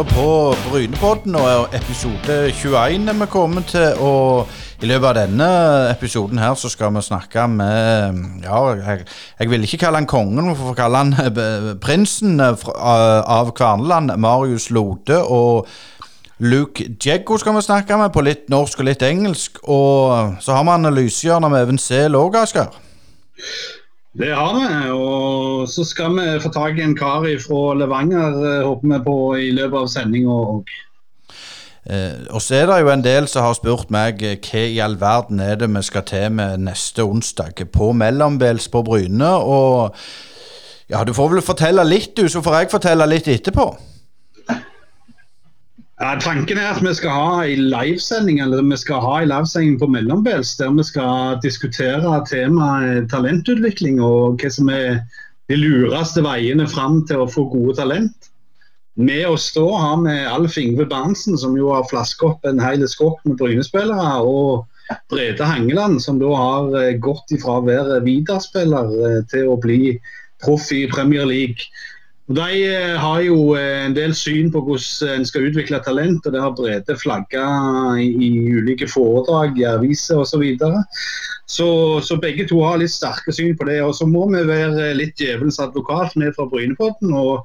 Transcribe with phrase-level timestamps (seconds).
[0.00, 3.98] hører på Brynepodden og episode 21 er vi kommet til.
[4.00, 4.48] Og
[4.80, 5.48] i løpet av denne
[5.90, 9.04] episoden her så skal vi snakke med Ja, jeg,
[9.40, 14.16] jeg vil ikke kalle han kongen, men får kalle han eh, prinsen eh, av Kverneland,
[14.16, 15.20] Marius Lode.
[15.20, 15.68] Og
[16.38, 19.60] Luke Djeggo skal vi snakke med på litt norsk og litt engelsk.
[19.68, 22.72] Og så har vi analysehjørnet med Even Sehl òg, Asker.
[24.18, 28.64] Det har vi, og så skal vi få tak i en kar fra Levanger, eh,
[28.66, 30.72] håper vi på, i løpet av sendinga òg.
[31.86, 34.80] Eh, og så er det jo en del som har spurt meg eh, hva i
[34.82, 39.30] all verden er det vi skal til med neste onsdag på Mellombels på Bryne.
[39.30, 39.94] Og
[40.90, 43.70] ja, du får vel fortelle litt, du, så får jeg fortelle litt etterpå.
[46.00, 49.74] Ja, tanken er at vi skal ha en livesending eller vi skal ha en livesending
[49.82, 55.02] på Mellombels, der vi skal diskutere temaet talentutvikling og hva som er
[55.52, 58.30] de lureste veiene fram til å få gode talent.
[58.96, 62.86] Med oss da har vi Alf Ingve Berntsen, som jo har flaska opp en hel
[62.88, 64.24] skokk med Bryne-spillere.
[64.24, 64.64] Og
[65.12, 69.94] Brede Hangeland, som da har eh, gått ifra å være Vidar-spiller eh, til å bli
[70.42, 71.68] proff i Premier League.
[72.30, 76.34] De eh, har jo eh, en del syn på hvordan en skal utvikle talent, og
[76.34, 77.46] det har Brede flagga
[77.98, 80.30] i, ulike foredrag i aviser osv.
[80.30, 80.84] Så, videre.
[81.50, 81.68] så
[82.06, 83.80] Så begge to har litt sterke syn på det.
[83.82, 87.42] Og så må vi være litt djevelens advokat ned fra Brynepodden og,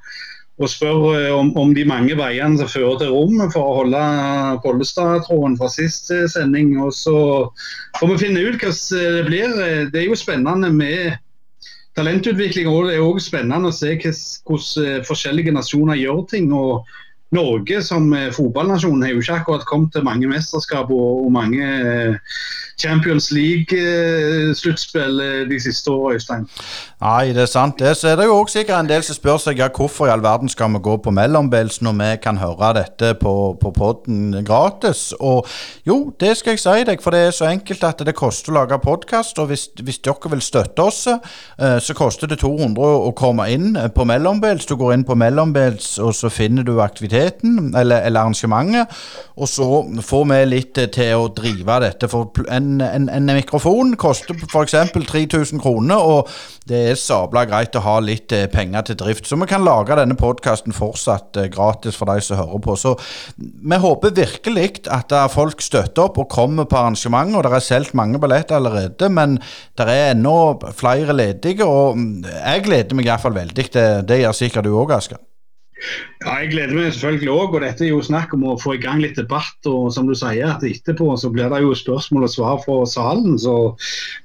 [0.62, 4.06] og spørre om, om de mange veiene som fører til rommet for å holde
[4.62, 6.76] Pollestad-tråden fra sist eh, sending.
[6.78, 7.18] Og så
[7.98, 9.62] får vi finne ut hva det blir.
[9.90, 11.18] Det er jo spennende med
[11.96, 12.68] talentutvikling.
[12.68, 16.52] Er også spennende å se hvordan eh, forskjellige nasjoner gjør ting.
[16.54, 16.86] og
[17.36, 22.38] Norge som eh, fotballnasjon har jo ikke akkurat kommet til mange mesterskap og mange eh,
[22.82, 26.46] Champions League-sluttspill de siste årene, Øystein.
[27.02, 27.94] Nei, det er sant det.
[27.98, 30.24] Så er det jo også sikkert en del som spør seg ja, hvorfor i all
[30.24, 35.14] verden skal vi gå på Mellombels når vi kan høre dette på, på podden gratis.
[35.20, 35.48] Og
[35.88, 38.58] jo, det skal jeg si deg, for det er så enkelt at det koster å
[38.62, 39.40] lage podkast.
[39.44, 43.74] Og hvis, hvis dere vil støtte oss, eh, så koster det 200 å komme inn
[43.96, 44.68] på Mellombels.
[44.70, 48.96] Du går inn på Mellombels, og så finner du aktiviteten eller, eller arrangementet.
[49.36, 49.68] Og så
[50.06, 52.10] får vi litt eh, til å drive dette.
[52.12, 52.50] For pl-
[52.82, 54.76] en, en, mikrofon koster f.eks.
[54.96, 56.30] 3000 kroner, og
[56.70, 59.28] det er sabla greit å ha litt eh, penger til drift.
[59.30, 62.78] Så vi kan lage denne podkasten fortsatt eh, gratis for de som hører på.
[62.80, 62.96] Så
[63.38, 67.36] vi håper virkelig at folk støtter opp og kommer på arrangement.
[67.36, 69.38] Og det er solgt mange billetter allerede, men
[69.78, 70.36] det er ennå
[70.76, 71.68] flere ledige.
[71.68, 73.72] Og mm, jeg gleder meg iallfall veldig.
[73.76, 75.22] Det, det gjør sikkert du òg, Asker.
[76.24, 78.82] Ja, Jeg gleder meg selvfølgelig òg, og dette er jo snakk om å få i
[78.82, 79.58] gang litt debatt.
[79.68, 83.38] og som du sier, at Etterpå så blir det jo spørsmål og svar fra salen.
[83.38, 83.76] så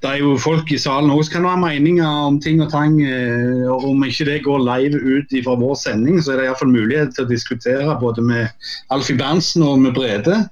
[0.01, 3.01] Det er jo folk i salen også kan ha meninger om ting og tang.
[3.03, 6.71] eh, og Om ikke det går live ut fra vår sending, så er det iallfall
[6.71, 8.49] mulighet til å diskutere både med
[8.91, 10.49] Alfie Berntsen og med Brede.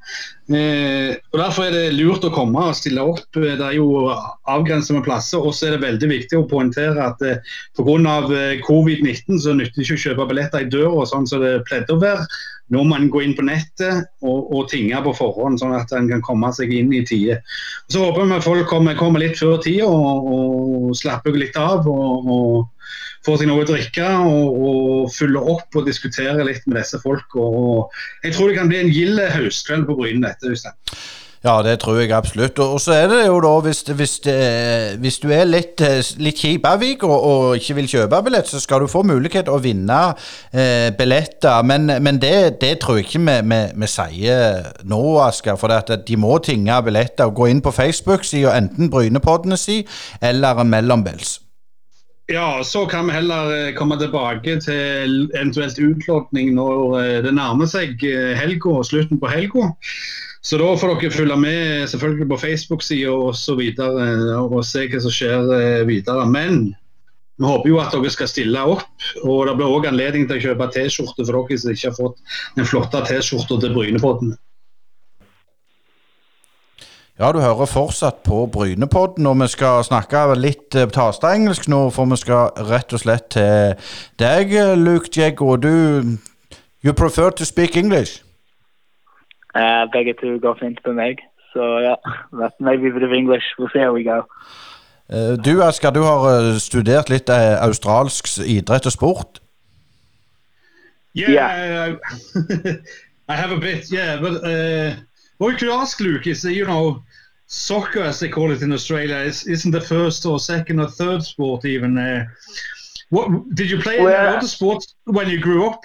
[0.49, 3.37] Eh, og Derfor er det lurt å komme og stille opp.
[3.37, 4.09] Eh, Det er jo
[4.49, 5.43] avgrenset med plasser.
[5.45, 7.43] Og så er det veldig viktig å poengtere at eh,
[7.77, 8.17] pga.
[8.65, 12.01] covid-19 så nytter det ikke å kjøpe billetter i døra sånn som det pleide å
[12.01, 12.25] være.
[12.73, 16.09] Nå må man gå inn på nettet og, og tinge på forhånd, sånn at en
[16.09, 17.39] kan komme seg inn i tide.
[17.89, 21.89] Så håper vi folk kommer, kommer litt før tida og, og slapper litt av.
[21.89, 22.67] og, og
[23.27, 27.39] får seg noe å drikke og, og fylle opp og diskutere litt med disse folk.
[27.39, 30.53] Og, og jeg tror det kan bli en gild høstkveld på Bryne dette.
[30.53, 30.77] Øystein.
[31.45, 32.59] Ja, det tror jeg absolutt.
[32.59, 34.15] Og, og så er det jo da, hvis, hvis,
[34.99, 38.59] hvis du er litt, eh, litt kjip avvik og, og ikke vil kjøpe billett, så
[38.61, 40.01] skal du få mulighet å vinne
[40.51, 41.63] eh, billetter.
[41.63, 45.59] Men, men det, det tror jeg ikke vi, vi, vi sier nå, Asker.
[45.61, 47.31] For det at de må tinge billetter.
[47.31, 49.85] Gå inn på Facebook-sida, enten Brynepoddene si
[50.21, 51.39] eller Mellombels.
[52.31, 57.69] Ja, så kan vi heller eh, komme tilbake til eventuelt utlodning når eh, det nærmer
[57.71, 59.71] seg eh, helga og slutten på helga.
[60.45, 63.15] Så da får dere følge med selvfølgelig på Facebook-sida.
[63.15, 65.49] Og, og se hva som skjer
[65.89, 66.27] videre.
[66.29, 66.61] Men
[67.41, 68.85] vi håper jo at dere skal stille opp.
[69.25, 72.37] Og det blir òg anledning til å kjøpe T-skjorte for dere som ikke har fått
[72.61, 74.37] den flotte T-skjorta til Brynepodden.
[77.19, 82.07] Ja, du hører fortsatt på Brynepodden, og vi skal snakke litt eh, tastaengelsk nå, for
[82.13, 83.75] vi skal rett og slett til
[84.23, 85.57] deg, Luke Jeggo.
[85.57, 86.19] Du
[86.85, 88.23] You prefer to speak English?
[89.57, 91.19] Uh, begge to går fint på meg.
[91.53, 91.95] Så ja,
[92.33, 92.51] Yeah.
[92.61, 93.45] maybe a bit of English.
[93.59, 94.23] We'll see how we go.
[95.11, 99.41] Uh, Du, Asker, du har studert litt uh, australsk idrett og sport.
[101.17, 101.97] Yeah,
[103.29, 103.91] I have a bit.
[103.91, 104.95] Yeah, but uh,
[105.39, 107.03] what you could ask Luke is, you know,
[107.49, 111.23] soccer, as they call it in Australia, is, isn't the first or second or third
[111.23, 111.99] sport even.
[111.99, 112.27] Uh,
[113.11, 115.83] what did you play any Well- other sports when you grew up?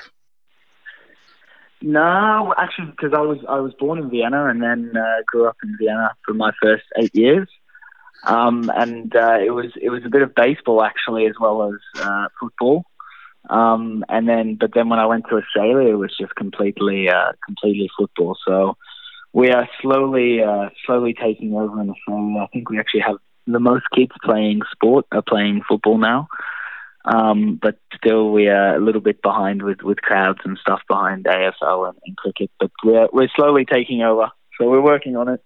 [1.81, 5.57] No, actually, because I was I was born in Vienna and then uh, grew up
[5.63, 7.49] in Vienna for my first eight years,
[8.25, 12.01] um, and uh, it was it was a bit of baseball actually as well as
[12.01, 12.85] uh, football,
[13.49, 17.33] um, and then but then when I went to Australia, it was just completely uh,
[17.45, 18.37] completely football.
[18.47, 18.77] So
[19.33, 22.39] we are slowly uh, slowly taking over in Australia.
[22.39, 26.27] I think we actually have the most kids playing sport are playing football now.
[27.05, 31.25] Um, but still, we are a little bit behind with, with crowds and stuff behind
[31.25, 32.49] AFL and, and cricket.
[32.59, 35.43] But we're we're slowly taking over, so we're working on it.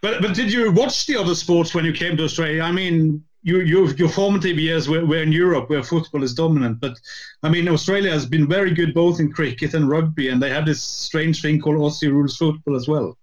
[0.00, 2.62] But but did you watch the other sports when you came to Australia?
[2.62, 6.80] I mean, you, you your formative years were, were in Europe, where football is dominant.
[6.80, 6.98] But
[7.42, 10.66] I mean, Australia has been very good both in cricket and rugby, and they have
[10.66, 13.18] this strange thing called Aussie rules football as well.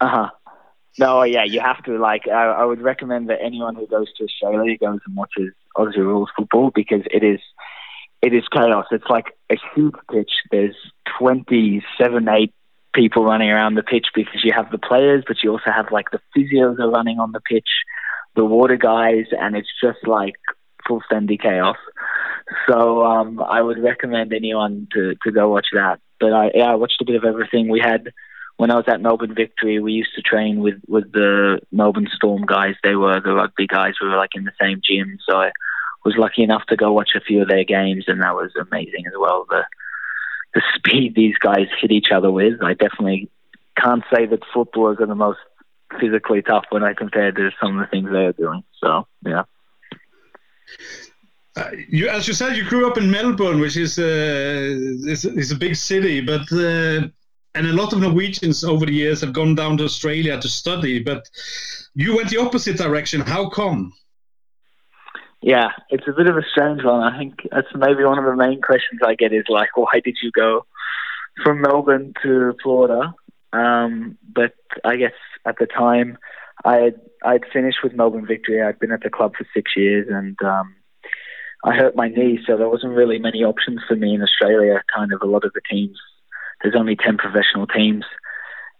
[0.00, 0.30] Uh huh.
[0.98, 1.98] No, yeah, you have to.
[1.98, 5.96] Like, I, I would recommend that anyone who goes to Australia goes and watches Aussie
[5.98, 7.40] rules football because it is
[8.22, 8.86] it is chaos.
[8.90, 10.30] It's like a huge pitch.
[10.50, 10.76] There's
[11.18, 12.54] 27, 8
[12.92, 16.10] people running around the pitch because you have the players, but you also have like
[16.10, 17.68] the physios are running on the pitch,
[18.36, 20.34] the water guys, and it's just like
[20.86, 21.76] full stendy chaos.
[22.68, 26.00] So um, I would recommend anyone to, to go watch that.
[26.18, 27.68] But I, yeah, I watched a bit of everything.
[27.68, 28.12] We had
[28.56, 32.44] when I was at Melbourne Victory, we used to train with with the Melbourne Storm
[32.44, 32.74] guys.
[32.82, 33.94] They were the rugby guys.
[34.00, 35.50] We were like in the same gym, so I
[36.04, 39.06] was lucky enough to go watch a few of their games, and that was amazing
[39.06, 39.46] as well.
[39.48, 39.64] The
[40.54, 43.30] the speed these guys hit each other with, I definitely
[43.80, 45.38] can't say that footballers are the most
[45.98, 48.62] physically tough when I compare to some of the things they are doing.
[48.82, 49.44] So yeah.
[51.56, 55.50] Uh, you, as you said, you grew up in Melbourne, which is, uh, is, is
[55.50, 57.08] a big city, but uh,
[57.54, 61.02] and a lot of Norwegians over the years have gone down to Australia to study,
[61.02, 61.28] but
[61.94, 63.20] you went the opposite direction.
[63.20, 63.92] How come?
[65.42, 67.02] Yeah, it's a bit of a strange one.
[67.02, 70.18] I think that's maybe one of the main questions I get is like, why did
[70.22, 70.66] you go
[71.42, 73.14] from Melbourne to Florida?
[73.52, 74.54] Um, but
[74.84, 75.12] I guess
[75.46, 76.18] at the time,
[76.64, 78.62] I had I'd finished with Melbourne Victory.
[78.62, 80.74] I'd been at the club for six years, and um,
[81.64, 84.82] I hurt my knee, so there wasn't really many options for me in Australia.
[84.94, 85.98] Kind of a lot of the teams
[86.62, 88.04] there's only 10 professional teams.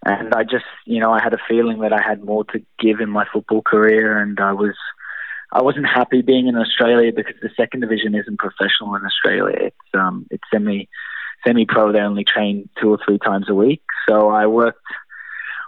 [0.05, 3.01] And I just, you know, I had a feeling that I had more to give
[3.01, 4.75] in my football career, and I was,
[5.53, 9.57] I wasn't happy being in Australia because the second division isn't professional in Australia.
[9.61, 10.89] It's um, it's semi,
[11.47, 11.93] semi-pro.
[11.93, 13.83] They only train two or three times a week.
[14.09, 14.83] So I worked,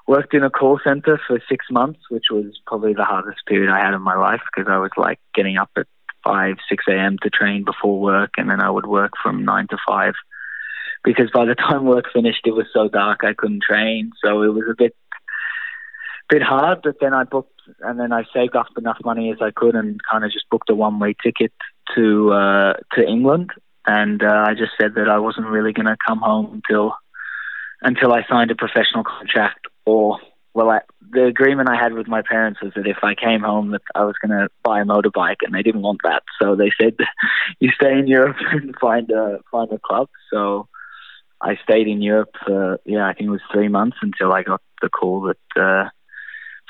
[0.07, 3.85] worked in a call center for six months, which was probably the hardest period I
[3.85, 5.87] had in my life because I was like getting up at
[6.25, 7.19] five, six a.m.
[7.23, 10.15] to train before work, and then I would work from nine to five
[11.05, 14.13] because by the time work finished, it was so dark I couldn't train.
[14.25, 14.95] So it was a bit
[16.29, 16.81] bit hard.
[16.83, 20.01] But then I booked, and then I saved up enough money as I could, and
[20.11, 21.53] kind of just booked a one way ticket
[21.95, 23.51] to uh, to England.
[23.87, 26.95] And uh, I just said that I wasn't really going to come home until
[27.85, 30.21] until I signed a professional contract or
[30.55, 30.81] well, I,
[31.11, 34.05] the agreement I had with my parents was that if I came home, that I
[34.05, 36.23] was going to buy a motorbike, and they didn't want that.
[36.41, 36.97] So they said,
[37.61, 40.69] "You stay in Europe and find a find a club." So
[41.41, 44.61] I stayed in Europe for yeah, I think it was three months until I got
[44.83, 45.89] the call that uh,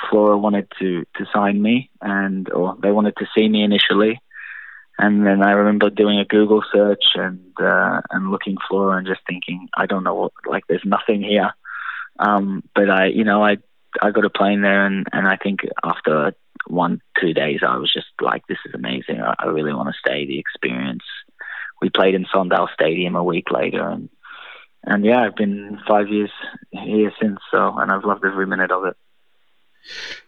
[0.08, 4.20] Flora wanted to to sign me, and or they wanted to see me initially,
[5.02, 9.20] and then I remember doing a Google search and uh, and looking Flora and just
[9.26, 11.52] thinking, I don't know what like there's nothing here,
[12.20, 13.56] um, but I you know I
[14.00, 16.34] I got a plane there, and and I think after
[16.68, 19.20] one two days I was just like, this is amazing.
[19.20, 20.24] I, I really want to stay.
[20.24, 21.04] The experience.
[21.80, 24.08] We played in Sondale Stadium a week later, and
[24.84, 26.30] and yeah, I've been five years
[26.70, 28.96] here since, so and I've loved every minute of it.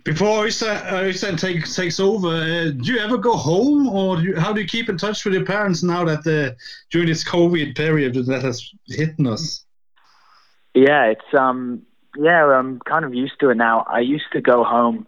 [0.04, 4.52] Before Øystein takes takes over, uh, do you ever go home, or do you, how
[4.52, 6.54] do you keep in touch with your parents now that uh,
[6.90, 9.64] during this COVID period that has hit us?
[10.74, 11.82] Yeah, it's um,
[12.16, 13.84] yeah, I'm kind of used to it now.
[13.88, 15.06] I used to go home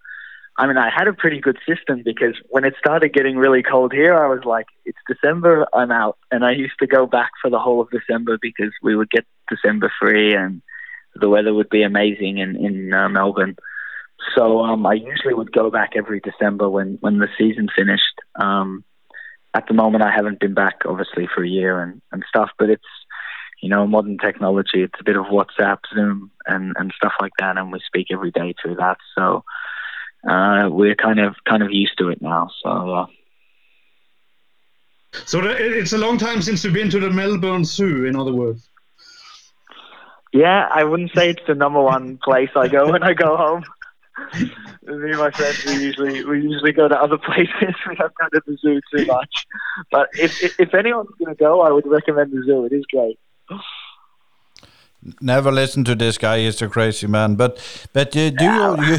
[0.58, 3.92] I mean, I had a pretty good system because when it started getting really cold
[3.92, 6.16] here, I was like, it's December, I'm out.
[6.30, 9.26] And I used to go back for the whole of December because we would get
[9.50, 10.62] December free and
[11.14, 13.56] the weather would be amazing in, in uh, Melbourne.
[14.34, 18.20] So um, I usually would go back every December when, when the season finished.
[18.34, 18.84] Um,
[19.54, 22.68] at the moment, I haven't been back, obviously, for a year and, and stuff, but
[22.68, 22.84] it's,
[23.62, 24.82] you know, modern technology.
[24.82, 28.30] It's a bit of WhatsApp, Zoom, and, and stuff like that, and we speak every
[28.30, 28.98] day through that.
[29.16, 29.44] So,
[30.28, 32.50] uh, we're kind of kind of used to it now.
[32.62, 32.70] So.
[32.70, 33.06] Uh,
[35.24, 38.04] so it's a long time since you've been to the Melbourne Zoo.
[38.04, 38.68] In other words.
[40.32, 43.64] Yeah, I wouldn't say it's the number one place I go when I go home.
[44.38, 44.50] Me
[45.10, 47.74] and my friends, we usually we usually go to other places.
[47.88, 49.46] We don't go to the zoo too much.
[49.90, 52.64] But if if, if anyone's going to go, I would recommend the zoo.
[52.64, 53.18] It is great.
[55.20, 56.40] Never listen to this guy.
[56.40, 57.36] He's a crazy man.
[57.36, 57.58] But
[57.92, 58.96] but uh, do you,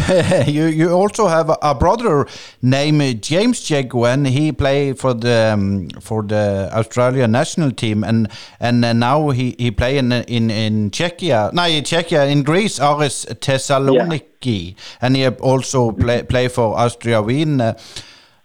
[0.48, 2.28] you you also have a, brother
[2.62, 4.26] named James Jaguan.
[4.26, 9.56] He played for the um, for the Australian national team, and and uh, now he
[9.60, 11.52] he play in in in Czechia.
[11.52, 14.82] No, Czechia in Greece, Aris Thessaloniki, yeah.
[15.02, 17.60] and he also play play for Austria Wien.
[17.60, 17.74] Uh,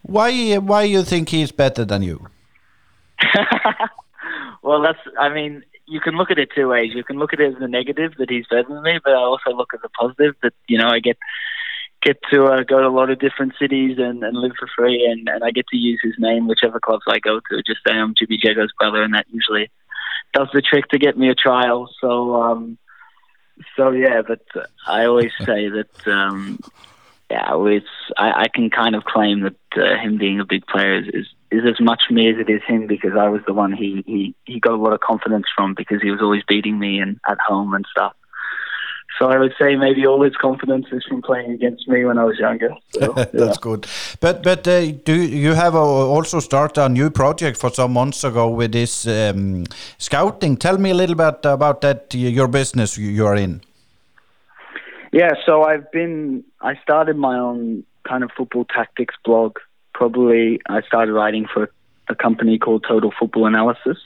[0.02, 2.26] why why you think he's better than you?
[4.62, 6.92] well, that's I mean you can look at it two ways.
[6.94, 9.16] You can look at it as a negative that he's better than me, but I
[9.16, 11.18] also look at the positive that you know I get
[12.02, 15.06] get to uh, go to a lot of different cities and, and live for free,
[15.06, 17.62] and, and I get to use his name whichever clubs I go to.
[17.62, 19.70] Just say I'm Jimmy Jago's brother, and that usually
[20.34, 21.88] does the trick to get me a trial.
[22.00, 22.78] So um,
[23.76, 24.42] so yeah, but
[24.86, 26.58] I always say that um,
[27.30, 30.98] yeah, it's I, I can kind of claim that uh, him being a big player
[30.98, 33.72] is, is is as much me as it is him because I was the one
[33.72, 36.98] he he he got a lot of confidence from because he was always beating me
[36.98, 38.14] and at home and stuff.
[39.18, 42.24] So I would say maybe all his confidence is from playing against me when I
[42.24, 42.70] was younger.
[42.90, 43.86] So, That's good.
[44.20, 48.48] But but uh, do you have also started a new project for some months ago
[48.48, 49.64] with this um,
[49.98, 50.56] scouting?
[50.56, 52.14] Tell me a little bit about that.
[52.14, 53.60] Your business you are in.
[55.12, 56.42] Yeah, so I've been.
[56.62, 59.58] I started my own kind of football tactics blog
[59.94, 61.70] probably I started writing for
[62.08, 63.98] a company called Total Football Analysis,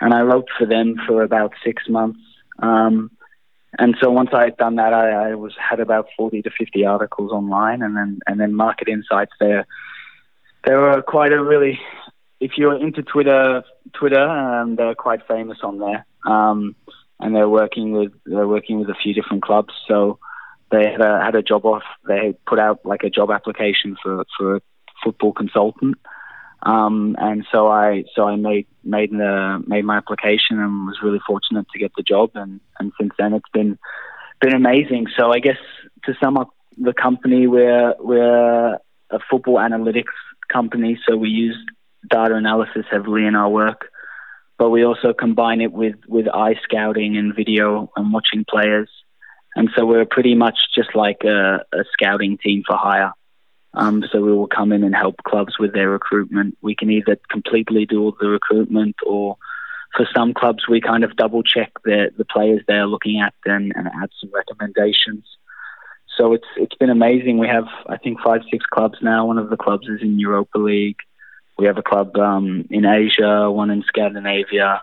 [0.00, 2.20] and I wrote for them for about six months.
[2.58, 3.10] Um,
[3.78, 6.84] and so once I had done that, I, I was had about forty to fifty
[6.84, 9.32] articles online, and then and then Market Insights.
[9.40, 9.66] There,
[10.64, 11.80] they were quite a really.
[12.40, 16.76] If you're into Twitter, Twitter, um, they're quite famous on there, um,
[17.18, 19.72] and they're working with they're working with a few different clubs.
[19.88, 20.18] So
[20.70, 21.84] they had a, had a job off.
[22.06, 24.60] They put out like a job application for for
[25.04, 25.96] football consultant.
[26.64, 31.20] Um, and so I so I made made the made my application and was really
[31.26, 33.78] fortunate to get the job and, and since then it's been
[34.40, 35.06] been amazing.
[35.18, 35.58] So I guess
[36.04, 38.78] to sum up the company we're we're
[39.10, 40.16] a football analytics
[40.50, 41.56] company, so we use
[42.10, 43.88] data analysis heavily in our work,
[44.58, 48.90] but we also combine it with with eye scouting and video and watching players.
[49.56, 53.12] And so we're pretty much just like a, a scouting team for hire.
[53.76, 56.56] Um, so we will come in and help clubs with their recruitment.
[56.62, 59.36] We can either completely do all the recruitment, or
[59.96, 63.72] for some clubs, we kind of double check the the players they're looking at and,
[63.74, 65.24] and add some recommendations.
[66.16, 67.38] So it's it's been amazing.
[67.38, 69.26] We have I think five six clubs now.
[69.26, 70.98] One of the clubs is in Europa League.
[71.58, 74.82] We have a club um, in Asia, one in Scandinavia,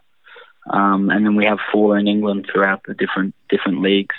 [0.69, 4.15] um, and then we have four in England throughout the different different leagues.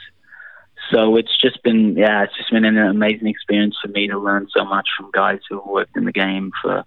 [0.93, 4.49] So it's just been, yeah, it's just been an amazing experience for me to learn
[4.57, 6.85] so much from guys who have worked in the game for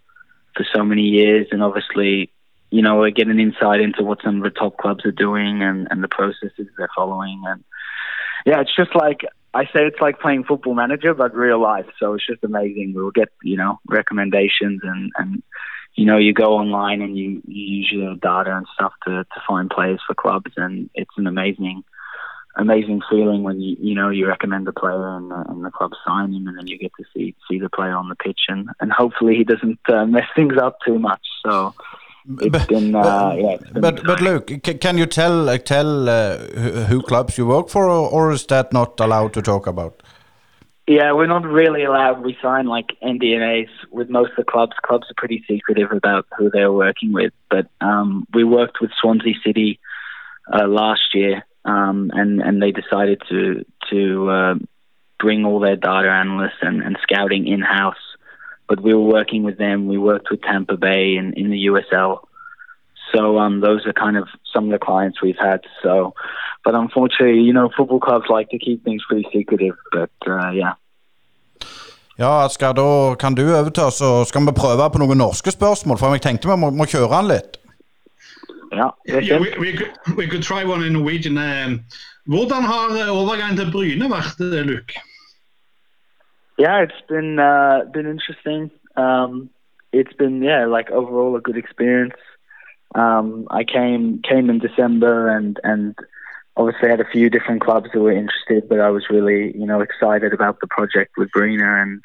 [0.55, 2.31] for so many years, and obviously,
[2.69, 5.62] you know, I get an insight into what some of the top clubs are doing
[5.62, 7.63] and and the processes they're following, and
[8.45, 9.21] yeah, it's just like
[9.53, 11.88] I say, it's like playing Football Manager but real life.
[12.00, 12.93] So it's just amazing.
[12.95, 15.43] We'll get you know recommendations and and
[15.95, 19.41] you know, you go online and you, you use your data and stuff to, to
[19.47, 21.83] find players for clubs, and it's an amazing
[22.57, 25.91] amazing feeling when you you know you recommend a player and, uh, and the club
[26.05, 28.69] sign him and then you get to see see the player on the pitch and
[28.79, 31.74] and hopefully he doesn't uh, mess things up too much so
[32.27, 36.38] it's but, been, uh, yeah, but but Luke, can you tell uh, tell uh,
[36.88, 40.01] who clubs you work for, or, or, is that not allowed to talk about?
[40.88, 42.24] Yeah, we're not really allowed.
[42.24, 44.74] We sign like NDAs with most of the clubs.
[44.83, 47.33] Clubs are pretty secretive about who they're working with.
[47.50, 49.79] But um, we worked with Swansea City
[50.51, 54.55] uh, last year, um, and and they decided to to uh,
[55.19, 57.95] bring all their data analysts and, and scouting in house.
[58.67, 59.88] But we were working with them.
[59.88, 62.19] We worked with Tampa Bay in, in the USL.
[63.13, 65.62] So um, those are kind of some of the clients we've had.
[65.84, 66.15] So,
[66.63, 69.75] but unfortunately, you know, football clubs like to keep things pretty secretive.
[69.91, 70.74] But uh, yeah.
[72.17, 75.98] Ja, Asker, da kan du overta, så skal vi prøve på noen norske spørsmål.
[76.00, 77.60] For jeg tenkte vi må, må kjøre den litt.
[78.75, 81.38] Ja, yeah, we, we, could, we could try one in Norwegian.
[81.38, 81.86] Um,
[82.25, 84.94] hvordan har uh, overgangen til Bryne vært, uh, Luke?
[86.58, 88.72] Yeah, it's been uh, been interesting.
[88.96, 89.50] Um,
[89.91, 92.20] it's been yeah, like overall a good experience.
[92.96, 95.96] Um, I came came in December and and
[96.58, 99.82] obviously had a few different clubs that were interested, but I was really you know
[99.82, 102.01] excited about the project with Bryne and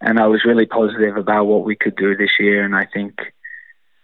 [0.00, 2.64] and I was really positive about what we could do this year.
[2.64, 3.14] And I think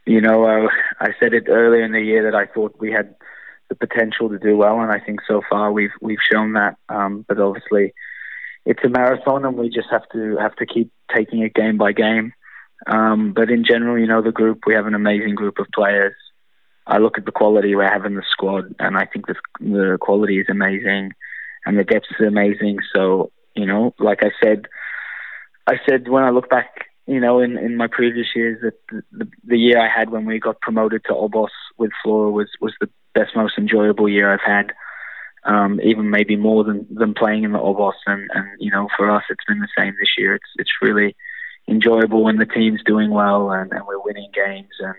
[0.08, 0.68] you know, uh,
[1.00, 3.14] I said it earlier in the year that I thought we had
[3.68, 6.76] the potential to do well, and I think so far we've we've shown that.
[6.88, 7.92] Um, but obviously,
[8.64, 11.92] it's a marathon, and we just have to have to keep taking it game by
[11.92, 12.32] game.
[12.86, 16.14] Um, but in general, you know, the group we have an amazing group of players.
[16.86, 19.98] I look at the quality we have in the squad, and I think the the
[20.00, 21.12] quality is amazing,
[21.66, 22.78] and the depth is amazing.
[22.94, 24.68] So you know, like I said,
[25.66, 28.74] I said when I look back, you know, in, in my previous years, that
[29.10, 31.48] the, the, year I had when we got promoted to Obos
[31.78, 34.74] with Flora was was the best, most enjoyable year I've had.
[35.44, 39.10] Um, even maybe more than, than playing in the Obos, and, and you know, for
[39.10, 40.34] us, it's been the same this year.
[40.34, 41.16] It's it's really
[41.66, 44.96] enjoyable when the team's doing well and, and we're winning games and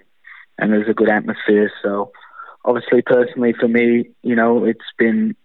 [0.58, 1.72] and there's a good atmosphere.
[1.84, 2.12] So
[2.66, 5.36] obviously, personally for me, you know, it's been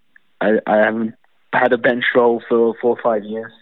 [0.40, 1.14] I, I haven't
[1.52, 3.52] had a bench role for four or five years.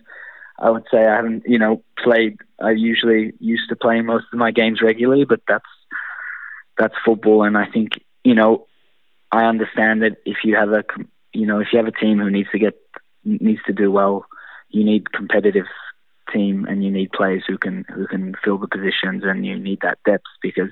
[0.59, 2.39] I would say I haven't, you know, played.
[2.61, 5.65] I usually used to play most of my games regularly, but that's
[6.79, 7.93] that's football, and I think
[8.25, 8.67] you know,
[9.31, 10.85] I understand that if you have a,
[11.33, 12.79] you know, if you have a team who needs to get
[13.25, 14.27] needs to do well,
[14.71, 15.67] you need competitive
[16.33, 19.81] team and you need players who can who can fill the positions and you need
[19.83, 20.71] that depth because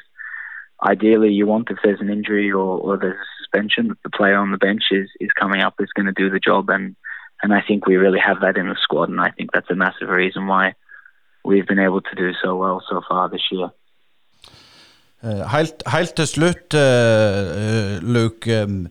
[0.83, 4.37] ideally you want if there's an injury or, or there's a suspension that the player
[4.37, 6.97] on the bench is, is coming up is going to do the job and
[7.43, 9.75] and I think we really have that in the squad and I think that's a
[9.75, 10.75] massive reason why
[11.45, 13.71] we've been able to do so well so far this year.
[15.23, 18.63] Uh, helt, helt, til slutt, uh, Luke.
[18.63, 18.87] Um,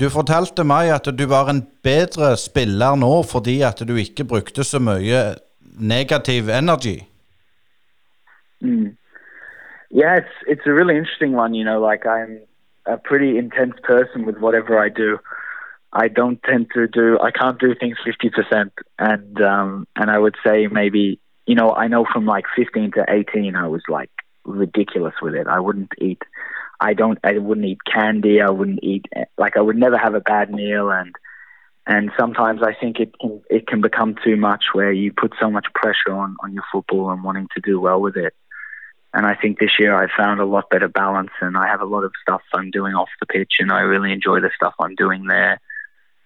[0.00, 4.64] du fortalte meg at du var en bedre spiller nå fordi at du ikke brukte
[4.64, 5.34] så mye
[5.78, 7.04] negative energy.
[8.62, 8.96] Mm.
[9.90, 11.52] Yeah, it's it's a really interesting one.
[11.52, 12.40] You know, like I'm
[12.86, 15.18] a pretty intense person with whatever I do.
[15.94, 17.18] I don't tend to do.
[17.20, 21.72] I can't do things fifty percent, and um, and I would say maybe you know
[21.72, 24.10] I know from like fifteen to eighteen I was like
[24.44, 25.46] ridiculous with it.
[25.46, 26.22] I wouldn't eat.
[26.80, 27.18] I don't.
[27.22, 28.40] I wouldn't eat candy.
[28.40, 29.06] I wouldn't eat
[29.38, 31.14] like I would never have a bad meal and
[31.86, 35.50] and sometimes I think it can it can become too much where you put so
[35.50, 38.34] much pressure on on your football and wanting to do well with it.
[39.12, 41.86] And I think this year I found a lot better balance, and I have a
[41.86, 44.96] lot of stuff I'm doing off the pitch, and I really enjoy the stuff I'm
[44.96, 45.60] doing there.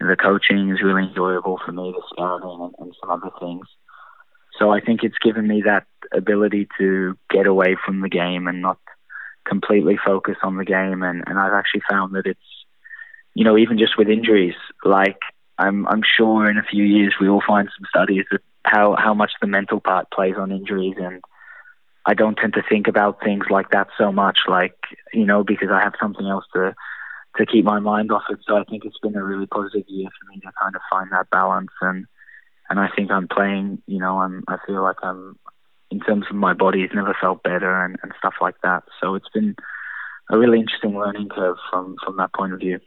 [0.00, 3.66] The coaching is really enjoyable for me, the scouting and, and some other things.
[4.58, 8.62] So I think it's given me that ability to get away from the game and
[8.62, 8.78] not
[9.44, 11.02] completely focus on the game.
[11.02, 12.40] And, and I've actually found that it's,
[13.34, 15.18] you know, even just with injuries, like
[15.58, 19.14] I'm I'm sure in a few years we will find some studies that how how
[19.14, 21.22] much the mental part plays on injuries and
[22.06, 24.76] I don't tend to think about things like that so much like
[25.12, 26.74] you know because I have something else to
[27.38, 30.08] to keep my mind off it so I think it's been a really positive year
[30.08, 32.06] for me to kind of find that balance and
[32.70, 35.38] and I think I'm playing you know I'm I feel like I'm
[35.90, 39.14] in terms of my body has never felt better and, and stuff like that so
[39.14, 39.56] it's been
[40.30, 42.80] a really interesting learning curve from from that point of view.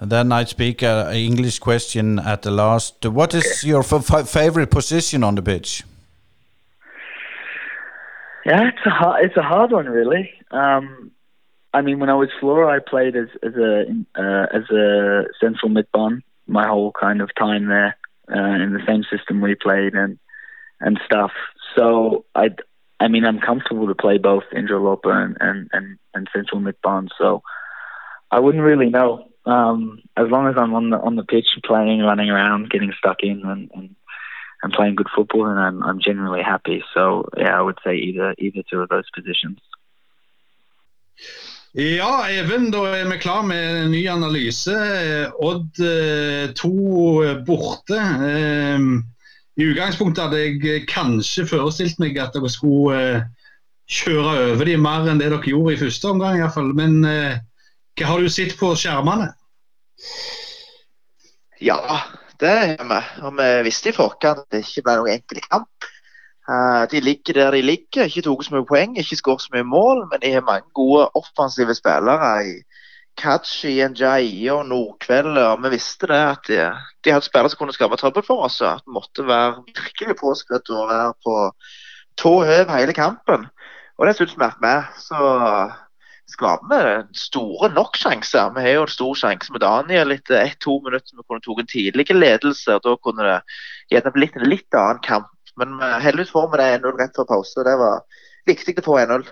[0.00, 3.06] And then I speak an uh, English question at the last.
[3.06, 5.84] What is your favorite position on the pitch?
[8.44, 10.28] Yeah, it's a hard, it's a hard one, really.
[10.50, 11.12] Um,
[11.74, 15.70] I mean, when I was Flora, I played as as a uh, as a central
[15.70, 17.96] midband my whole kind of time there
[18.30, 20.18] uh, in the same system we played and
[20.80, 21.30] and stuff.
[21.76, 22.50] So I,
[23.00, 27.08] I mean, I'm comfortable to play both interloper and and and, and central midband.
[27.18, 27.42] So
[28.30, 32.00] I wouldn't really know um, as long as I'm on the on the pitch, playing,
[32.00, 33.96] running around, getting stuck in, and, and
[34.62, 36.84] and playing good football, and I'm I'm generally happy.
[36.94, 39.58] So yeah, I would say either either two of those positions.
[41.72, 44.74] Ja, Even, da er vi klar med en ny analyse.
[45.40, 47.96] Odd eh, to borte.
[47.96, 48.98] Ehm,
[49.56, 53.24] I utgangspunktet hadde jeg kanskje forestilt meg at dere skulle eh,
[53.88, 56.74] kjøre over dem mer enn det dere gjorde i første omgang, iallfall.
[56.76, 57.40] Men eh,
[57.96, 59.30] hva har du sett på skjermene?
[61.64, 61.80] Ja,
[62.42, 63.00] det har vi.
[63.24, 65.91] Og vi visste i forkant at det ikke ble noen enkel kamp.
[66.90, 70.06] De ligger der de ligger, ikke tatt så mye poeng, ikke skåret så mye mål,
[70.10, 72.56] men de har mange gode offensive spillere i
[73.16, 75.36] Kachi, Njai og Nordkveld.
[75.38, 76.58] Og vi visste det at de,
[77.04, 78.60] de hadde spillere som kunne skape trøbbel for oss.
[78.64, 81.38] At vi måtte være virkelig påskrevet og være på
[82.20, 83.46] tå høv hele kampen.
[83.98, 85.22] Og det syns vi at vi Så
[86.32, 88.52] skaper store nok sjanser.
[88.56, 91.16] Vi har jo en stor sjanse med Daniel etter ett-to minutter.
[91.18, 92.74] Vi kunne tatt en tidlig ledelse.
[92.74, 93.40] og Da kunne det
[93.92, 95.28] gjerne blitt en litt annen kamp.
[95.60, 97.64] Men heldigvis får vi det 1-0 rett før pause.
[97.66, 98.02] Det var
[98.48, 99.26] viktig å få 1-0.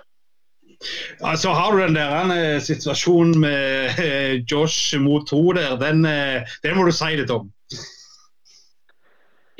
[1.19, 5.75] Ja, så har du den der uh, situasjonen med uh, Josh mot to der.
[5.81, 7.51] Den, den, må du si litt om.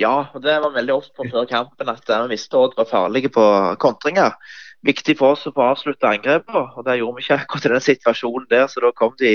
[0.02, 3.30] Ja, og det var veldig ofte på før kampen at vi visste Odd var farlige
[3.34, 3.43] på
[3.82, 4.38] kontringer
[4.86, 6.56] viktig for oss å få avslutta angrepet.
[6.56, 9.34] og Det gjorde vi ikke akkurat i den situasjonen der, så da kom de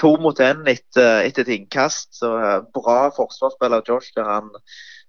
[0.00, 2.10] to mot én etter, etter, et innkast.
[2.20, 2.32] Så
[2.74, 4.50] Bra forsvarsspiller Josh der han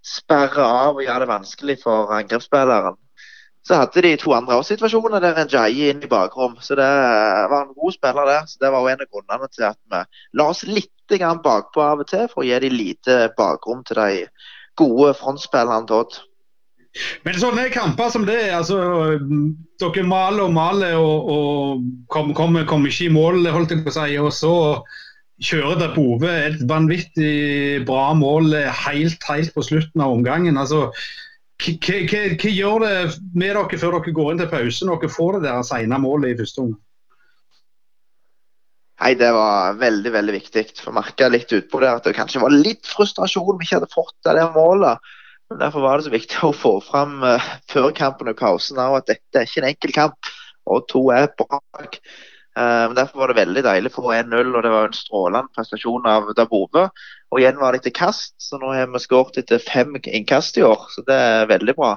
[0.06, 2.98] sperrer av og gjøre det vanskelig for angrepsspilleren.
[3.68, 6.56] Så hadde de to andre situasjoner der en Jayi inn i bakrom.
[6.64, 6.88] Så det
[7.52, 8.48] var en god spiller der.
[8.48, 10.00] Så det var en av grunnene til at vi
[10.40, 10.96] la oss litt
[11.44, 14.26] bakpå av og til for å gi de lite bakrom til de
[14.78, 16.20] gode frontspillerne til
[17.26, 18.78] Men sånne kamper som det, altså
[19.80, 23.94] Dere maler og maler og, og kommer kom, kom ikke i mål, holdt jeg på
[23.94, 24.18] å si.
[24.18, 24.54] Og så
[25.44, 30.58] kjører til Bove et vanvittig bra mål helt, helt på slutten av omgangen.
[30.58, 30.90] altså
[31.60, 32.94] hva gjør det
[33.36, 36.32] med dere før dere går inn til pause når dere får det der sene målet
[36.32, 36.84] i første omgang?
[39.00, 40.66] Nei, Det var veldig veldig viktig.
[40.84, 44.16] For merka litt utpå det at det kanskje var litt frustrasjon vi ikke hadde fått
[44.28, 45.00] det der målet.
[45.50, 49.08] Men Derfor var det så viktig å få fram uh, før kampen og pausen at
[49.08, 50.34] dette er ikke en enkel kamp.
[50.70, 51.98] Og to er bak.
[52.60, 56.08] Uh, men Derfor var det veldig deilig få 1-0, og det var en strålende prestasjon
[56.12, 56.90] av Dabove.
[57.32, 60.66] Og igjen var det etter kast, så nå har vi skåret etter fem innkast i
[60.68, 60.90] år.
[60.92, 61.96] Så det er veldig bra.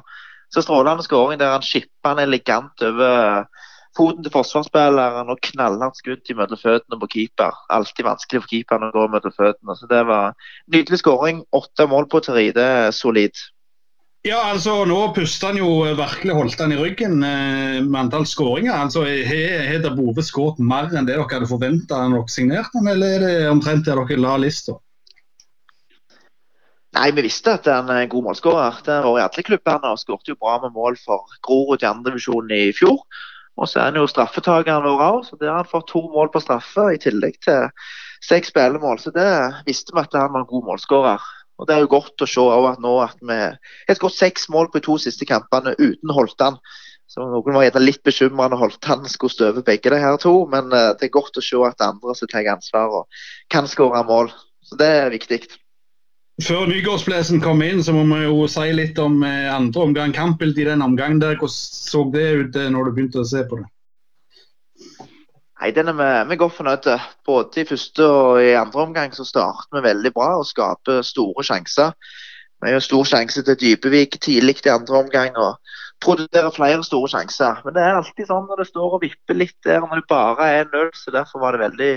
[0.54, 3.48] Så strålende skåring der han skipper han elegant over
[3.96, 7.56] foten til forsvarsspilleren og knallhardt skudd mellom føttene på keeper.
[7.72, 9.76] Alltid vanskelig for keeperen å gå mellom føttene.
[9.76, 10.36] Så det var
[10.72, 11.42] nydelig skåring.
[11.56, 13.36] Åtte mål på Terri, det er solid.
[14.22, 18.76] Ja, altså Nå puster han jo virkelig holdt han i ryggen eh, med antall skåringer.
[18.84, 23.16] Altså, Har Bove skåret mer enn det dere hadde forventa da dere signerte han, eller
[23.16, 24.76] er det omtrent der dere la lista?
[26.94, 28.78] Nei, vi visste at han er en god målskårer.
[28.86, 31.90] Det har vært i alle klubbene og skåret jo bra med mål for Grorud i
[31.90, 33.02] andredivisjon i fjor.
[33.58, 36.30] Og så er han jo straffetakeren vår òg, så det har han fått to mål
[36.30, 37.72] på straffe i tillegg til
[38.22, 39.02] seks spillemål.
[39.02, 39.30] Så det
[39.66, 41.30] visste vi at han var en god målskårer.
[41.62, 44.72] Og Det er jo godt å se at nå at vi har skåret seks mål
[44.72, 46.58] på de to siste kampene uten Holtan.
[47.06, 50.72] Så Noen var gjerne litt bekymra når Holtan skulle støve begge de her to, men
[50.74, 53.22] eh, det er godt å se at andre som tar ansvar og
[53.52, 54.32] kan skåre mål.
[54.64, 55.42] Så det er viktig.
[56.42, 60.64] Før Nygårdsblesen kom inn, så må vi jo si litt om eh, andre omgang kampbildet
[60.64, 61.36] i den omgangen der.
[61.38, 63.68] Hvordan så det ut eh, når du begynte å se på det?
[65.62, 66.96] Nei, den er vi, vi godt fornøyde.
[67.22, 71.44] Både i første og i andre omgang så starter vi veldig bra og skaper store
[71.46, 71.92] sjanser.
[72.62, 75.60] Vi har stor sjanse til Dybevik tidlig i andre omgang og
[76.02, 77.60] produserer flere store sjanser.
[77.62, 80.48] Men det er alltid sånn når det står og vipper litt der når det bare
[80.56, 81.90] er null, så derfor var det veldig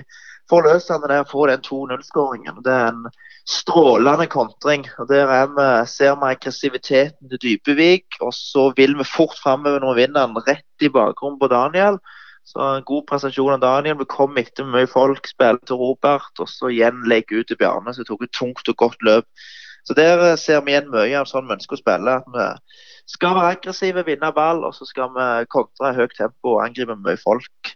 [0.54, 2.60] forløsende det å få den 2-0-skåringen.
[2.68, 3.08] Det er en
[3.50, 4.86] strålende kontring.
[5.00, 5.26] og Der
[5.56, 8.20] vi, ser vi aggressiviteten til Dybevik.
[8.22, 11.98] Og så vil vi fort framover når vi vinner den, rett i bakgrunnen på Daniel.
[12.46, 13.98] Så en God prestasjon av Daniel.
[13.98, 16.32] Vi kom etter mye folk, spiller til Robert.
[16.40, 19.28] Og så igjen legge ut til Bjarne, som tok et tungt og godt løp.
[19.86, 22.18] Så Der eh, ser vi igjen mye av sånn vi ønsker å spille.
[22.22, 22.30] at
[23.06, 26.64] Vi skal være aggressive, vinne ball, og så skal vi kontre i høyt tempo og
[26.66, 27.76] angripe mye folk.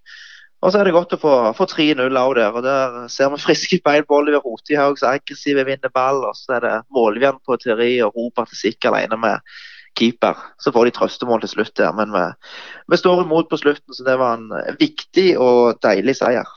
[0.59, 2.53] Og så er det godt å få, få 3-0 av der.
[2.53, 6.23] og Der ser vi friske bein på Oliver Rotihaug, som aggressive aggressiv, vinner ball.
[6.27, 9.53] Og så er det målvern på teori og Robert er sikker alene med
[9.97, 10.37] keeper.
[10.59, 11.91] Så får de trøstemål til slutt der.
[11.97, 12.25] Men vi,
[12.91, 16.47] vi står imot på slutten, så det var en viktig og deilig seier.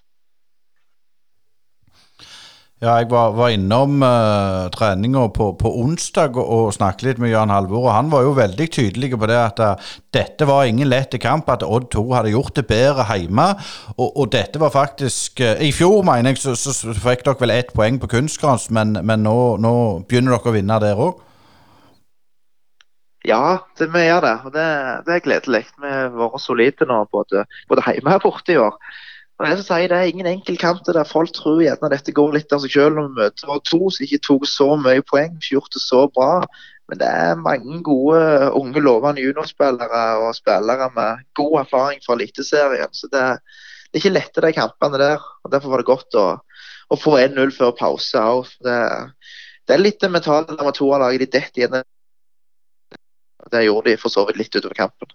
[2.82, 7.30] Ja, jeg var, var innom uh, treninga på, på, onsdag og, og snakket litt med
[7.30, 7.84] Jan Halvor.
[7.84, 11.46] og Han var jo veldig tydelig på det at uh, dette var ingen lett kamp.
[11.46, 13.44] At Odd 2 hadde gjort det bedre hjemme.
[13.94, 17.38] Og, og dette var faktisk uh, I fjor, mener jeg, så, så, så, fikk dere
[17.44, 19.74] vel ett poeng på kunstgras, men, men nå, nå,
[20.10, 21.22] begynner dere å vinne der òg?
[23.28, 24.34] Ja, det, vi gjør det.
[24.46, 24.66] Og det,
[25.06, 25.64] det er gledelig.
[25.78, 28.78] Vi har vært solide nå, både, både hjemme og borte i år.
[29.40, 32.52] Og jeg sier Det er ingen enkel kamp der folk tror gjerne dette går litt
[32.54, 35.74] av seg selv når vi møter to som ikke tok så mye poeng, ikke gjort
[35.74, 36.30] det så bra.
[36.90, 38.20] Men det er mange gode
[38.58, 42.92] unge lovende juniorspillere og spillere med god erfaring fra Eliteserien.
[42.92, 45.24] Så det, det, er ikke lette de kampene der.
[45.42, 46.26] og Derfor var det godt å,
[46.92, 48.52] å få 1-0 før pause òg.
[48.66, 48.78] Det,
[49.64, 51.82] det, er litt det mentale laget De detter igjen
[53.52, 55.10] det gjorde de for så vidt litt utover kampen.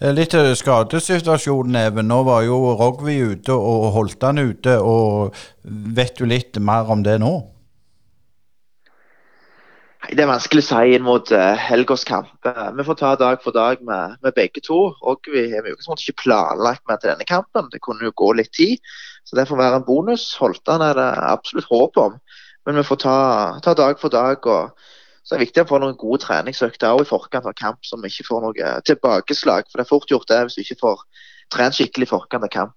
[0.00, 2.08] Eh, litt til skadesituasjonen, Even.
[2.10, 4.78] Nå var jo Rogvi ute og holdt han ute.
[4.80, 7.34] og Vet du litt mer om det nå?
[10.04, 12.28] Det er vanskelig å si inn mot uh, helgas kamp.
[12.44, 14.90] Vi får ta dag for dag med, med begge to.
[15.00, 17.70] Rogvi har vi jo ikke planlagt med til denne kampen.
[17.72, 18.82] Det kunne jo gå litt tid,
[19.24, 20.26] så det får være en bonus.
[20.36, 22.18] Holtan er det absolutt håp om.
[22.68, 23.16] Men vi får ta,
[23.64, 24.44] ta dag for dag.
[24.44, 24.76] og
[25.24, 27.96] så det er viktig å få noen gode treningsøkter også i forkant av kamp, så
[27.96, 29.70] vi ikke får noe tilbakeslag.
[29.70, 31.06] For det er fort gjort det hvis du ikke får
[31.54, 32.74] trent skikkelig i forkant av kamp.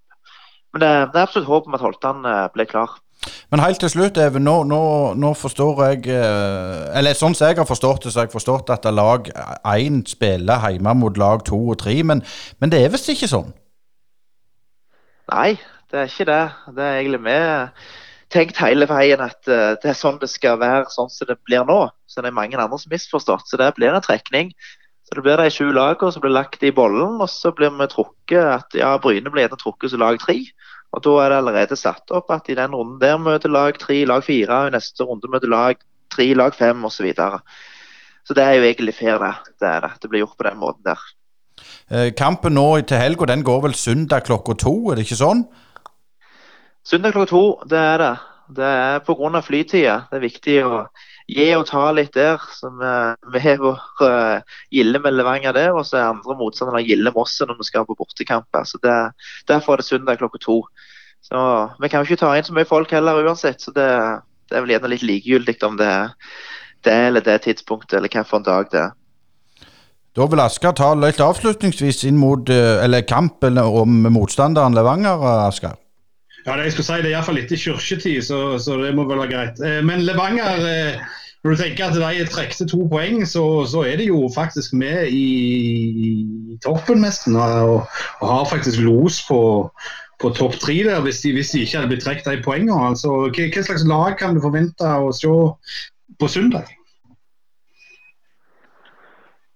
[0.72, 2.96] Men det, det er absolutt håp om at Holtan eh, blir klar.
[3.52, 4.46] Men helt til slutt, Even.
[4.48, 4.82] Nå, nå,
[5.20, 8.72] nå, forstår jeg eh, Eller sånn som jeg har forstått det, så har jeg forstått
[8.76, 9.28] at lag
[9.68, 12.24] 1 spiller hjemme mot lag 2 og 3, men,
[12.62, 13.52] men det er visst ikke sånn?
[15.34, 15.58] Nei,
[15.92, 16.44] det er ikke det.
[16.78, 17.88] Det er egentlig med
[18.34, 21.66] tenkt hele veien at uh, det er sånn det skal være, sånn som det blir
[21.68, 21.86] nå.
[22.08, 23.48] Så det er mange andre som misforstått.
[23.50, 24.54] Så det blir en trekning.
[25.08, 27.88] Så det blir de sju lagene som blir lagt i bollen, og så blir vi
[27.94, 30.42] trukket at ja, Bryne blir gjerne trukket som lag tre.
[30.96, 34.02] Og da er det allerede satt opp at i den runden der møter lag tre
[34.08, 35.80] lag fire, og i neste runde møter lag
[36.12, 36.98] tre lag fem osv.
[36.98, 37.40] Så, videre.
[38.28, 39.54] så det er jo egentlig fair, det.
[39.60, 39.94] Det, er det.
[40.02, 41.08] det blir gjort på den måten der.
[41.88, 45.48] Eh, kampen nå til helga går vel søndag klokka to, er det ikke sånn?
[46.88, 48.16] Søndag klokka to, det er det.
[48.56, 49.42] Det er pga.
[49.44, 49.96] flytida.
[50.08, 50.86] Det er viktig å
[51.28, 52.40] gi og ta litt der.
[52.56, 52.92] Så vi,
[53.34, 54.40] vi har vår uh,
[54.72, 57.98] gilde med Levanger der, og så er andre motstandere gilde Mosse når vi skal på
[58.00, 58.64] bortekamper.
[58.64, 58.94] Så det,
[59.52, 60.62] Derfor er det søndag klokka to.
[61.28, 61.42] Så
[61.82, 63.90] Vi kan jo ikke ta inn så mye folk heller uansett, så det,
[64.48, 66.14] det er vel gjerne litt likegyldig om det er
[66.86, 68.94] det eller det tidspunktet, eller hvilken dag det er.
[70.16, 75.76] Da vil Asker ta litt avslutningsvis inn mot eh, eller kampen om motstanderen Levanger, Asker?
[76.48, 79.20] Ja, det jeg skulle si, det er iallfall etter kirketid, så, så, det må vel
[79.20, 79.58] være greit.
[79.60, 81.02] Eh, men Levanger eh,
[81.44, 85.12] når du tenker at de trekte to poeng, så, så, er de jo faktisk med
[85.12, 87.36] i toppen nesten.
[87.36, 87.84] Og,
[88.20, 89.42] og har faktisk los på,
[90.20, 92.80] på topp tre der, hvis de, hvis de, ikke hadde blitt trukket de poengene.
[92.90, 95.36] Altså, hva, slags lag kan du forvente å se
[96.18, 96.77] på søndag?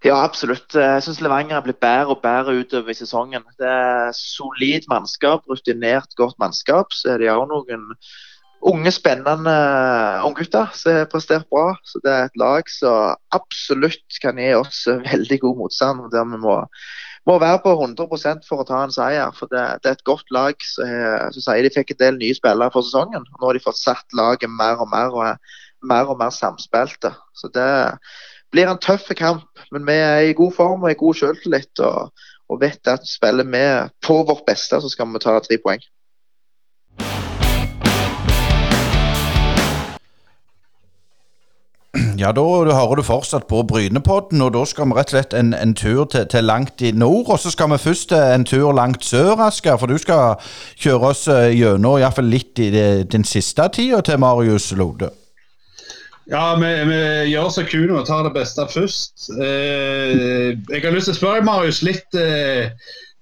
[0.02, 0.74] Ja, absolutt.
[0.74, 3.44] Jeg syns Levanger har blitt bedre og bedre utover i sesongen.
[3.62, 6.90] Det er solid mannskap, rutinert, godt mannskap.
[6.98, 7.84] Så er det òg noen
[8.72, 9.54] unge, spennende
[10.26, 11.76] unggutter som har prestert bra.
[11.86, 16.02] Så det er et lag som absolutt kan gi oss veldig god motstand.
[16.16, 16.58] Der vi må,
[17.30, 19.30] må være på 100% for å ta en seier.
[19.38, 22.74] For det, det er et godt lag som sier de fikk en del nye spillere
[22.74, 23.30] for sesongen.
[23.38, 27.14] Nå har de fått satt laget mer og mer og er mer og mer samspilte.
[27.38, 27.70] Så det
[28.52, 31.80] blir en tøff kamp, men vi er i god form og i god selvtillit.
[31.80, 32.12] Og,
[32.52, 33.66] og vet at spiller vi
[34.04, 35.84] på vårt beste, så skal vi ta tre poeng.
[42.22, 45.54] Ja, da hører du fortsatt på Brynepodden, og da skal vi rett og slett en,
[45.58, 47.32] en tur til, til, langt i nord.
[47.34, 50.38] Og så skal vi først en tur langt sør, Asker, for du skal
[50.78, 55.10] kjøre oss eh, gjennom iallfall litt i det, den siste tida til Marius Lode.
[56.32, 56.98] Ja, vi, vi
[57.34, 59.28] gjør så Kuno og tar det beste først.
[59.36, 62.72] Eh, jeg har lyst til å spørre Marius, litt eh,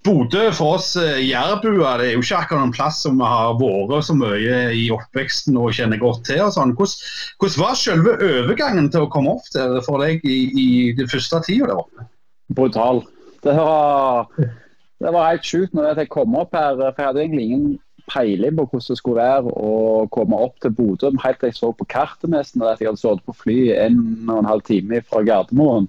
[0.06, 3.58] Bodø for oss eh, jærbuer det er jo ikke akkurat en plass som vi har
[3.58, 6.44] vært så mye i oppveksten og kjenner godt til.
[6.46, 6.76] og sånn.
[6.78, 7.10] Hvordan,
[7.42, 10.70] hvordan var selve overgangen til å komme opp der for deg i, i
[11.00, 12.06] den første tida der oppe?
[12.54, 13.04] Brutal.
[13.42, 17.50] Det var, det var helt sjukt når jeg kom opp her, for jeg hadde egentlig
[17.50, 17.70] ingen
[18.10, 21.14] peiling på hvordan det skulle være å komme opp til Bodø.
[21.24, 24.42] Helt til jeg så på kartet nesten at jeg hadde sittet på fly en og
[24.42, 25.88] en halv time fra Gardermoen.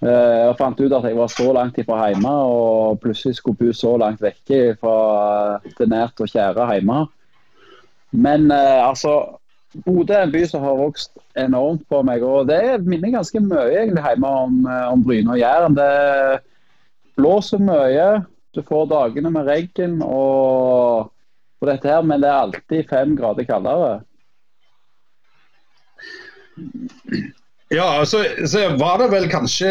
[0.00, 3.74] Eh, jeg fant ut at jeg var så langt ifra hjemme og plutselig skulle bo
[3.76, 4.94] så langt vekke fra
[5.76, 7.02] det nært og kjære hjemme.
[8.10, 9.18] Men eh, altså
[9.84, 12.24] Bodø er en by som har vokst enormt på meg.
[12.26, 15.76] og Det minner ganske mye egentlig hjemme om, eh, om Bryne og Jæren.
[15.76, 16.40] Det
[17.20, 18.08] blåser mye.
[18.56, 21.12] Du får dagene med regn og
[21.60, 24.00] på dette her, men det er alltid fem grader kaldere.
[27.70, 29.68] Ja, så, så, var det vel kanskje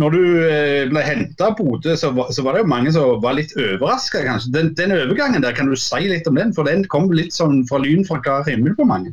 [0.00, 3.52] Når du eh, ble henta Bodø, så, så, var det jo mange som var litt
[3.52, 4.54] overraska, kanskje.
[4.54, 6.54] Den, den, overgangen der, kan du si litt om den?
[6.56, 9.12] For den kom litt sånn fra lyn fra klar himmel på mange.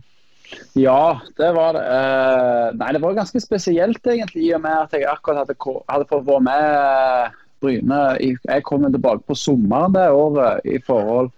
[0.80, 1.84] Ja, det var det.
[1.84, 5.58] Uh, nei, det var ganske spesielt, egentlig, i og med at jeg akkurat hadde,
[5.92, 8.02] hadde fått være med Bryne.
[8.22, 11.34] Jeg kom tilbake på sommeren det året i forhold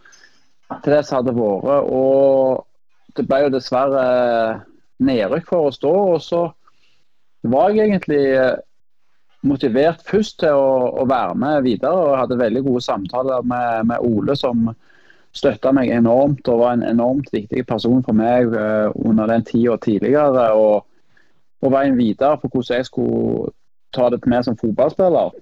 [0.83, 1.89] til det som hadde vært.
[1.89, 4.05] Og det ble jo dessverre
[5.05, 5.91] nedrykk for oss da.
[6.15, 6.45] Og så
[7.45, 8.23] var jeg egentlig
[9.45, 11.93] motivert først til å, å være med videre.
[11.93, 14.71] og hadde veldig gode samtaler med, med Ole, som
[15.35, 19.77] støtta meg enormt og var en enormt viktig person for meg uh, under den tida
[19.83, 20.47] tidligere.
[20.55, 20.85] Og,
[21.61, 23.51] og veien videre for hvordan jeg skulle
[23.95, 25.35] ta det med som fotballspiller.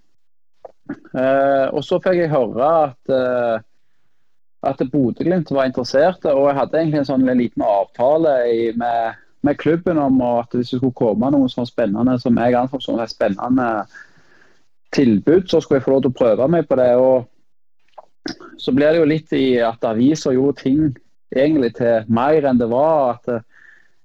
[1.13, 3.61] Uh, og så fikk jeg høre at uh,
[4.63, 6.31] at Bodø-Glimt var interesserte.
[6.33, 10.73] Og jeg hadde egentlig en sånn liten avtale i, med, med, klubben om at hvis
[10.73, 13.69] det skulle komme noen sånn spennende som jeg anså som et spennende
[14.93, 16.91] tilbud, så skulle jeg få lov til å prøve meg på det.
[16.95, 20.85] og Så blir det jo litt i at aviser gjorde ting
[21.33, 23.17] egentlig til mer enn det var.
[23.17, 23.43] at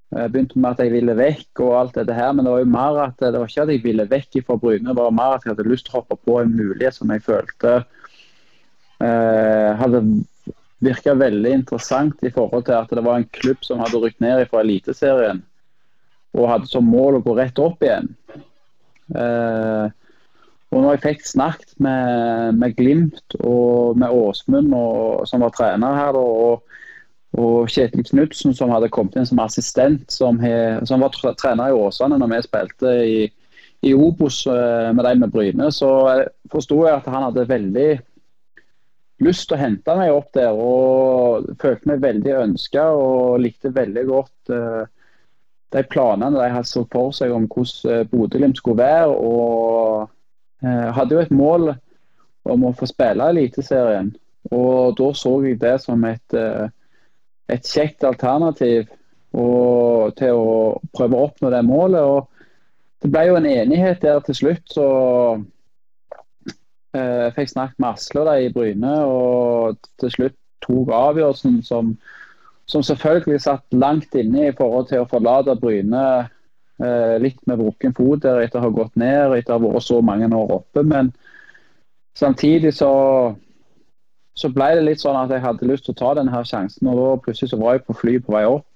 [0.08, 2.62] jeg eh, begynte med at jeg ville vekk og alt dette her, men det var
[2.62, 5.34] jo mer at det var ikke at jeg ville vekk fra Bryne, det var mer
[5.36, 7.74] at jeg hadde lyst til å hoppe på en mulighet som jeg følte
[9.04, 10.00] eh, hadde
[10.84, 14.44] virka veldig interessant i forhold til at det var en klubb som hadde rykt ned
[14.50, 15.42] fra Eliteserien
[16.36, 18.10] og hadde som mål å gå rett opp igjen.
[19.16, 19.86] Eh,
[20.68, 25.96] og når jeg fikk snakket med, med Glimt og med Åsmund, og, som var trener
[25.96, 26.60] her, og,
[27.40, 30.52] og Kjetil Knutsen, som hadde kommet inn som assistent, som, he,
[30.88, 33.18] som var trener i Åsane når vi spilte i,
[33.88, 35.90] i Obos eh, med de med Bryne, så
[36.52, 37.90] forsto jeg at han hadde veldig
[39.24, 40.54] lyst til å hente meg opp der.
[40.54, 44.84] Og følte meg veldig ønska og likte veldig godt uh,
[45.74, 49.12] de planene de hadde så for seg om hvordan Bodø-Glimt skulle være.
[49.12, 50.08] Og
[50.64, 51.74] uh, hadde jo et mål
[52.48, 54.14] om å få spille Eliteserien.
[54.54, 56.70] Og da så jeg det som et, uh,
[57.52, 58.86] et kjekt alternativ
[59.36, 60.56] og, til å
[60.96, 62.00] prøve å oppnå det målet.
[62.00, 62.28] og
[63.02, 64.64] Det ble jo en enighet der til slutt.
[64.72, 64.88] så
[65.34, 65.44] eh,
[66.96, 71.92] jeg fikk snakket med Asle de i Bryne, og til slutt tok avgjørelsen som,
[72.66, 76.04] som selvfølgelig satt langt inne i forhold til å forlate Bryne
[76.80, 79.88] eh, litt med brukken fot der etter å ha gått ned, etter å ha vært
[79.88, 80.82] så mange år oppe.
[80.86, 81.12] Men
[82.18, 82.92] samtidig så
[84.38, 86.98] så ble det litt sånn at jeg hadde lyst til å ta denne sjansen, og
[86.98, 88.67] da plutselig så var jeg på fly på vei opp.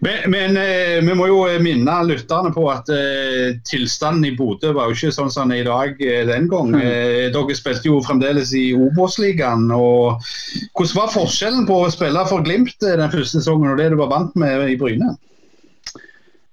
[0.00, 4.88] Men, men eh, vi må jo minne lytterne på at eh, tilstanden i Bodø var
[4.88, 6.70] jo ikke sånn som den er i dag eh, den gang.
[6.72, 6.84] Mm.
[6.84, 9.68] Eh, dere spilte jo fremdeles i Obos-ligaen.
[9.70, 13.98] Hvordan var forskjellen på å spille for Glimt eh, den første sesongen og det du
[14.00, 15.14] var vant med i Bryne?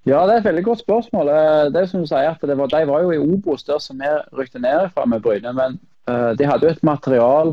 [0.08, 1.32] Ja, Det er et veldig godt spørsmål.
[1.32, 4.00] Eh, det er som du sier at var, De var jo i Obos, der som
[4.00, 5.54] vi rykte ned fra med Bryne.
[5.56, 7.50] Men de hadde jo et material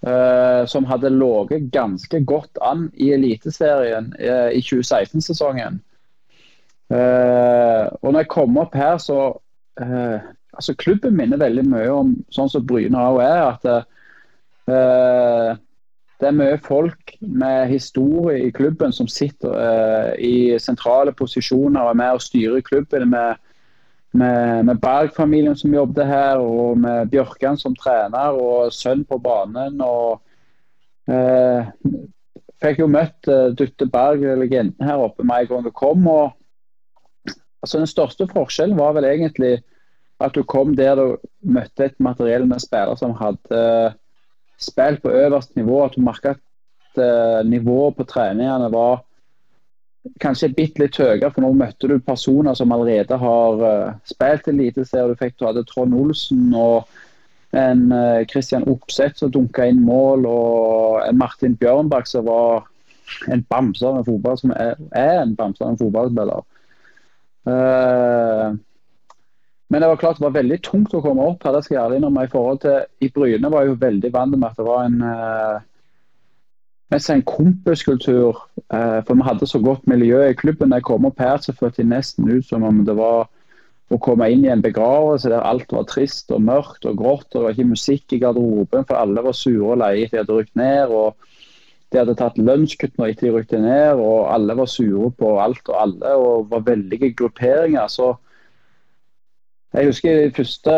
[0.00, 5.76] Uh, som hadde ligget ganske godt an i Eliteserien uh, i 2016-sesongen.
[6.88, 9.36] Uh, og når jeg kom opp her, så
[9.76, 13.42] altså Klubben minner veldig mye om sånn som Bryne òg er.
[13.52, 13.62] at
[16.20, 22.00] det er mye folk med historie i klubben som sitter i sentrale posisjoner og er
[22.02, 23.08] med og styrer klubben.
[23.10, 23.40] med
[24.12, 29.80] med, med Berg-familien som jobbet her, og med Bjørkan som trener, og sønn på banen.
[29.84, 30.20] og
[31.10, 31.70] eh,
[32.60, 36.06] Fikk jo møtt eh, Dutte Berg, legenden her oppe, med en gang kom.
[36.10, 39.60] og altså Den største forskjellen var vel egentlig
[40.20, 41.16] at du kom der du
[41.48, 43.94] møtte et materiell med spillere som hadde eh,
[44.60, 45.84] spilt på øverste nivå.
[45.86, 49.04] At du merka at eh, nivået på treningene var
[50.22, 55.12] kanskje bitte litt høyere, for nå møtte du personer som allerede har uh, spilt Eliteserien.
[55.12, 56.88] Du fikk du hadde Trond Olsen og
[57.56, 62.66] en uh, Christian Opseth som dunka inn mål, og en Martin Bjørnbakk som var
[63.28, 66.44] en bamse av en fotball som er, er en bamse av en fotballspiller.
[67.48, 68.56] Uh,
[69.70, 71.54] men det var klart det var veldig tungt å komme opp her.
[71.54, 72.24] det skal jeg innrømme.
[72.26, 74.96] I forhold til I Bryne var jeg jo veldig vant med at det var en
[75.04, 75.60] uh,
[76.90, 78.38] mest en kompiskultur.
[78.72, 80.70] Eh, for vi hadde så godt miljø i klubben.
[80.70, 83.28] Da jeg kom opp her, så føltes det nesten ut som om det var
[83.90, 87.26] å komme inn i en begravelse der alt var trist og mørkt og grått.
[87.32, 90.22] og Det var ikke musikk i garderoben, for alle var sure og leie etter de
[90.22, 90.94] hadde rykt ned.
[90.94, 91.16] og
[91.90, 95.80] De hadde tatt lønnskutt når de rykte ned, og alle var sure på alt og
[95.82, 96.14] alle.
[96.14, 97.88] og var veldige grupperinger.
[97.88, 98.14] så
[99.70, 100.72] jeg husker De første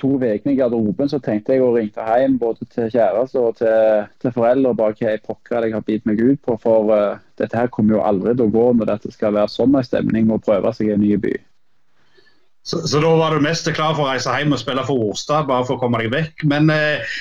[0.00, 4.06] to ukene i garderoben så tenkte jeg å ringte hjem både til kjæreste og til,
[4.22, 6.56] til foreldre bare hva jeg pokker jeg har bitt meg ut på.
[6.62, 9.76] For uh, dette her kommer jo aldri til å gå når dette skal være sånn
[9.76, 11.34] en stemning og prøve seg i en ny by.
[12.68, 15.46] Så, så, da var du mest klar for å reise hjem og spille for Orstad,
[15.48, 16.46] bare for å komme deg vekk.
[16.48, 17.20] Men uh,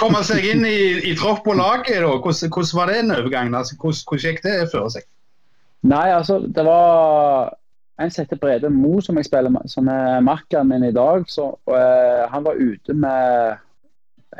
[0.00, 0.76] komme seg inn i,
[1.08, 2.12] i tropp og laget, da.
[2.12, 3.16] Hvordan, hvordan, var det overgangen?
[3.16, 3.56] overgang?
[3.56, 5.08] Altså, hvordan, hvordan gikk det for seg?
[5.88, 7.56] Nei, altså, det var
[8.00, 11.24] en som heter Brede Mo, som jeg spiller som er makkeren min i dag.
[11.28, 13.56] Så, uh, han var ute med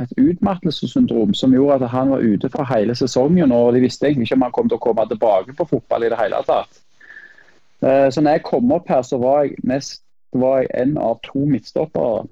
[0.01, 3.53] et utmattelsessyndrom som gjorde at han var ute for hele sesongen.
[3.53, 6.13] og De visste egentlig ikke om han kom til å komme tilbake på fotball i
[6.13, 6.81] det hele tatt.
[7.83, 11.19] Uh, så når jeg kom opp her, så var jeg, nest, var jeg en av
[11.27, 12.25] to midtstoppere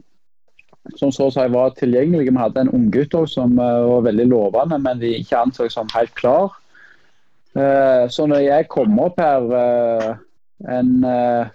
[0.97, 2.31] som så å var tilgjengelig.
[2.31, 6.15] Vi hadde en unggutt som uh, var veldig lovende, men de ikke anså som helt
[6.15, 6.57] klar.
[7.51, 10.21] så når jeg kom opp her
[10.69, 11.49] en uh,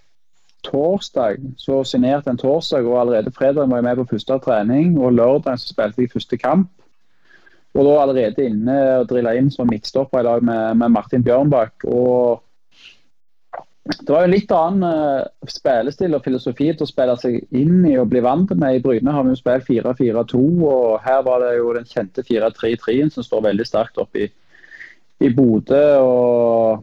[0.66, 1.42] torsdag.
[1.58, 4.98] Så signerte en torsdag, og allerede fredag var jeg med på første trening.
[5.00, 6.72] Og lørdag så spilte jeg første kamp.
[7.76, 11.84] Og da allerede inne og drilla inn som midtstopper i lag med, med, Martin Bjørnbakk.
[11.92, 12.42] Og
[13.86, 17.98] det var jo litt annen uh, spillestil og filosofi til å spille seg inn i
[18.00, 18.80] og bli vant med.
[18.80, 20.42] I Bryne har vi jo spilt 4-4-2,
[20.72, 24.32] og her var det jo den kjente 4-3-3-en som står veldig sterkt oppe i,
[25.22, 25.84] i Bodø.
[26.00, 26.82] Og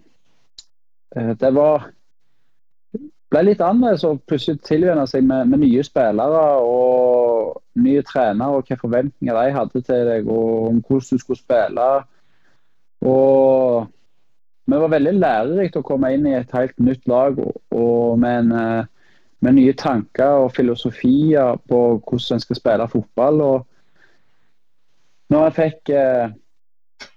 [1.16, 1.88] uh, det var
[3.32, 8.60] ble litt annerledes og plutselig tilvenne seg med, med, nye spillere og nye trenere og
[8.60, 11.88] hvilke forventninger de hadde til deg og om hvordan du skulle spille.
[13.08, 13.90] Og
[14.72, 18.44] Vi var veldig lærerikt å komme inn i et helt nytt lag og, og med,
[18.44, 18.84] en, eh,
[19.42, 23.40] med, nye tanker og filosofier på hvordan en skal spille fotball.
[23.40, 23.66] og
[25.32, 26.30] når jeg fikk eh,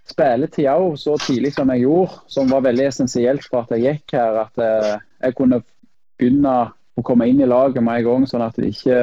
[0.09, 4.41] spilletid så tidlig som jeg gjorde, som var veldig essensielt for at jeg gikk her,
[4.47, 5.61] at eh, jeg kunne
[6.19, 6.55] begynne
[6.95, 8.99] å komme inn i laget med en gang, sånn at det ikke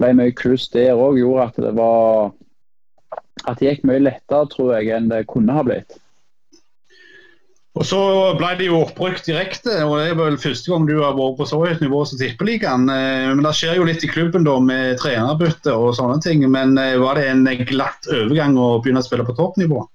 [0.00, 2.32] ble mye kluss der òg, gjorde at det var
[3.48, 5.98] at det gikk mye lettere, tror jeg, enn det kunne ha blitt.
[7.72, 7.98] Og Så
[8.36, 11.46] ble det jo oppbrukt direkte, og det er vel første gang du har vært på
[11.48, 12.84] så høyt nivå som Tippeligaen.
[12.92, 16.44] Eh, men det skjer jo litt i klubben da med trenerbytte og sånne ting.
[16.52, 19.86] Men eh, var det en glatt overgang å begynne å spille på toppnivå?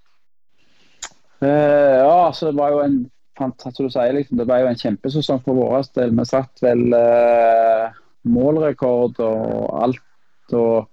[1.38, 2.98] Uh, ja, altså det var jo en
[3.38, 6.14] fantastisk, sier, liksom, det var jo en kjempesesong for vår del.
[6.18, 10.56] Vi satt vel eh, målrekord og alt.
[10.58, 10.88] og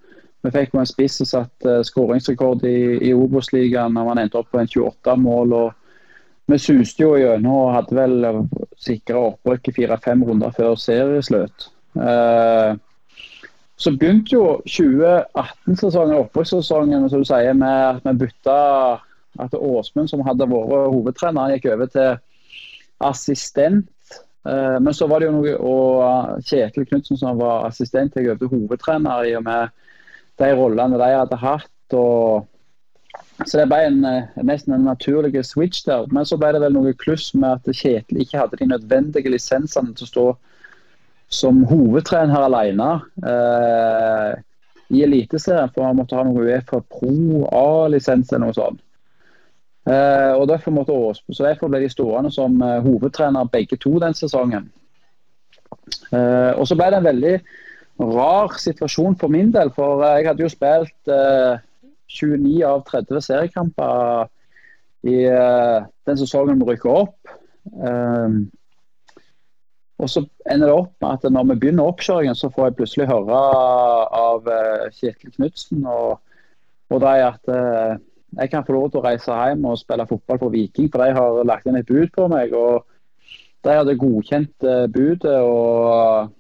[0.45, 2.79] Vi fikk jo en spiss som satt uh, skåringsrekord i,
[3.09, 3.97] i Obos-ligaen.
[3.97, 5.57] Man endte opp på en 28 mål.
[5.57, 5.73] og
[6.53, 8.43] vi suste jo gjennom og hadde vel
[8.81, 11.71] sikra opprykk i fire-fem runder før serieslutt.
[11.97, 12.75] Eh,
[13.81, 18.59] så begynte jo 2018-sesongen, opprykkssesongen, som du sier, med at vi bytta
[19.43, 22.13] at Åsmund, som hadde vært hovedtrener, gikk over til
[23.01, 23.91] assistent.
[24.47, 28.51] Eh, men så var det jo noe Og Kjetil Knutsen, som var assistent, jeg øvde
[28.51, 29.73] hovedtrener i og med
[30.39, 31.71] de rollene de hadde hatt.
[31.93, 32.51] og
[33.47, 36.07] så det ble en, eh, nesten en naturlig switch der.
[36.11, 39.95] Men så ble det vel noe kluss med at Kjetil ikke hadde de nødvendige lisensene
[39.95, 40.27] til å stå
[41.35, 42.91] som hovedtrener alene
[43.27, 44.35] eh,
[44.95, 45.73] i Eliteserien.
[45.75, 48.83] For han måtte ha noe Uefa Pro A-lisens eller noe sånt.
[49.85, 53.99] Eh, og derfor måtte Åsbo, så derfor ble de stående som eh, hovedtrener begge to
[54.01, 54.71] den sesongen.
[56.09, 57.35] Eh, og så ble det en veldig
[58.01, 61.61] rar situasjon for min del, for jeg hadde jo spilt eh,
[62.17, 64.31] 29 av 30 seriekamper
[65.05, 67.33] i uh, den sesongen vi rykka opp.
[69.99, 70.23] Og så
[70.53, 73.41] ender det opp med at når vi begynner oppkjøringen, så får jeg plutselig høre
[74.21, 74.49] av
[74.97, 76.23] Kjetil Knutsen og,
[76.93, 77.53] og de at
[78.39, 81.17] jeg kan få lov til å reise hjem og spille fotball for Viking, for de
[81.17, 82.55] har lagt inn et bud på meg.
[82.55, 82.87] og
[83.65, 86.33] De hadde godkjent budet og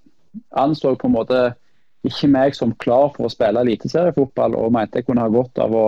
[0.51, 1.42] anså på en måte
[2.05, 5.74] ikke meg som klar for å spille eliteseriefotball, og mente jeg kunne ha godt av
[5.74, 5.86] å,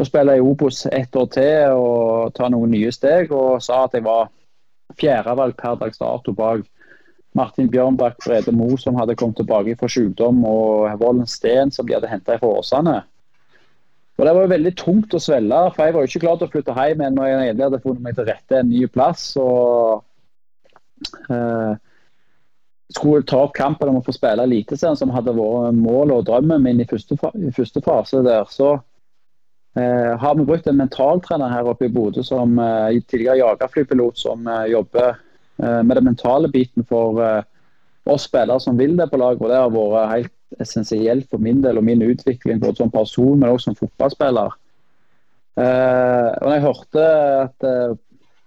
[0.00, 3.32] å spille i Obos ett år til og ta noen nye steg.
[3.32, 4.30] Og sa at jeg var
[5.00, 6.64] fjerdevalg per dags dato bak
[7.34, 11.96] Martin Bjørnbakk Brede Mo, som hadde kommet tilbake fra sykdom, og Vollen Steen, som de
[11.96, 13.00] hadde henta fra Åsane.
[14.14, 16.46] Og Det var jo veldig tungt å svelge, for jeg var jo ikke klar til
[16.46, 19.24] å flytte hjem når jeg egentlig hadde funnet meg til rette en ny plass.
[19.40, 20.04] og
[21.30, 21.74] eh,
[22.94, 26.62] skulle ta opp kampen om å få spille Eliteserien, som hadde vært målet og drømmen
[26.62, 28.74] min i første, i første fase der, så
[29.78, 34.46] eh, har vi brukt en mentaltrener her oppe i Bodø som eh, tidligere jagerflypilot, som
[34.46, 37.42] eh, jobber eh, med den mentale biten for eh,
[38.04, 41.62] oss spillere som vil det på lag, og Det har vært helt essensielt for min
[41.64, 44.54] del og min utvikling både som person, men også som fotballspiller.
[45.58, 47.04] Eh, og når jeg hørte
[47.42, 47.68] at,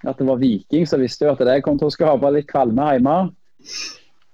[0.08, 2.92] at det var Viking, så visste jeg at det kom til å skape litt kvalme
[2.94, 3.20] hjemme.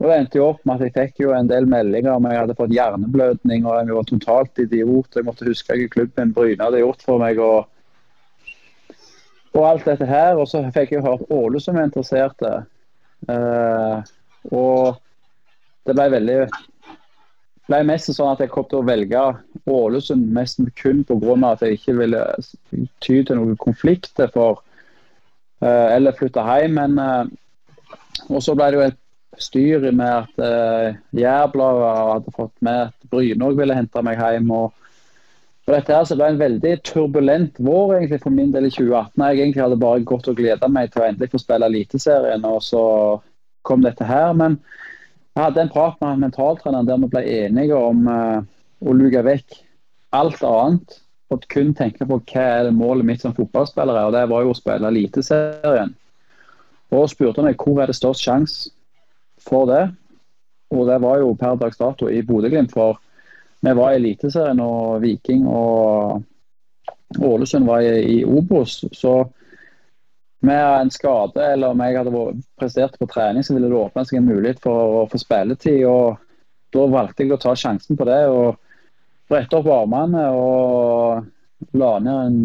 [0.01, 2.41] Og Det endte jo opp med at jeg fikk jo en del meldinger om jeg
[2.41, 5.15] hadde fått hjerneblødning og jeg var totalt idiot.
[5.15, 7.39] Jeg måtte huske hva klubben Bryne hadde gjort for meg.
[7.39, 7.69] og
[9.53, 10.37] og alt dette her.
[10.39, 12.53] Og så fikk jeg hørt Ålesund var interesserte.
[13.29, 14.01] Uh,
[14.51, 14.99] og
[15.87, 16.37] det ble veldig
[17.69, 19.21] ble mest sånn at jeg kom til å velge
[19.69, 21.37] Ålesund mest kun pga.
[21.51, 22.23] at jeg ikke ville
[22.99, 24.59] ty til noen konflikter for
[25.63, 26.75] uh, eller flytte hjem.
[26.75, 27.23] Men uh,
[28.29, 28.99] og så ble det jo et
[29.41, 34.51] styr med at uh, Jærbladet hadde fått med at Bryne òg ville hente meg hjem.
[34.51, 34.71] og
[35.63, 39.21] og dette her så ble en veldig turbulent vår egentlig for min del i 2018.
[39.23, 42.59] Jeg egentlig hadde bare gått og gleda meg til å endelig få spille Eliteserien, og
[42.65, 42.81] så
[43.63, 44.33] kom dette her.
[44.35, 44.57] Men
[45.33, 48.43] jeg hadde en prat med mentaltreneren der vi ble enige om uh,
[48.83, 49.57] å luke vekk
[50.13, 50.99] alt annet
[51.33, 54.43] og kun tenke på hva er det målet mitt som fotballspiller er, og det var
[54.45, 55.93] jo å spille Eliteserien.
[56.93, 58.69] Og spurte meg hvor er det størst sjanse
[59.41, 59.87] for det.
[60.73, 62.73] Og det var jo per dags dato i Bodø-Glimt.
[62.73, 62.99] For
[63.65, 66.21] vi var i Eliteserien, og Viking og
[67.17, 68.83] Ålesund var i, i Obos.
[68.93, 69.15] Så
[70.43, 72.25] med en skade eller om jeg hadde
[72.59, 75.85] prestert på trening, så ville det åpne seg en mulighet for å få spilletid.
[75.87, 76.19] og
[76.75, 78.59] Da valgte jeg å ta sjansen på det og
[79.31, 82.39] brette opp armene og la ned en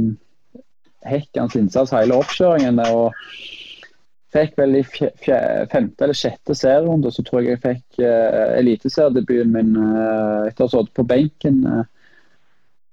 [1.09, 2.78] hekkende innsats hele oppkjøringen.
[2.86, 3.14] og
[4.34, 9.70] Fikk vel i femte eller sjette serierunde, så tror jeg jeg fikk uh, eliteseriedebuten min
[9.74, 11.84] uh, etter å ha sittet på benken uh,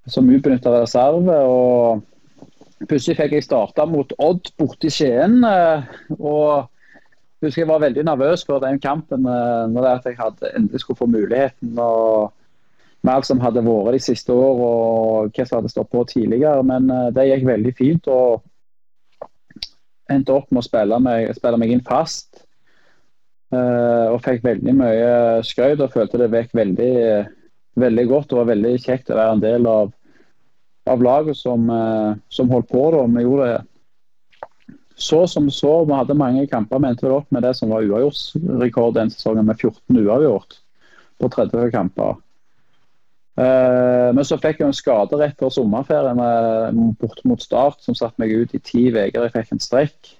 [0.08, 1.36] som ubenytta reserve.
[1.44, 2.06] og
[2.84, 5.40] Plutselig fikk jeg starta mot Odd borte i Skien.
[5.48, 5.86] Uh,
[6.20, 11.00] og husker jeg var veldig nervøs før den kampen uh, når jeg hadde endelig skulle
[11.00, 11.78] få muligheten.
[11.80, 12.34] og
[13.06, 16.64] med alt som hadde vært de siste år og hva som hadde stått på tidligere.
[16.66, 18.08] Men det gikk veldig fint.
[18.10, 18.42] og
[20.12, 22.44] endte opp med å spille meg, spille meg inn fast.
[23.54, 25.12] Uh, fikk veldig mye
[25.46, 26.96] skryt og følte det vekk veldig,
[27.80, 28.30] veldig godt.
[28.32, 29.94] Det var veldig kjekt å være en del av,
[30.86, 33.06] av laget som, eh, som, holdt på da.
[33.06, 33.64] Vi gjorde det
[34.96, 35.86] så som så.
[35.86, 36.80] Vi hadde mange kamper.
[36.80, 40.60] Vi endte opp med det som var uavgjortsrekord den sesongen, med 14 uavgjort
[41.20, 42.22] på 30 kamper.
[43.36, 47.98] Uh, men så fikk jeg en skade rett før sommerferien uh, borte mot Start, som
[47.98, 49.26] satte meg ut i ti uker.
[49.26, 50.16] Jeg fikk en strekk.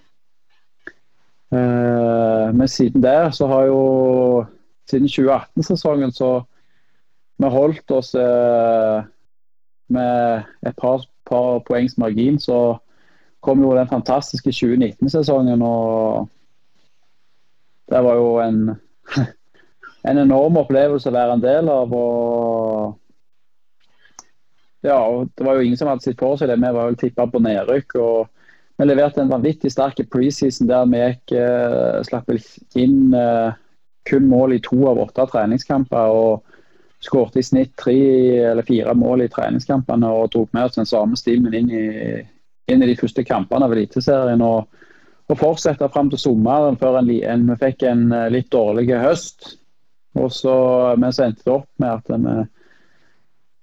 [1.56, 3.82] Men siden der så har jo
[4.90, 6.42] Siden 2018-sesongen så
[7.40, 8.12] vi holdt oss
[9.90, 12.40] med et par, par poengs margin.
[12.40, 12.78] Så
[13.46, 16.30] kom jo den fantastiske 2019-sesongen, og
[17.90, 18.62] det var jo en
[20.06, 21.94] en enorm opplevelse å være en del av.
[21.94, 22.96] og
[24.86, 26.62] ja, og Det var jo ingen som hadde sett for seg det.
[26.62, 27.96] Vi var jo tippa på nedrykk.
[28.02, 28.28] og
[28.78, 32.30] Vi leverte en vanvittig sterk preseason der vi gikk, eh, slapp
[32.76, 33.54] inn eh,
[34.06, 36.14] kun mål i to av åtte treningskamper.
[36.14, 36.44] og
[37.06, 37.98] Skårte i snitt tre
[38.52, 41.86] eller fire mål i treningskampene og tok med oss den samme stilen inn i,
[42.72, 44.42] inn i de første kampene av Eliteserien.
[44.42, 44.66] Og,
[45.30, 47.22] og fortsette fram til sommeren før vi
[47.62, 49.56] fikk en uh, litt dårlig høst.
[50.16, 50.56] Og så,
[50.98, 52.36] Men så endte det opp med at vi,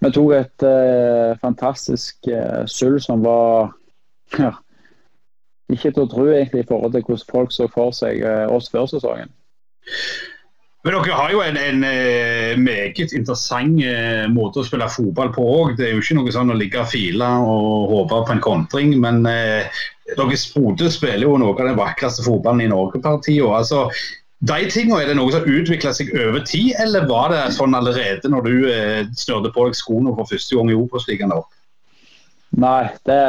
[0.05, 3.73] vi tok et uh, fantastisk uh, sølv som var
[4.39, 4.53] ja,
[5.73, 8.69] ikke til å tro egentlig i forhold til hvordan folk så for seg uh, oss
[8.71, 9.33] før sesongen.
[10.83, 15.45] Men Dere har jo en, en uh, meget interessant uh, måte å spille fotball på
[15.47, 15.77] òg.
[15.77, 18.97] Det er jo ikke noe sånn å ligge og file og håpe på en kontring.
[18.99, 19.71] Men eh,
[20.11, 23.45] dere Bodø spiller jo noe av den vakreste fotballen i Norge per tid.
[23.47, 23.85] Altså,
[24.43, 28.27] de tingene, Er det noe som utvikla seg over tid, eller var det sånn allerede
[28.27, 31.31] når du eh, snørte på deg skoene for første gang i Obos-ligaen?
[32.59, 33.21] Nei, det,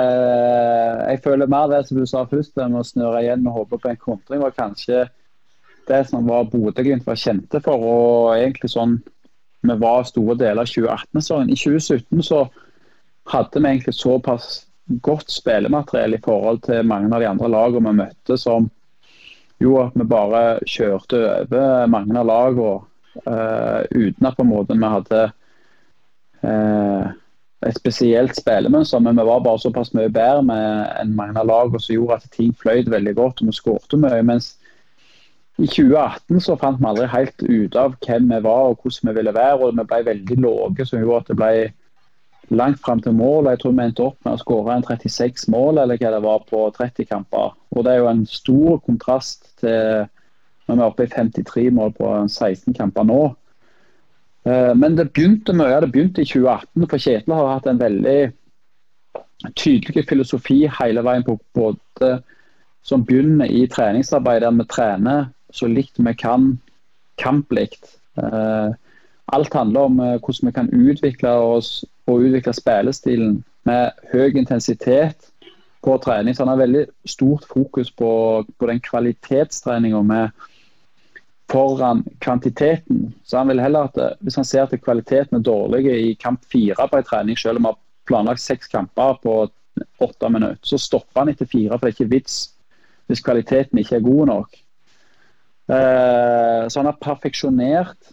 [1.07, 3.93] jeg føler mer det som du sa først, med å snøre igjen og håpe på
[3.93, 5.07] en kontring, var kanskje
[5.91, 7.81] det som var Bodø-Glimt var kjente for.
[7.81, 8.99] og egentlig sånn
[9.65, 11.51] vi var store deler av 2018-sesongen.
[11.51, 12.45] I 2017 så
[13.33, 14.67] hadde vi egentlig såpass
[15.05, 18.69] godt spillemateriell i forhold til mange av de andre lagene vi møtte, som
[19.63, 22.75] jo at vi bare kjørte over mange av lagene
[23.25, 25.23] uh, uten at på en måte vi hadde
[26.45, 27.07] uh,
[27.65, 29.01] et spesielt spillemønster.
[29.01, 30.59] Men vi var bare såpass mye bedre
[31.01, 34.21] enn mange av lagene som gjorde at ting fløyt veldig godt og vi skårte mye.
[34.23, 34.57] mens
[35.55, 39.17] i 2018 så fant vi aldri helt ut av hvem vi var og hvordan vi
[39.21, 39.59] ville være.
[39.61, 41.53] og Vi ble veldig lave, som gjorde at det ble
[42.59, 43.53] langt fram til mål.
[43.53, 46.43] Jeg tror vi endte opp med å skåre en 36 mål eller hva det var
[46.51, 47.55] på 30 kamper.
[47.71, 50.11] Og Det er jo en stor kontrast til
[50.65, 53.23] når vi er oppe i 53 mål på 16 kamper nå.
[54.49, 58.19] Eh, men det begynte mye det begynte i 2018, for Kjetil har hatt en veldig
[59.61, 62.15] tydelig filosofi hele veien på både
[62.85, 66.55] som begynner i treningsarbeidet, vi trener så likt vi kan
[67.21, 67.99] kamplikt.
[68.19, 68.71] Eh,
[69.33, 75.31] alt handler om eh, hvordan vi kan utvikle oss og utvikle spillestilen med høy intensitet
[75.85, 76.35] på trening.
[76.35, 78.11] Så han har veldig stort fokus på,
[78.59, 80.31] på den kvalitetstreninga
[81.53, 83.13] foran kvantiteten.
[83.25, 86.45] Så han vil heller at eh, Hvis han ser at kvaliteten er dårlig i kamp
[86.51, 89.49] fire på en trening, selv om vi har planlagt seks kamper på
[89.99, 92.37] åtte minutter, så stopper han etter fire, for det er ikke vits
[93.07, 94.64] hvis kvaliteten ikke er god nok.
[95.69, 98.13] Eh, så han har perfeksjonert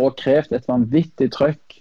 [0.00, 1.78] og krevd et vanvittig trøkk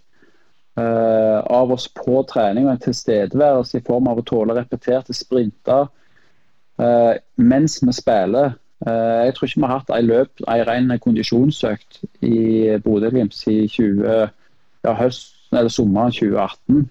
[0.80, 5.88] uh, av oss på trening og en tilstedeværelse i form av å tåle repeterte sprinter
[6.82, 8.58] uh, mens vi spiller.
[8.82, 14.32] Jeg tror ikke vi har hatt ei løp, ei ren kondisjonsøkt i Bodø-Glimt 20,
[14.82, 14.94] ja,
[15.54, 16.88] eller sommeren 2018.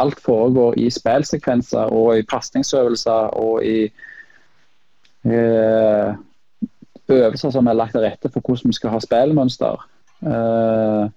[0.00, 3.90] alt foregår i spillsekvenser og i pasningsøvelser og i
[7.08, 9.88] øvelser som er lagt til rette for hvordan vi skal ha spillmønster.
[10.20, 11.08] Uh,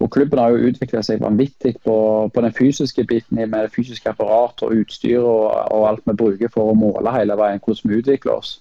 [0.00, 1.96] og Klubben har jo utvikla seg vanvittig på,
[2.34, 6.52] på, den fysiske biten med det fysiske apparatet og utstyr og, og, alt vi bruker
[6.52, 8.58] for å måle hele veien hvordan vi utvikler oss.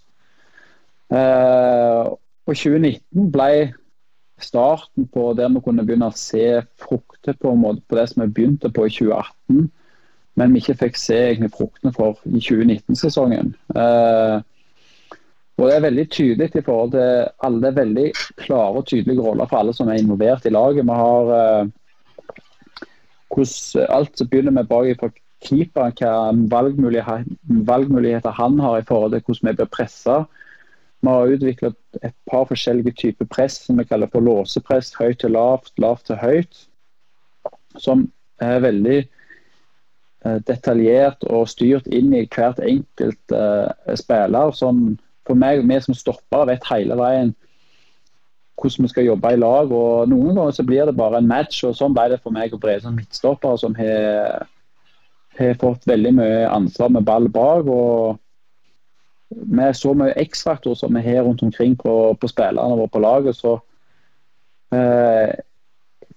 [1.12, 3.74] Uh, og 2019 ble
[4.42, 7.52] starten på der vi kunne begynne å se frukter på,
[7.88, 9.70] på det som vi begynte på i 2018,
[10.36, 13.54] men vi ikke fikk se egentlig fruktene for i 2019-sesongen.
[13.76, 14.40] Uh,
[15.58, 18.10] og Det er veldig tydelig i forhold til alle veldig
[18.42, 20.84] klare og tydelige roller for alle som er involvert i laget.
[20.84, 21.70] Vi har uh,
[23.32, 25.10] hvordan alt som begynner med bak fra
[25.46, 25.94] keeperen,
[26.50, 30.18] hva valgmuligheter, valgmuligheter, han har i forhold til hvordan vi blir presse.
[31.02, 34.96] Vi har utviklet et par forskjellige typer press som vi kaller for låsepress.
[35.00, 36.68] Høyt til lavt, lavt til høyt.
[37.78, 38.10] Som
[38.42, 39.00] er veldig
[40.26, 44.52] uh, detaljert og styrt inn i hvert enkelt uh, spiller.
[44.52, 47.34] sånn for meg, vi som stopper, vet hele veien
[48.56, 49.72] hvordan vi skal jobbe i lag.
[49.72, 52.54] og Noen ganger så blir det bare en match, og sånn ble det for meg
[52.54, 54.46] og Brede som midtstoppere, som har,
[55.60, 57.68] fått veldig mye ansvar med ball bak.
[57.68, 58.18] og
[59.30, 63.36] Med så mye X-faktor som vi har rundt omkring på, på spillerne våre på laget,
[63.36, 63.58] så
[64.72, 65.34] eh,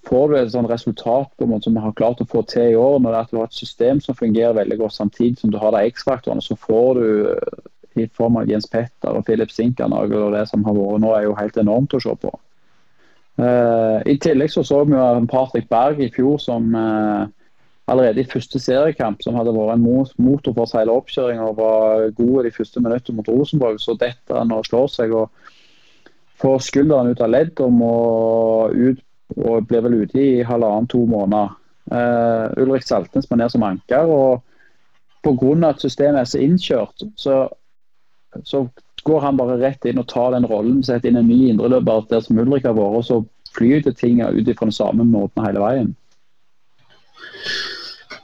[0.06, 2.70] får du et sånt resultat på en måte som vi har klart å få til
[2.70, 3.00] i år.
[3.00, 5.58] Når det er at du har et system som fungerer veldig godt samtidig som du
[5.58, 7.08] har de X-faktorene, så får du
[7.96, 11.26] i form av Jens Petter og Filip Sinkernagel og det som har vært nå, er
[11.26, 12.32] jo helt enormt å se på.
[13.38, 17.28] Uh, I tillegg så så vi jo Patrick Berg i fjor som uh,
[17.88, 19.84] allerede i første seriekamp, som hadde vært en
[20.18, 24.40] motor for å seile oppkjøring og var god de første minuttene mot Rosenborg, så detter
[24.40, 25.54] han og slår seg og
[26.38, 27.94] får skulderen ut av ledd og må
[28.74, 29.04] ut
[29.36, 31.56] og blir vel ute i halvannen-to måneder.
[31.88, 34.08] Uh, Ulrik Saltnes må ned som anker.
[34.08, 34.44] og
[35.24, 35.68] Pga.
[35.68, 37.48] at systemet er så innkjørt, så,
[38.44, 38.66] så,
[39.08, 40.82] går han bare rett inn og tar den rollen.
[40.84, 43.22] Setter inn en ny indreløper der som Ulrik har vært, og så
[43.56, 45.96] flyter ting ut fra den samme måten hele veien.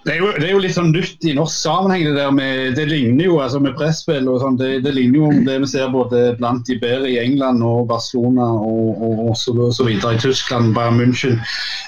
[0.05, 2.02] Det er, jo, det er, jo, litt sånn nytt i norsk sammenheng.
[2.05, 5.30] Det der med, det ligner jo altså med presspill og sånn, det, det, ligner jo
[5.46, 9.55] det vi ser både blant de bedre i England og Barcelona og, og, og så,
[9.72, 11.40] så, videre i Tyskland, Bayern München.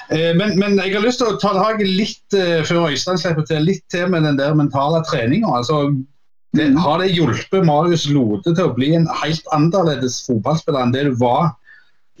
[0.09, 3.45] Eh, men, men, jeg har lyst til å ta tak litt eh, før Øystein slipper
[3.45, 5.53] til, litt til med den der mentale treninga.
[5.61, 5.83] Altså,
[6.55, 6.77] det, mm.
[6.81, 11.15] har det hjulpet Marius Lode til å bli en helt annerledes fotballspiller enn det du
[11.19, 11.55] var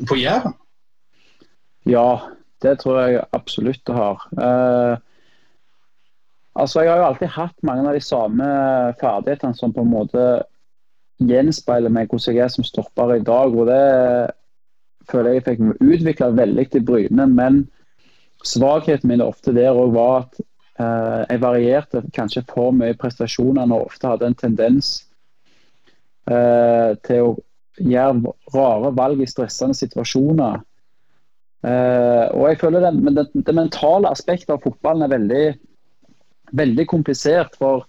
[0.09, 0.55] på Jæren?
[1.87, 2.19] Ja,
[2.65, 4.25] det tror jeg absolutt det har.
[4.35, 4.97] Eh,
[6.57, 8.45] Altså, Jeg har jo alltid hatt mange av de samme
[9.01, 10.25] ferdighetene som på en måte
[11.21, 13.53] gjenspeiler meg hvordan jeg er som stopper i dag.
[13.53, 14.31] og Det
[15.11, 17.27] føler jeg jeg fikk utvikla veldig til Bryne.
[17.29, 17.67] Men
[18.43, 20.41] svakheten min ofte der òg var at
[20.77, 24.91] jeg varierte kanskje for mye prestasjoner og ofte hadde en tendens
[26.29, 27.35] eh, til å
[27.77, 30.59] gjøre rare valg i stressende situasjoner.
[31.65, 35.45] Eh, og jeg føler den, det, det mentale aspektet av fotballen er veldig
[36.51, 37.55] veldig komplisert.
[37.59, 37.85] For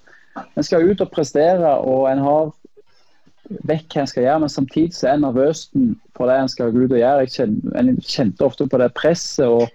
[0.54, 2.50] en skal ut og prestere, og en har
[3.68, 5.68] vekk hva en skal gjøre, men samtidig så er en nervøs
[6.16, 7.24] for det en skal gå ut og gjøre.
[7.24, 9.68] Jeg kjente, en kjente ofte på det presset og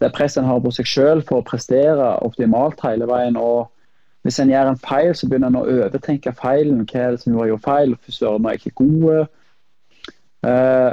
[0.00, 3.36] det presset en har på seg selv for å prestere optimalt hele veien.
[3.36, 3.70] og
[4.26, 6.84] Hvis en gjør en feil, så begynner en å overtenke feilen.
[6.84, 7.96] Hva er det som gjorde feil?
[8.08, 9.26] Søren, er ikke god?
[10.46, 10.92] Uh,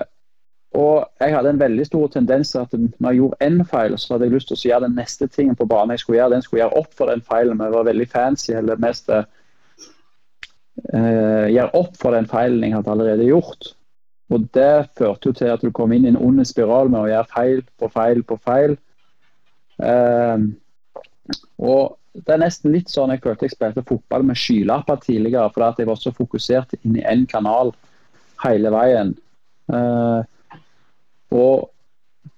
[0.74, 4.14] og jeg hadde en veldig stor tendens til at når jeg gjorde én feil, så
[4.14, 6.34] hadde jeg lyst til å gjøre den neste tingen på banen jeg skulle gjøre.
[6.34, 7.62] Den skulle gjøre opp for den feilen.
[7.62, 9.24] Jeg var veldig fancy, eller mest uh,
[11.52, 13.74] gjøre opp for den feilen jeg hadde allerede gjort.
[14.34, 17.12] Og det førte jo til at du kom inn i en ond spiral med å
[17.12, 18.78] gjøre feil på feil på feil.
[19.82, 20.52] Uh,
[21.58, 25.82] og det er nesten litt sånn jeg følte jeg spilte fotball med skylapper tidligere, fordi
[25.82, 27.74] jeg var så fokusert inn i én kanal
[28.44, 29.16] hele veien.
[29.72, 30.22] Uh,
[31.34, 31.70] og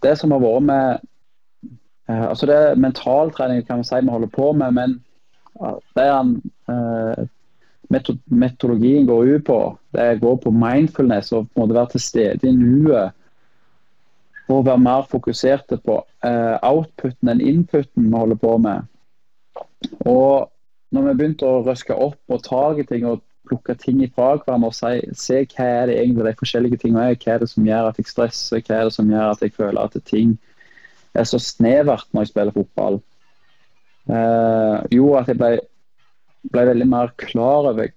[0.06, 1.00] det som har vært med
[2.10, 5.00] eh, altså Det er mentaltrening kan man si vi holder på med, men
[5.96, 6.36] det er en,
[6.70, 7.26] eh,
[8.30, 9.60] metodologien går ut på,
[9.96, 13.16] det går på mindfulness og på en måte være til stede i nuet.
[14.52, 18.86] Og være mer fokuserte på eh, outputen enn inputen vi holder på med.
[20.06, 20.52] Og
[20.94, 24.72] når vi begynte å røske opp og tak i ting og plukke ting ifra hverandre
[24.72, 27.18] og si, se hva er det egentlig de forskjellige tingene er.
[27.20, 29.56] Hva er det som gjør at jeg stresser, hva er det som gjør at jeg
[29.56, 30.36] føler at ting
[31.16, 33.00] er så snevert når jeg spiller fotball.
[34.06, 35.52] Eh, jo, at jeg ble,
[36.52, 37.94] ble, veldig mer klar over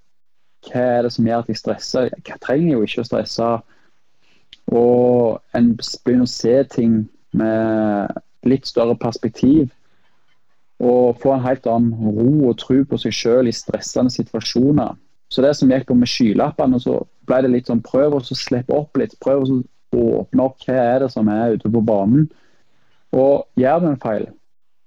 [0.69, 2.13] hva er det som gjør at jeg stresser.
[2.17, 3.51] Jeg trenger jo ikke å stresse.
[4.69, 7.03] Og en begynner å se ting
[7.37, 9.69] med litt større perspektiv.
[10.79, 14.95] Og få en helt annen ro og tro på seg sjøl i stressende situasjoner.
[15.29, 18.77] Så det som gikk på med skylappene, så ble det litt sånn prøv å slippe
[18.77, 19.17] opp litt.
[19.21, 19.59] Prøv å
[19.99, 22.29] åpne opp hva er det som er ute på banen.
[23.17, 24.29] Og gjør du en feil,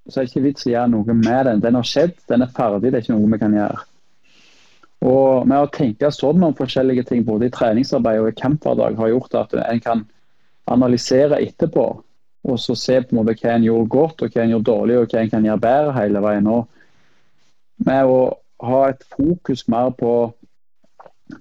[0.08, 1.62] så er det ikke vits å gjøre noe med den.
[1.64, 3.86] Den har skjedd, den er ferdig, det er ikke noe vi kan gjøre.
[5.02, 9.10] Og med å tenke sånn om forskjellige ting, både i treningsarbeid og i camphverdag, har
[9.10, 10.04] gjort at en kan
[10.70, 11.86] analysere etterpå.
[12.52, 15.00] Og så se på en måte hva en gjorde godt, og hva en gjorde dårlig,
[15.00, 16.52] og hva en kan gjøre bedre hele veien.
[16.54, 18.22] Og med å
[18.62, 20.14] ha et fokus mer på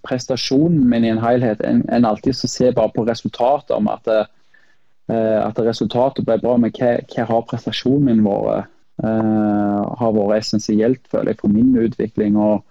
[0.07, 3.77] prestasjonen min i en helhet enn en alltid å se bare på resultatet.
[3.77, 8.71] om at, uh, at resultatet ble bra, men hva, hva har prestasjonen min vært?
[9.01, 12.37] Uh, har vært essensielt, føler jeg, for min utvikling.
[12.37, 12.65] og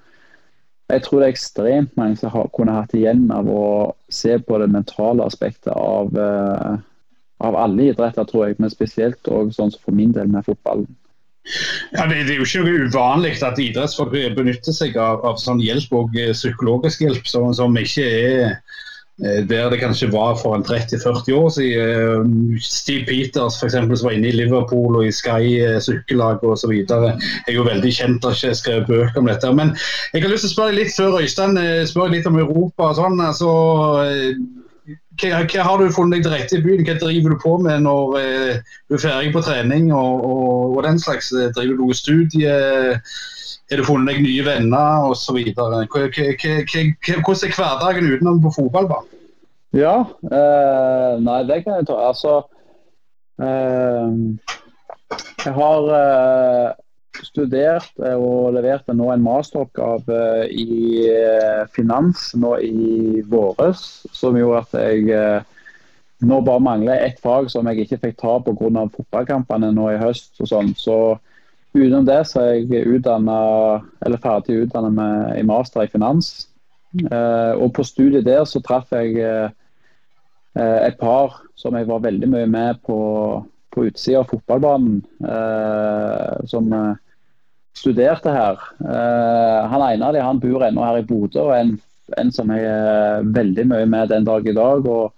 [0.89, 3.65] jeg tror det er ekstremt mange som har, kunne hatt igjen av å
[4.13, 6.79] se på det mentale aspektet av, uh,
[7.45, 10.89] av alle idretter, tror jeg, men spesielt også sånn som for min del med fotballen.
[11.93, 15.93] Ja, det, det, er jo ikke uvanlig at idrettsfolk benytter seg av, av sånn hjelp
[15.97, 18.57] og eh, psykologisk hjelp som, som, ikke er
[19.19, 22.55] der det kanskje var for en 30-40 år siden.
[22.55, 26.43] Eh, Steve Peters for eksempel, som var inne i Liverpool og i Sky eh, sykkellag
[26.43, 26.71] osv.
[26.71, 29.51] er jo veldig kjent og ikke skrevet bøker om dette.
[29.55, 29.75] Men
[30.13, 32.91] jeg har lyst til å spørre litt før Øystein spør litt om Europa.
[32.91, 33.51] og sånn, altså,
[34.89, 36.85] hva, hva, har du funnet deg til rette i byen?
[36.87, 40.99] Hva driver du på med når du er ferdig på trening og, og, og den
[41.01, 41.29] slags?
[41.57, 42.55] Driver du studie?
[43.69, 45.37] Har du funnet deg nye venner osv.?
[45.53, 45.89] Hvordan er
[47.53, 49.15] hverdagen utenom på fotballbanen?
[49.77, 51.97] Ja, eh, nei det kan jeg ta.
[52.09, 52.39] Altså
[53.37, 54.07] eh,
[55.45, 56.69] Jeg har eh,
[57.25, 64.77] studert og leverte nå en masteroppgave i eh, finans nå i våres, som gjorde at
[64.83, 65.57] jeg eh,
[66.29, 68.85] nå bare mangler ett fag som jeg ikke fikk ta pga.
[68.95, 70.35] fotballkampene nå i høst.
[70.39, 71.17] og sånn, så
[71.69, 76.47] Utenom det så er jeg utdannet, eller ferdig utdannet i master i finans.
[76.97, 79.51] Eh, og på studiet der så traff jeg eh,
[80.57, 82.97] et par som jeg var veldig mye med på,
[83.87, 84.99] utsida av fotballbanen.
[85.23, 86.95] Eh, som eh,
[87.77, 88.59] studerte her.
[88.83, 91.77] Eh, han ene av dem han bor ennå her i Bodø, og en,
[92.19, 94.85] en som jeg er veldig mye med den dag i dag.
[94.85, 95.15] og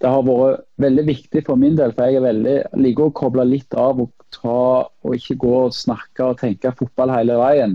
[0.00, 3.74] det har vært veldig viktig for min del, for jeg veldig, liker å koble litt
[3.76, 7.74] av og ta og ikke gå og snakke og tenke fotball hele veien.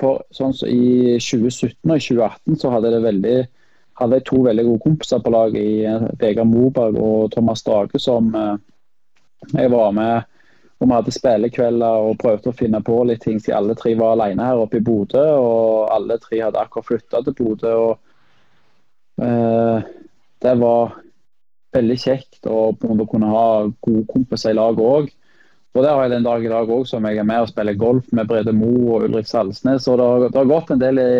[0.00, 3.36] For sånn så I 2017 og 2018 så hadde, det veldig,
[4.00, 8.00] hadde jeg to veldig gode kompiser på laget i eh, Vegard Moberg og Thomas Dage
[8.00, 8.56] som uh,
[9.52, 10.28] jeg var med.
[10.80, 14.16] og Vi hadde spillekvelder og prøvde å finne på litt ting siden alle tre var
[14.16, 15.24] alene her oppe i Bodø.
[15.36, 17.72] Og alle tre hadde akkurat flytta til Bodø.
[17.86, 19.82] og uh,
[20.42, 20.96] Det var
[21.72, 23.48] veldig kjekt å kunne ha
[23.80, 25.12] gode kompiser i laget òg.
[25.72, 27.78] Og det har jeg den dag i dag òg, som jeg er med og spiller
[27.80, 29.86] golf med Brede Mo og Ulrik Salsnes.
[29.88, 31.12] Og det har, det har gått en del i,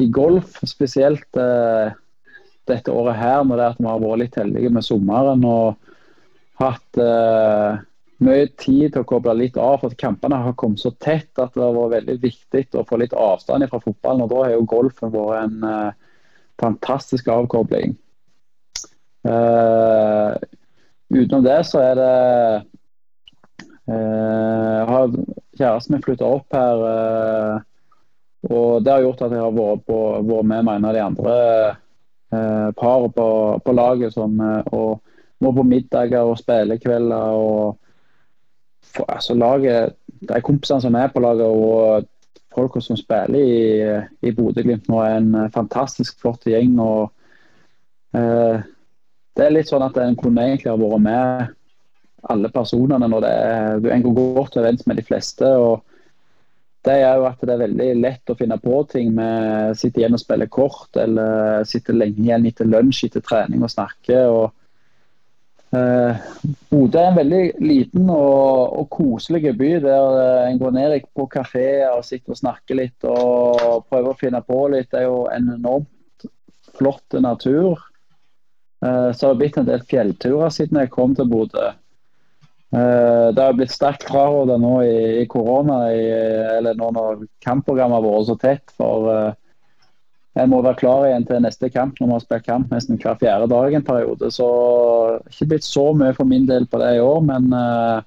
[0.00, 1.92] i golf, spesielt eh,
[2.70, 5.44] dette året her, når det er at vi har vært litt heldige med sommeren.
[5.44, 5.90] og
[6.60, 7.80] hatt eh,
[8.20, 11.54] mye tid til å koble litt av, for at kampene har kommet så tett at
[11.56, 14.26] det har vært veldig viktig å få litt avstand fra fotballen.
[14.26, 15.90] og Da har jo golfen vært en eh,
[16.60, 17.96] fantastisk avkobling.
[19.20, 20.32] Uh,
[21.12, 22.12] utenom det så er det
[23.92, 25.10] uh, har
[25.58, 27.64] kjæresten min flytta opp her.
[28.48, 31.34] Og det har gjort at jeg har vært, på, vært med en av de andre
[31.68, 33.28] eh, parene på,
[33.64, 34.14] på, laget.
[34.16, 34.40] Som,
[34.72, 35.00] og
[35.40, 37.36] må på middager og spillekvelder.
[37.36, 39.94] og altså laget,
[40.28, 42.08] er kompisene som er på laget og
[42.54, 46.78] folk som spiller i, i Bodø-Glimt nå, er en fantastisk flott gjeng.
[46.80, 47.12] og
[48.10, 51.52] det er litt sånn at en kunne egentlig ha vært med
[52.28, 55.46] alle personene når det er, en går godt overens med de fleste.
[55.46, 55.84] og
[56.86, 60.16] det er jo at det er veldig lett å finne på ting med sitte igjen
[60.16, 64.22] og spille kort, eller sitte lenge igjen etter lunsj etter trening og snakke.
[64.32, 66.22] og eh,
[66.72, 71.28] Bodø er en veldig liten og, og koselig by der eh, en går ned på
[71.34, 74.88] kafé og sitter og snakker litt og prøver å finne på litt.
[74.88, 76.28] Det er jo en enormt
[76.80, 77.76] flott natur.
[78.80, 81.74] Eh, så har det blitt en del fjellturer siden jeg kom til Bodø.
[82.72, 86.04] Eh, det har blitt sterkt fraråda nå i, i korona, i,
[86.58, 88.74] eller nå når kampprogrammet har vært så tett.
[88.78, 89.32] For uh,
[90.38, 93.18] jeg må være klar igjen til neste kamp når vi har spilt kamp nesten hver
[93.18, 94.30] fjerde dag en periode.
[94.34, 94.48] Så
[95.32, 98.06] ikke blitt så mye for min del på det i år, men uh,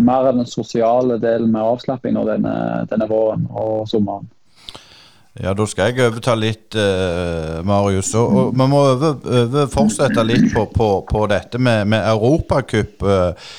[0.00, 2.54] mer den sosiale delen med avslapping nå denne,
[2.88, 4.30] denne våren og sommeren.
[5.40, 8.10] Ja, da skal jeg overta litt, uh, Marius.
[8.20, 13.00] Og, og Vi må over, over fortsette litt på, på, på dette med, med Europacup
[13.08, 13.54] uh,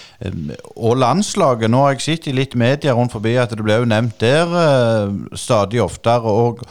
[0.78, 1.72] og landslaget.
[1.74, 4.54] Nå har jeg sett i litt media rundt forbi at det ble jo nevnt der
[4.54, 6.30] uh, stadig oftere.
[6.30, 6.62] og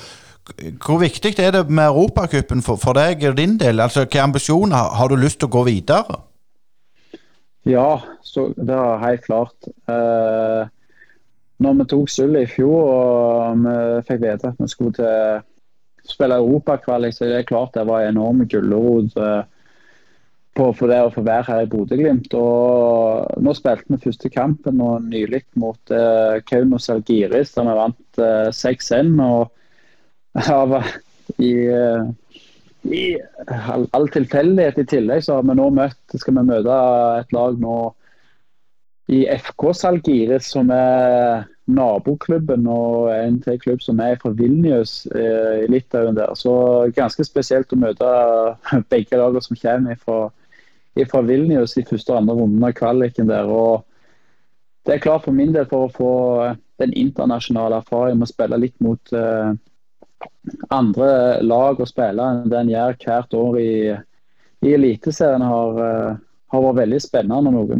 [0.79, 3.83] Hvor viktig er det med Europacupen for, for deg og din del?
[3.83, 6.23] Altså, Hvilke ambisjoner har, har du lyst til å gå videre?
[7.67, 7.99] Ja,
[8.39, 9.73] det er helt klart.
[9.91, 10.71] Uh,
[11.63, 13.75] når vi tok sølvet i fjor og vi
[14.09, 15.49] fikk vite at vi skulle til
[16.11, 19.15] spille europakvalik, så det er klart det var en enorm gulrot
[20.59, 22.35] på for det å få være her i Bodø-Glimt.
[22.35, 28.51] Nå spilte vi første kampen og nylig mot uh, Kaunos Algiris, der vi vant uh,
[28.53, 29.15] 6-1.
[29.25, 29.49] og
[30.49, 30.83] ja,
[31.39, 32.05] i, uh,
[32.85, 33.03] i
[33.73, 36.79] all, all tilfeldighet i tillegg så har vi nå møtt skal vi møte
[37.23, 37.79] et lag nå
[39.13, 45.63] i FK Salgiris, som er naboklubben og en til klubb som er fra Vilnius eh,
[45.63, 46.35] i Litauen der.
[46.39, 46.53] Så
[46.97, 48.09] ganske spesielt å møte
[48.93, 53.49] begge lagene som kommer fra, Vilnius i første og andre runden av kvaliken der.
[53.49, 53.87] og
[54.85, 56.15] det er klart for min del for å få
[56.83, 59.53] den internasjonale erfaringen med å spille litt mot uh,
[60.75, 63.75] andre lag og spille enn det en gjør hvert år i,
[64.67, 66.19] i Eliteserien, har, eh,
[66.51, 67.53] har, vært veldig spennende.
[67.55, 67.79] Noe,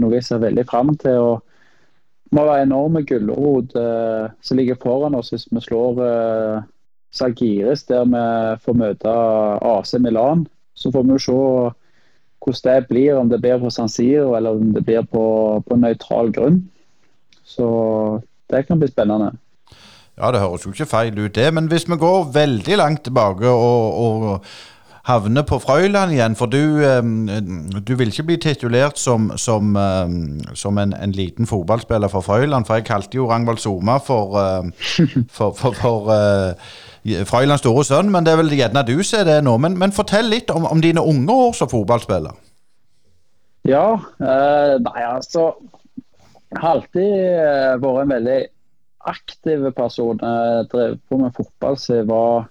[0.00, 1.18] noe jeg ser veldig fram til.
[1.32, 1.51] og
[2.32, 6.64] må være enorme gulrot eh, som ligger foran oss hvis vi slår eh,
[7.12, 8.24] Sagiris der vi
[8.64, 9.14] får møte
[9.68, 10.46] AC Milan.
[10.74, 11.38] Så får vi jo se
[12.42, 15.24] hvordan det blir, om det blir på San Siro eller om det blir på,
[15.68, 16.62] på nøytral grunn.
[17.44, 17.66] Så
[18.50, 19.34] det kan bli spennende.
[20.18, 21.48] Ja, det høres jo ikke feil ut, det.
[21.54, 24.44] Men hvis vi går veldig langt tilbake og, og
[25.08, 26.78] havner på Frøyland igjen, for du,
[27.82, 29.74] du vil ikke bli titulert som, som,
[30.54, 34.38] som en, en, liten fotballspiller for Frøyland, for jeg kalte jo Rangvald Soma for,
[35.26, 36.12] for, for, for
[37.02, 39.56] Frøylands store sønn, men det er vel gjerne du ser det nå.
[39.58, 42.36] Men, men fortell litt om, om, dine unge år som fotballspiller.
[43.66, 43.86] Ja,
[44.22, 45.52] eh, nei altså
[46.50, 48.38] Jeg har alltid eh, vært en veldig
[49.10, 50.22] aktiv person.
[50.22, 52.46] Jeg drev på med fotball siden jeg var,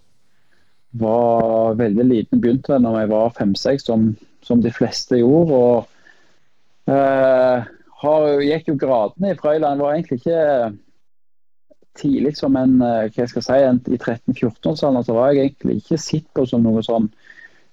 [0.91, 2.41] var veldig liten.
[2.41, 4.11] Begynte da jeg var fem-seks, som,
[4.43, 5.53] som, de fleste gjorde.
[5.55, 7.67] og eh,
[8.01, 9.81] har, gikk jo gradene i Frøyland.
[9.81, 10.71] Var egentlig ikke
[11.99, 15.81] tidlig som en hva hva jeg skal si, en, I 13-14-årsalderen så var jeg egentlig
[15.81, 17.11] ikke sett på som noe sånn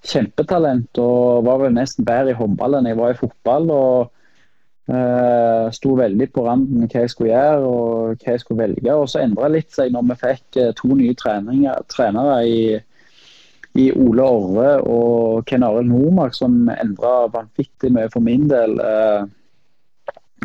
[0.05, 1.01] kjempetalent.
[1.01, 3.75] Og var vel nesten bedre i håndball enn jeg var i fotball.
[3.75, 4.15] og
[4.89, 8.89] Uh, sto veldig på randen hva jeg skulle gjøre og hva jeg skulle velge.
[8.97, 12.63] Og så endra litt seg når vi fikk uh, to nye trenere i,
[13.79, 18.75] i, Ole Orre og Ken Arild Nordmark, som endra vanvittig mye for min del.
[18.83, 19.23] Eh,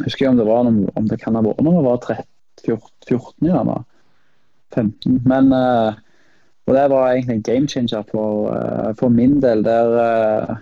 [0.04, 2.24] husker jeg om det, var noen, om det kan ha vært når vi var 13,
[2.64, 3.78] 14, gjerne.
[4.74, 5.20] 15.
[5.28, 5.52] Men
[6.64, 8.48] Og det var egentlig en game changer for,
[8.98, 10.56] for min del, der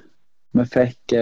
[0.52, 1.14] vi fikk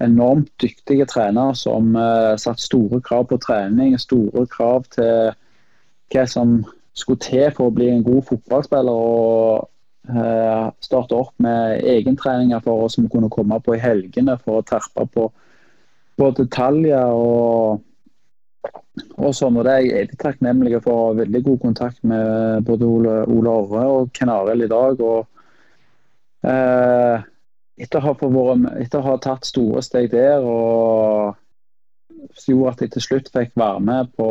[0.00, 5.32] enormt dyktige trenere som uh, satte store krav på trening, store krav til
[6.12, 6.58] hva som
[6.96, 8.92] skulle til for å bli en god fotballspiller.
[8.92, 9.68] og
[10.10, 14.66] uh, starte opp med egentreninger for oss som kunne komme på i helgene for å
[14.66, 15.28] terpe på,
[16.16, 17.12] på detaljer.
[17.12, 17.84] og
[19.16, 21.14] og sånn, og det er jeg takknemlig for.
[21.18, 25.00] Veldig god kontakt med både Ole, Ole Orre og Ken Arild i dag.
[25.00, 27.24] og eh,
[27.76, 31.36] etter å, våre, etter å ha tatt store steg der, og
[32.46, 34.28] gjorde at jeg til slutt fikk være med på,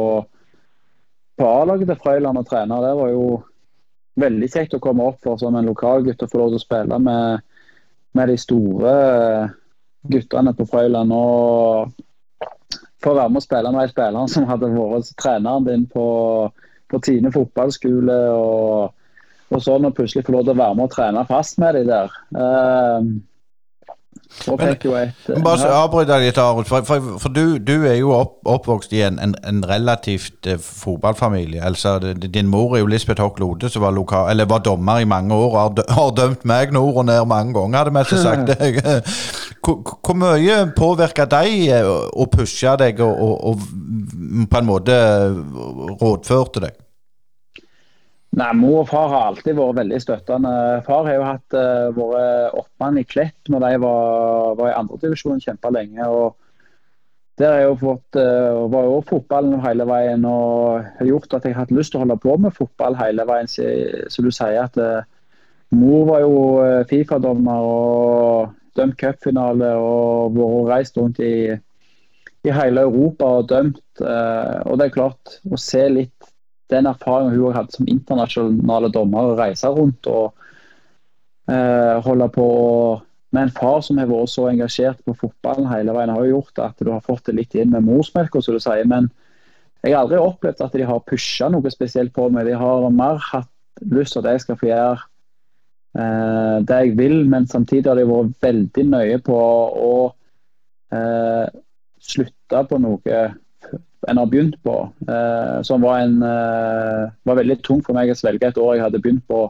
[1.38, 2.82] på A-laget til Frøyland og trene.
[2.84, 3.28] Det var jo
[4.20, 7.00] veldig kjekt å komme opp for som en lokalgutt og få lov til å spille
[7.04, 7.46] med,
[8.16, 8.96] med de store
[10.12, 11.16] guttene på Frøyland.
[11.16, 12.50] Og
[13.04, 16.06] få være med å spille med de spillerne som hadde vært treneren din på,
[16.92, 18.22] på Tine fotballskole.
[18.36, 18.94] og
[19.54, 21.84] og sånn, og plutselig få lov til å være med og trene fast med de
[21.86, 22.14] der.
[22.34, 23.10] Uh,
[25.38, 26.68] men, bare avbryt deg litt, Arult.
[26.68, 30.60] For, for, for du, du, er jo opp, oppvokst i en, en, en relativt eh,
[30.62, 31.62] fotballfamilie.
[31.64, 35.10] Altså, din mor er jo Lisbeth Hock Lode, som var, lokal, eller var dommer i
[35.10, 35.58] mange år.
[35.58, 38.54] Har, har dømt meg nord og ned mange ganger, hadde vi sagt.
[39.66, 44.98] hvor, hvor mye påvirka deg og å pushe deg og, og, og på en måte
[46.02, 46.82] rådførte deg?
[48.36, 50.54] Nei, Mor og far har alltid vært veldig støttende.
[50.84, 55.40] Far har jo hatt uh, vært oppmann i Klepp når de var, var i andredivisjon
[55.44, 56.04] kjempa lenge.
[56.04, 56.36] og
[57.40, 61.48] Der har jeg jo fått, uh, var jo fotballen hele veien og har gjort at
[61.48, 63.48] jeg har hatt lyst til å holde på med fotball hele veien.
[63.48, 63.70] Så,
[64.12, 65.08] så du sier at uh,
[65.72, 66.44] mor var jo
[66.92, 71.56] Fifa-dommer og dømt cupfinale og vært reist rundt i,
[72.44, 73.80] i hele Europa og dømt.
[74.04, 76.15] og det er klart, å se litt
[76.74, 80.34] den erfaringen hun hadde som internasjonale dommer, å reise rundt og
[81.52, 82.48] eh, holde på
[83.36, 86.62] med en far som har vært så engasjert på fotballen hele veien, har jo gjort
[86.64, 88.88] at du har fått det litt inn med morsmelka, som du sier.
[88.88, 89.10] Men
[89.84, 92.48] jeg har aldri opplevd at de har pusha noe spesielt på meg.
[92.48, 93.52] De har mer hatt
[93.92, 94.96] lyst til at jeg skal få gjøre
[96.00, 99.40] eh, det jeg vil, men samtidig har de vært veldig nøye på
[99.90, 99.96] å
[100.96, 101.46] eh,
[102.06, 103.20] slutte på noe
[104.08, 104.78] en har begynt på.
[105.08, 108.86] Eh, som var, en, eh, var veldig tung for meg å svelge et år jeg
[108.86, 109.46] hadde begynt på,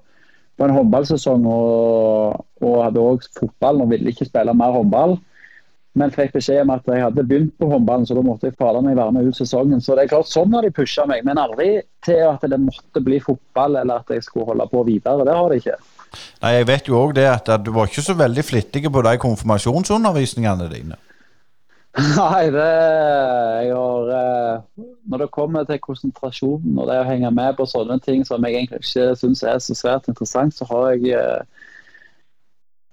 [0.55, 5.17] på en håndballsesong og, og hadde òg fotball og ville ikke spille mer håndball.
[5.95, 8.83] Men fikk beskjed om at jeg hadde begynt på håndballen, så da måtte jeg fader
[8.83, 9.79] meg være med ut sesongen.
[9.83, 11.69] Så det er klart Sånn har de pusha meg, men aldri
[12.03, 15.23] til at det måtte bli fotball eller at jeg skulle holde på videre.
[15.23, 15.77] Det har de ikke.
[16.43, 19.15] Nei, Jeg vet jo òg det at du var ikke så veldig flittig på de
[19.23, 20.99] konfirmasjonsundervisningene dine.
[21.95, 22.63] Nei, det
[23.71, 24.63] har eh,
[25.07, 28.57] Når det kommer til konsentrasjonen og det å henge med på sånne ting som jeg
[28.57, 31.69] egentlig ikke syns er så svært interessant, så har jeg eh,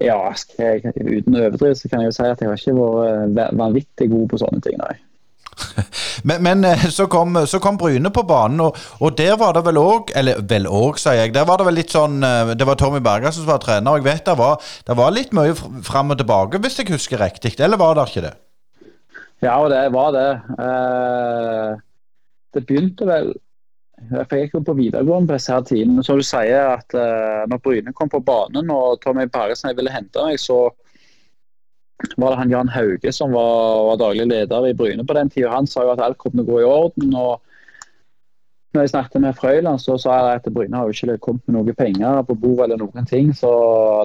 [0.07, 0.18] Ja,
[0.59, 3.57] jeg, uten å overdrive så kan jeg jo si at jeg har ikke vært eh,
[3.59, 4.94] vanvittig god på sånne ting, nei.
[6.28, 6.62] Men, men
[6.94, 10.38] så, kom, så kom Bryne på banen, og, og der var det vel òg Eller
[10.48, 11.32] vel òg, sier jeg.
[11.34, 12.22] Der var det vel litt sånn
[12.57, 15.34] Det var Tommy Berger som var trener, og jeg vet det var, det var litt
[15.34, 17.57] mye fram og tilbake, hvis jeg husker riktig.
[17.59, 18.34] Eller var det ikke det?
[19.43, 20.28] Ja, og det var det.
[20.64, 21.80] Eh,
[22.55, 23.32] det begynte vel
[24.03, 26.03] Jeg gikk jo på videregående på disse her tidene.
[26.03, 30.24] Som du sier at eh, når Bryne kom på banen og Tommy Bergersen ville hente
[30.26, 30.64] meg, så
[32.18, 35.53] var det han Jan Hauge som var, var daglig leder i Bryne på den tida.
[35.55, 37.14] Han sa jo at alt kom til å gå i orden.
[37.14, 37.40] og
[38.72, 41.59] når jeg snakket med Frøyland, så sa jeg at Bryne har jo ikke kommet med
[41.59, 43.32] noen penger på bordet eller noen ting.
[43.36, 43.51] Så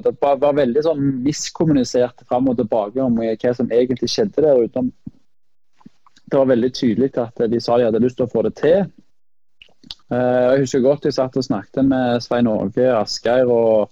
[0.03, 4.83] det var, veldig sånn miskommunisert fram og tilbake om hva som egentlig skjedde der ute.
[6.27, 8.83] Det var veldig tydelig at de sa de hadde lyst til å få det til.
[10.11, 13.89] Eh, jeg husker godt jeg satt og snakket med Svein Åge Asgeir og,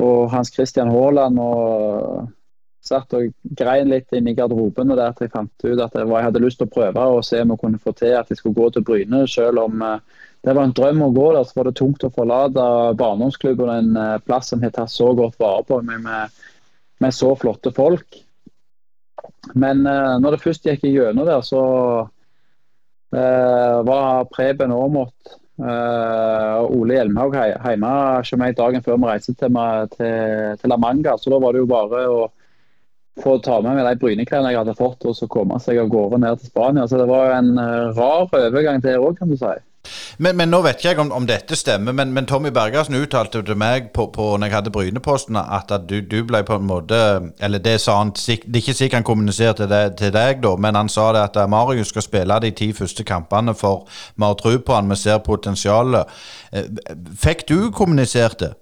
[0.00, 1.38] og Hans Christian Haaland.
[1.38, 2.34] og
[2.88, 6.24] satt og grein litt inn i garderoben og der til jeg fant ut at jeg
[6.24, 8.58] hadde lyst til å prøve og se om jeg kunne få til at jeg skulle
[8.58, 9.24] gå til Bryne.
[9.30, 9.98] Selv om eh,
[10.46, 12.68] det var en drøm å gå der, så var det tungt å forlate
[13.00, 16.40] barndomsklubben en eh, plass som har tatt så godt vare på meg med,
[17.02, 18.22] med, så flotte folk.
[19.54, 21.60] Men eh, når det først gikk gjennom der, så
[22.06, 29.36] uh, var Preben Aamodt uh, og Ole Hjelmhaug hjemme hos meg dagen før vi reiste
[29.38, 29.60] til,
[29.94, 31.16] til, La Manga.
[31.16, 32.26] Så da var det jo bare å
[33.18, 36.20] få ta med meg de bryneklærne jeg hadde fått, og så komme seg av gårde
[36.22, 36.86] ned til Spania.
[36.86, 39.56] Så det var en rar overgang der òg, kan du si.
[40.18, 43.42] Men, men, nå vet ikke jeg om, om dette stemmer, men, men, Tommy Bergersen uttalte
[43.46, 46.66] til meg på, på når jeg hadde Bryneposten at, at du, du, ble på en
[46.68, 46.98] måte
[47.40, 50.78] Eller det sa han Det er ikke sikkert han kommuniserte det til deg, da, men
[50.78, 53.86] han sa det at eh, Marius skal spille de ti første kampene for
[54.16, 56.10] vi har tro på han, vi ser potensialet.
[56.52, 56.66] Eh,
[57.16, 58.52] fikk du kommunisert det?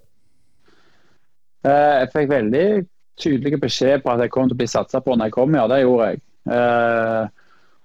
[1.67, 2.67] Jeg fikk veldig
[3.19, 5.67] tydelig beskjed på at jeg kom til å bli satsa på når jeg kom, ja.
[5.71, 6.23] Det gjorde jeg.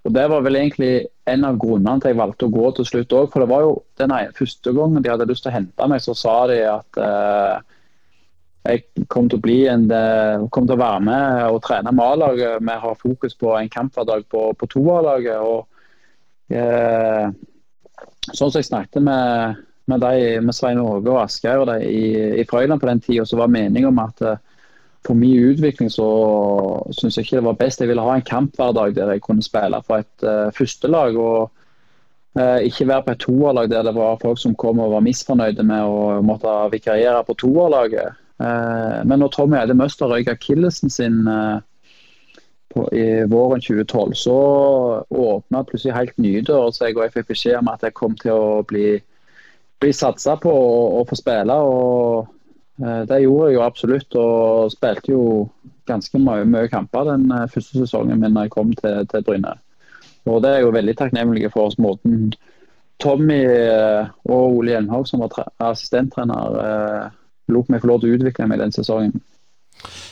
[0.02, 0.94] Og Det var vel egentlig
[1.30, 3.28] en av grunnene til jeg valgte å gå til slutt òg.
[3.30, 6.16] For det var jo den første gangen de hadde lyst til å hente meg, så
[6.18, 7.78] sa de at eh,
[8.72, 12.06] jeg kom til å bli en, eh, kom til å være med og trene med
[12.06, 12.66] A-laget.
[12.66, 15.38] Vi har fokus på en kamp hver dag på, på to A-laget.
[15.38, 15.68] og
[16.50, 17.30] eh,
[18.32, 22.82] Sånn som jeg snakket med, med, de, med Svein Åge og Asgeir i, i Frøyland
[22.82, 24.42] på den tida, så var meninga om at eh,
[25.06, 26.08] for min utvikling så
[26.94, 27.82] syns jeg ikke det var best.
[27.82, 31.18] Jeg ville ha en kamp hver dag der jeg kunne spille for et uh, førstelag.
[31.18, 31.52] og
[32.40, 35.64] uh, ikke være på et toerlag der det var folk som kom og var misfornøyde
[35.64, 38.14] med å måtte vikariere på toerlaget.
[38.38, 41.24] Uh, men når Tommy Eide Møster røyk akillesen sin
[42.74, 44.36] på, i våren 2012, så
[45.10, 48.38] åpna plutselig helt nye dører seg, og jeg fikk beskjed om at jeg kom til
[48.38, 49.02] å bli,
[49.82, 50.54] bli satsa på
[51.02, 51.58] å få spille.
[51.58, 52.41] og Eh,
[52.82, 55.24] det gjorde jeg jo absolutt, og spilte jo
[55.92, 59.58] ganske mye, mye kamper den eh, første sesongen min da jeg kom til, til Bryne.
[60.30, 62.34] Og Det er jo veldig takknemlig for oss måten
[63.02, 67.12] Tommy eh, og Ole Hjelmhaug, som var assistenttrener,
[67.50, 69.22] lot meg få lov til å utvikle meg den sesongen.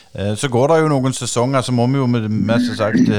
[0.10, 3.12] Så går det jo noen sesonger, så må vi jo mest sagt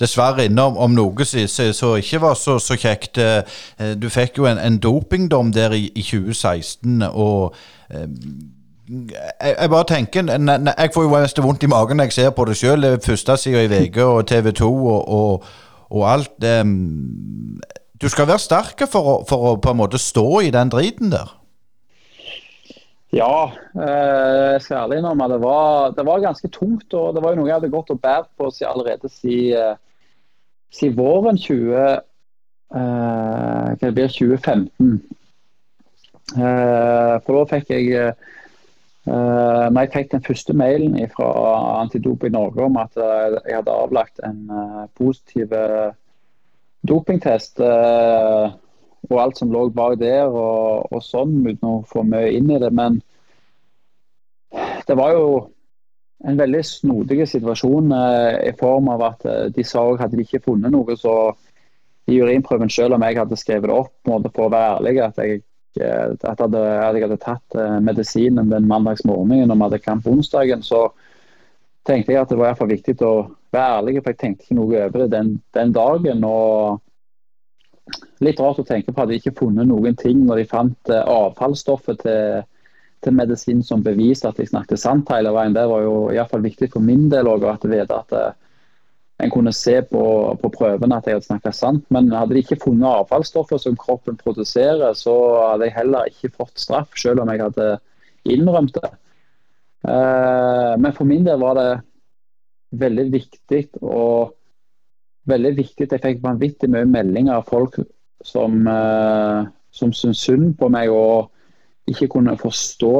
[0.00, 3.20] dessverre innom om noe som ikke var så, så, kjekt.
[4.02, 7.06] Du fikk jo en, en dopingdom der i, i 2016.
[7.06, 7.54] og
[8.88, 10.28] jeg, jeg, bare tenker
[10.78, 12.88] Jeg får jo mest vondt i magen når jeg ser på det sjøl.
[13.04, 15.44] Førstesida i VG og TV 2 og, og,
[15.90, 16.36] og alt.
[16.60, 17.60] Um,
[18.02, 21.32] du skal være sterk for for å på en måte stå i den driten der.
[23.14, 23.46] Ja,
[23.78, 26.94] eh, særlig når man, det, var, det var ganske tungt.
[26.94, 29.78] og Det var jo noe jeg hadde gått og båret på siden allerede siden,
[30.74, 32.00] si våren 20,
[32.74, 34.96] eh, det blir 2015.
[36.34, 38.32] Eh, for da fikk jeg eh,
[39.04, 41.26] Uh, når jeg fikk den første mailen fra
[41.82, 45.52] Antidoping Norge om at uh, jeg hadde avlagt en uh, positiv
[46.88, 52.50] dopingtest, og alt som lå bak der og, og, sånn, uten å få mye inn
[52.52, 52.68] i det.
[52.76, 52.98] Men
[54.88, 55.24] det var jo
[56.28, 57.88] en veldig snodig situasjon
[58.44, 59.24] i form av at
[59.56, 61.32] de sa at hadde de ikke funnet noe, så
[62.04, 65.24] i urinprøven, selv om jeg hadde skrevet det opp måtte for å være ærlig, at
[65.24, 70.06] jeg Eh, at hadde, jeg hadde tatt eh, medisinen den mandagsmorgenen og vi hadde kamp
[70.06, 70.86] onsdagen, så
[71.84, 73.14] tenkte jeg at det var i viktig å
[73.54, 76.24] være ærlig, for jeg tenkte ikke noe over det den, den, dagen.
[76.24, 76.80] og
[78.24, 81.02] Litt rart å tenke på at de ikke funnet noen ting når de fant uh,
[81.02, 82.46] avfallsstoffet til,
[83.04, 85.52] til medisin som beviste at de snakket sant hele veien.
[85.56, 88.32] Det var jo i hvert fall viktig for min del òg at vite at uh,
[89.22, 90.02] en kunne se på,
[90.42, 91.84] på prøvene at jeg hadde snakket sant.
[91.94, 95.14] Men hadde de ikke funnet avfallsstoffet som kroppen produserer, så
[95.52, 97.68] hadde jeg heller ikke fått straff, selv om jeg hadde
[98.34, 98.90] innrømt det.
[99.84, 101.68] Uh, men for min del var det
[102.80, 104.34] veldig viktig og
[105.30, 105.88] veldig viktig.
[105.92, 107.78] Jeg fikk vanvittig mye meldinger av folk
[108.24, 111.30] som, uh, som syntes synd på meg og
[111.90, 112.94] ikke kunne forstå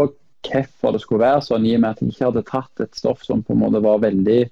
[0.44, 3.24] hvorfor det skulle være sånn, i og med at jeg ikke hadde tatt et stoff
[3.24, 4.42] som på en måte var veldig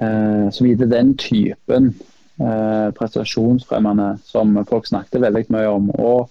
[0.00, 1.92] uh, Som gitte den typen
[2.40, 5.90] uh, prestasjonsfremmende som folk snakket veldig mye om.
[5.98, 6.30] og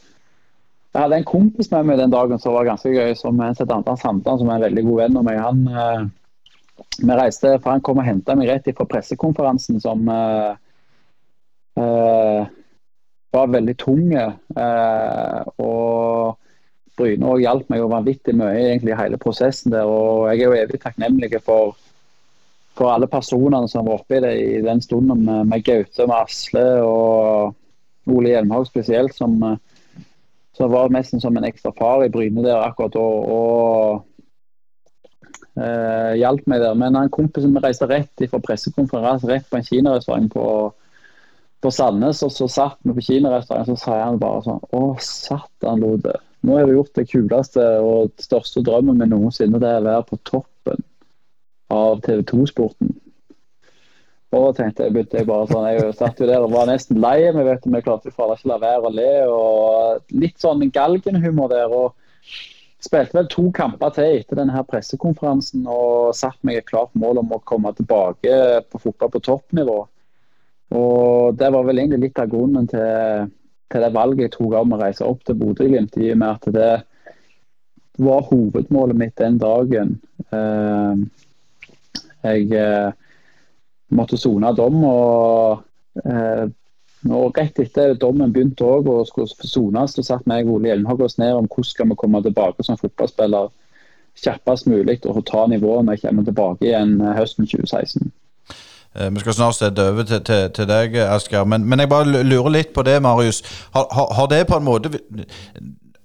[0.94, 3.98] jeg hadde en kompis med meg den dagen som var ganske gøy, som heter Anton
[3.98, 5.40] Sandan, som er en veldig god venn av meg.
[5.42, 6.12] Han,
[7.00, 10.54] vi reiste, for Han kom og henta meg rett fra pressekonferansen som uh,
[11.80, 12.46] uh,
[13.34, 14.14] var veldig tung.
[14.14, 16.40] Uh, og
[16.98, 19.90] Bryne hjalp meg jo vanvittig mye egentlig hele prosessen der.
[19.90, 21.74] og Jeg er jo evig takknemlig for,
[22.78, 26.16] for alle personene som var oppe i det i den stunden, med, med Gaute, med
[26.18, 27.54] Asle og
[28.10, 29.38] Ole Hjelmhaug spesielt, som,
[30.58, 33.04] som var nesten som en ekstra far i Bryne der akkurat da.
[33.04, 34.04] og
[35.56, 36.78] eh, hjalp meg der.
[36.80, 40.46] Men han kompisen min reiste rett fra pressekonferanse rett på en kinarestaurant på,
[41.64, 42.24] på Sandnes.
[42.26, 46.18] Og så satt vi på kinarestaurant, så sa han bare sånn Å, satan, Lode.
[46.44, 49.62] Nå har du gjort det kuleste og største drømmen min noensinne.
[49.62, 50.50] Det er å være på toppen
[51.74, 52.94] av TV 2-sporten.
[54.34, 57.20] Og tenkte jeg begynte jeg bare sånn, jeg satt jo der og var nesten lei
[57.36, 59.12] meg, vet du, men jeg klarte ikke la være å le.
[59.30, 61.70] og Litt sånn galgenhumor der.
[61.70, 61.94] og
[62.84, 67.22] Spilte vel to kamper til etter denne her pressekonferansen og satt meg et klart mål
[67.22, 68.34] om å komme tilbake
[68.68, 69.78] på fotball på toppnivå.
[70.74, 73.30] Og Det var vel egentlig litt av grunnen til,
[73.70, 76.50] til det valget jeg tok om å reise opp til Bodø-Glimt, i og med at
[76.58, 76.74] det
[78.02, 80.00] var hovedmålet mitt den dagen.
[80.34, 81.06] Eh,
[82.24, 82.92] jeg eh,
[83.94, 85.64] måtte sone dom og
[86.04, 86.46] eh,
[87.12, 91.18] og Rett etter dommen begynte også, og skulle sones, satt meg og Ole Hjelmhaug oss
[91.20, 93.50] ned om hvordan skal vi komme tilbake som fotballspiller
[94.24, 98.12] kjappest mulig og ta nivået når vi kommer tilbake igjen høsten 2016.
[98.96, 101.44] Eh, vi skal snart sette over til, til, til deg, Asker.
[101.44, 103.42] Men, men, jeg bare lurer litt på det, Marius.
[103.74, 104.94] Har, har, har, det på en måte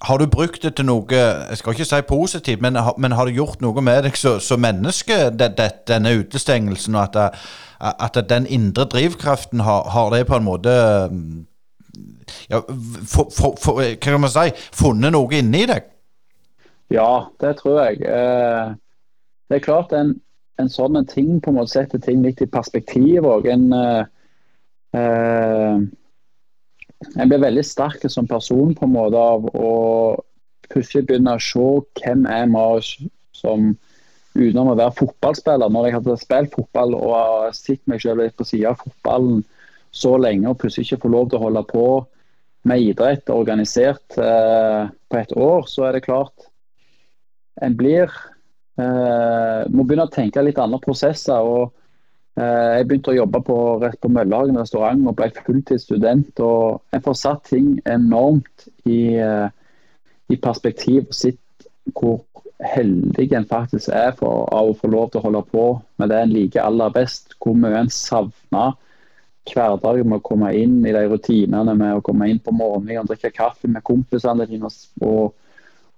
[0.00, 3.34] Har du brukt det til noe Jeg skal ikke si positivt, men, men har det
[3.34, 6.94] gjort noe med deg som menneske, det, det, denne utestengelsen?
[6.94, 7.28] og at det,
[7.80, 10.70] at den indre drivkraften har, har det på en måte
[12.50, 12.60] ja,
[13.06, 14.50] for, for, for, Hva kan man si?
[14.74, 15.86] Funnet noe inni deg?
[16.92, 18.00] Ja, det tror jeg.
[18.06, 18.74] Eh,
[19.48, 20.14] det er klart en,
[20.60, 23.48] en sånn ting på en måte setter ting litt i perspektiv òg.
[23.52, 23.66] En,
[24.96, 25.80] eh,
[27.06, 29.72] en blir veldig sterk som person på en måte av å
[30.68, 31.66] plutselig begynne å se
[32.00, 32.96] hvem er Marius
[33.36, 33.70] som
[34.34, 35.70] utenom å være fotballspiller.
[35.72, 39.42] Når jeg hadde spilt fotball og sett meg selv litt på siden av fotballen
[39.94, 41.86] så lenge og plutselig ikke får lov til å holde på
[42.68, 46.48] med idrett organisert eh, på et år, så er det klart
[47.62, 48.10] en blir
[48.78, 51.38] eh, må begynne å tenke litt andre prosesser.
[51.38, 51.72] og
[52.38, 56.38] Jeg begynte å jobbe på, rett på Møllehagen restaurant og ble fulltidsstudent.
[56.40, 59.48] og Jeg får satt ting enormt i, eh,
[60.30, 61.68] i perspektiv og sett
[61.98, 62.20] hvor
[62.62, 65.64] heldig en faktisk er for å få lov til å holde på
[65.98, 67.34] med det en liker aller best.
[67.42, 68.76] Hvor mye en savner
[69.48, 73.10] hverdagen med å komme inn i de rutinene med å komme inn på morgenen og
[73.10, 75.34] drikke kaffe med kompisene dine og,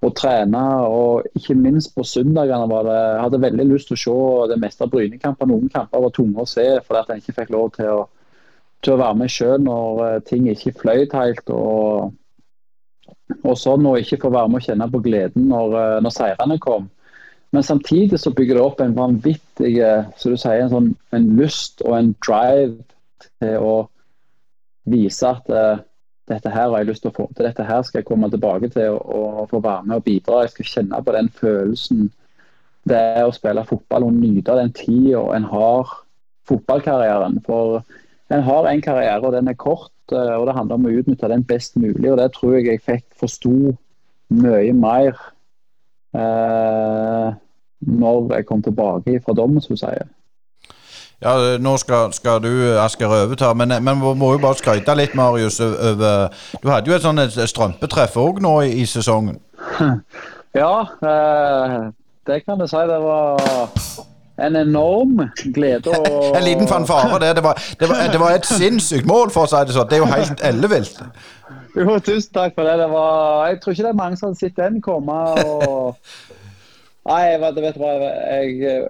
[0.00, 0.62] og, trene.
[0.88, 4.60] Og ikke minst på søndagene var det Jeg hadde veldig lyst til å se det
[4.62, 5.50] meste av Brynekamper.
[5.50, 8.00] Noen kamper var tunge å se fordi at en ikke fikk lov til å,
[8.84, 11.52] til å være med sjøl når eh, ting ikke fløyt helt.
[11.52, 12.16] og
[13.46, 16.56] og sånn og ikke få være med å kjenne på gleden når, eh, når seirene
[16.62, 16.88] kom.
[17.54, 21.28] Men samtidig så bygger det opp en vanvittig eh, så du sier, en, sånn, en
[21.38, 22.82] lyst og en drive
[23.42, 23.74] til å
[24.90, 25.50] vise at
[26.30, 28.70] dette her har jeg lyst til å få til, dette her skal jeg komme tilbake
[28.72, 30.44] til og, få være med og bidra.
[30.44, 32.10] Jeg skal kjenne på den følelsen
[32.88, 35.90] det er å spille fotball og nyte den tida en har
[36.48, 37.36] fotballkarrieren.
[37.44, 37.82] For
[38.32, 39.92] en har en karriere, og den er kort.
[40.12, 42.10] Eh, og det handler om å utnytte den best mulig.
[42.10, 43.74] og Det tror jeg jeg fikk forsto
[44.30, 45.12] mye mer
[46.16, 47.28] eh,
[47.80, 50.08] når jeg kom tilbake fra dommen, som hun sier.
[51.20, 55.12] Ja, nå skal, skal du, Asker, overta, men, men vi må jo bare skryte litt,
[55.18, 55.60] Marius.
[55.60, 56.30] over
[56.62, 59.40] Du hadde jo et sånt strømpetreff òg nå i, i, sesongen?
[60.50, 61.74] Ja, eh,
[62.26, 62.80] det kan du si.
[62.90, 63.36] Det var
[64.42, 65.20] en enorm
[65.54, 65.92] glede.
[65.94, 67.36] å en liten fanfare, det.
[67.36, 69.86] Det var, det, var, det var, et sinnssykt mål, for å si det sånn.
[69.86, 70.98] Det er jo helt ellevilt.
[71.76, 72.80] Jo, tusen takk for det.
[72.82, 75.20] det var, jeg tror ikke det er mange som har sett den komme.
[75.44, 75.94] Og...
[77.12, 77.94] Nei, vet, vet hva.
[78.00, 78.88] Jeg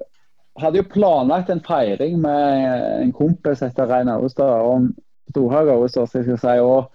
[0.63, 2.71] hadde jo planlagt en feiring med
[3.01, 4.91] en kompis etter Rein Austad om
[5.31, 6.57] Storhaga Austad, skal jeg si.
[6.61, 6.91] og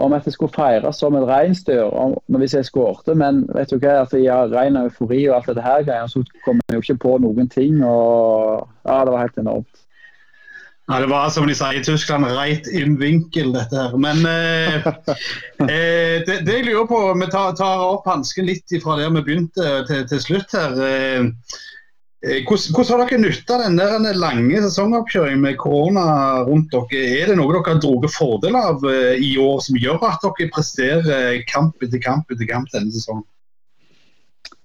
[0.00, 1.92] om at jeg skulle feire som et reinsdyr
[2.38, 3.14] hvis jeg skårte.
[3.18, 6.60] Men vet du hva, altså, jeg har rein eufori og alt dette her, så kom
[6.68, 7.84] jeg jo ikke på noen ting.
[7.84, 9.86] og ja, Det var helt enormt.
[10.90, 13.96] Ja, Det var som de sier i Tyskland, reit in vinkel, dette her.
[13.96, 14.86] Men eh,
[15.68, 19.26] eh, det, det, jeg lurer på, vi tar, tar opp hansken litt fra der vi
[19.28, 20.80] begynte til, til slutt her.
[20.80, 21.68] Eh
[22.20, 26.02] hvordan, hvordan, har dere nytta den der lange sesongoppkjøringen med korona
[26.44, 27.04] rundt dere?
[27.22, 30.50] Er det noe dere har dratt fordel av eh, i år som gjør at dere
[30.52, 33.24] presterer kamp etter kamp etter kamp denne sesongen?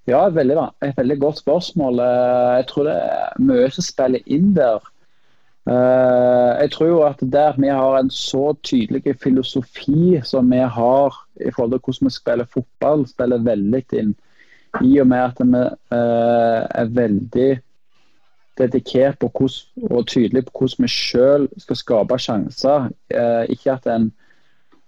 [0.06, 2.03] Ja, et veldig, et veldig godt spørsmål.
[2.03, 4.84] Eh, jeg tror det er mye som spiller inn der.
[5.65, 11.18] Eh, jeg tror jo at der vi har en så tydelig filosofi som vi har
[11.40, 14.14] i forhold til hvordan vi spiller fotball, spiller veldig inn.
[14.84, 15.62] I og med at vi
[15.96, 17.50] eh, er veldig
[18.60, 19.56] dedikert hvordan,
[19.92, 22.88] og tydelig på hvordan vi selv skal skape sjanser.
[23.52, 24.14] Ikke at en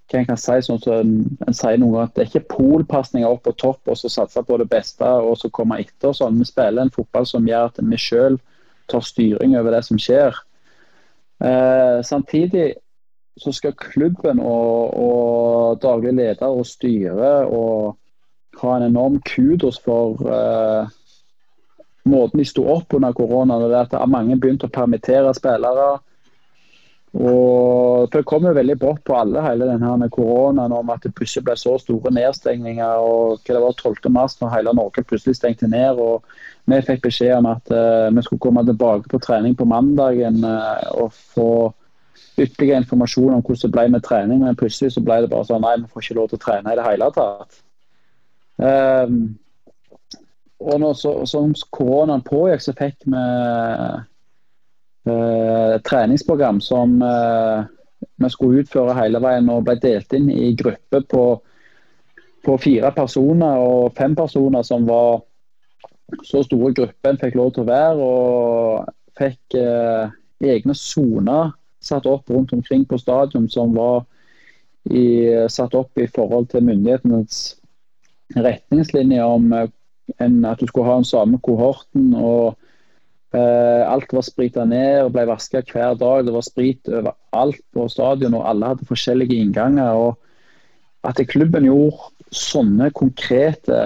[0.07, 3.27] hva kan si, sånn som en, en sier noen ganger, at Det er ikke polpasninger
[3.27, 6.13] opp på topp og så satse på det beste og så komme etter.
[6.15, 6.39] sånn.
[6.39, 8.39] Vi spiller en fotball som gjør at vi selv
[8.87, 10.35] tar styring over det som skjer.
[11.43, 12.77] Eh, samtidig
[13.37, 17.97] så skal klubben og, og daglig leder og styre og
[18.61, 20.89] ha en enorm kudos for uh,
[22.07, 23.63] måten de sto opp under koronaen.
[23.63, 25.97] og Det at mange begynte å permittere spillere.
[27.17, 31.45] Og Det kom jo veldig brått på alle, hele denne koronaen om at det plutselig
[31.47, 32.99] ble så store nedstengninger.
[32.99, 34.11] og hva Det var 12.
[34.11, 35.99] mars når hele Norge plutselig stengte ned.
[35.99, 36.23] og
[36.65, 41.01] Vi fikk beskjed om at uh, vi skulle komme tilbake på trening på mandagen uh,
[41.01, 41.73] og få
[42.37, 44.43] ytterligere informasjon om hvordan det ble med trening.
[44.43, 46.73] Men plutselig så ble det bare sånn nei, vi får ikke lov til å trene
[46.73, 47.63] i det hele tatt.
[48.57, 49.37] Um,
[50.59, 53.23] og når så, som koronaen pågikk, så fikk vi
[55.07, 57.67] eh, treningsprogram som eh,
[58.17, 61.25] vi skulle utføre hele veien og ble delt inn i grupper på,
[62.45, 65.21] på fire personer og fem personer som var
[66.25, 67.95] så store grupper en fikk lov til å være.
[68.01, 68.89] Og
[69.21, 70.09] fikk eh,
[70.41, 71.53] egne soner
[71.83, 74.03] satt opp rundt omkring på stadion som var
[74.89, 77.56] i, satt opp i forhold til myndighetenes
[78.35, 79.69] retningslinjer om eh,
[80.23, 82.13] en, at du skulle ha den samme kohorten.
[82.13, 82.57] og
[83.35, 86.25] eh, alt var sprita ned og ble vaska hver dag.
[86.25, 89.91] Det var sprit overalt på stadion, og alle hadde forskjellige innganger.
[89.91, 90.17] og
[91.07, 93.81] At klubben gjorde sånne konkrete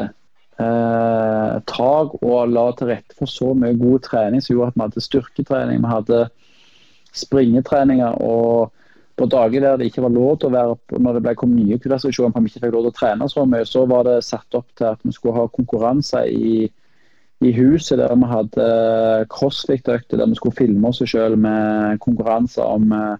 [0.60, 4.88] eh, tak og la til rette for så mye god trening, som gjorde at vi
[4.88, 6.22] hadde styrketrening, vi hadde
[7.14, 8.22] springetreninger.
[8.22, 8.72] og
[9.22, 11.78] på dager der det ikke var lov til å være når det ble kom nye
[11.80, 14.58] restriksjoner, for vi ikke fikk lov til å trene så mye, så var det satt
[14.58, 16.70] opp til at vi skulle ha konkurranser i
[17.42, 22.64] i huset der vi hadde eh, crossfit-økter der vi skulle filme oss selv med konkurranser
[22.64, 23.18] om uh,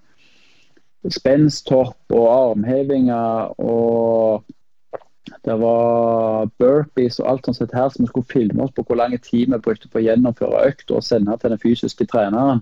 [2.10, 3.60] og armhevinger.
[3.60, 4.44] Og
[5.46, 9.18] det var burpees og alt sånt her som vi skulle filme oss på hvor lang
[9.18, 12.62] tid vi brukte på å gjennomføre økt og sende til den fysiske treneren.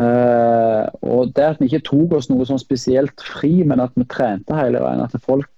[0.00, 4.06] Uh, og det at vi ikke tok oss noe sånn spesielt fri, men at vi
[4.08, 5.02] trente hele veien.
[5.04, 5.50] At folk,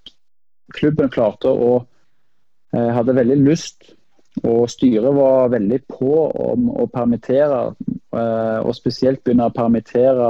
[0.75, 3.93] klubben klarte å uh, hadde veldig lyst
[4.43, 6.13] og styret var veldig på
[6.49, 7.69] om å permittere,
[8.13, 10.27] Uh, og spesielt begynne å permittere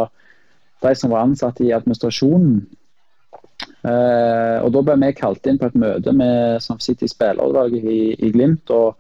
[0.86, 2.62] de som var ansatt i administrasjonen.
[3.84, 7.98] Og Da ble vi kalt inn på et møte med som sitter i spillerutvalget i,
[8.24, 8.72] i Glimt.
[8.72, 8.96] og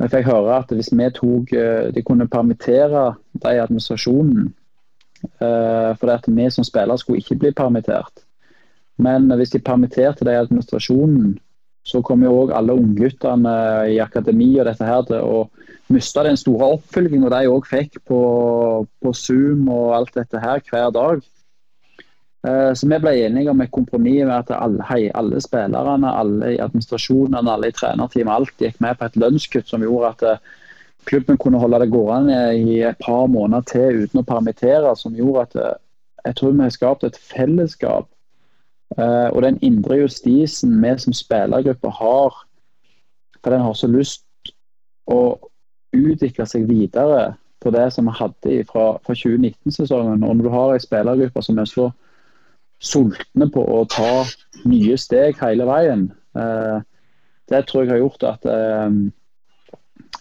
[0.00, 3.10] vi fikk høre at hvis vi tok, eh, de kunne permittere
[3.42, 4.50] de i administrasjonen
[5.20, 8.22] For at vi som spillere skulle ikke bli permittert.
[8.96, 11.34] Men hvis de permitterte de i administrasjonen,
[11.84, 13.52] så kom jo òg alle ungguttene
[13.92, 15.42] i akademi og dette her til å
[15.90, 18.20] miste den store oppfølginga de òg fikk på,
[19.02, 21.24] på, Zoom og alt dette her hver dag.
[22.48, 26.54] Eh, så vi ble enige om et kompromiss med at alle, hei, alle spillerne, alle
[26.54, 30.54] i administrasjonen, alle i trenerteamet, alt gikk med på et lønnskutt som gjorde at eh,
[31.08, 34.94] klubben kunne holde det gående i et par måneder til uten å permittere.
[34.96, 35.76] Som gjorde at eh,
[36.24, 38.08] jeg tror vi har skapt et fellesskap
[38.98, 42.34] og den indre justisen vi som spillergruppe har,
[43.38, 44.50] for den har så lyst
[45.06, 45.38] å
[45.94, 50.24] utvikle seg videre på det som vi hadde fra, fra 2019-sesongen.
[50.26, 51.86] Og når du har ei spillergruppe som er så
[52.80, 54.24] sultne på å ta
[54.68, 56.80] nye steg hele veien, uh,
[57.50, 58.88] det tror jeg har gjort at uh,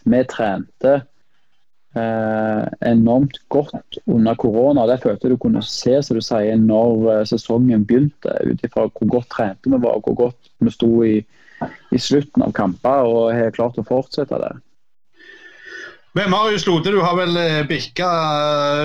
[0.09, 0.93] vi trente
[1.95, 4.87] eh, enormt godt under korona.
[4.87, 8.35] Det følte du kunne se som du sier, når eh, sesongen begynte.
[8.45, 11.19] Ut ifra hvor godt trente vi var, hvor godt vi sto i,
[11.91, 14.53] i slutten av kamper og har klart å fortsette det.
[16.17, 18.09] Men Marius Lode, du har vel eh, bikka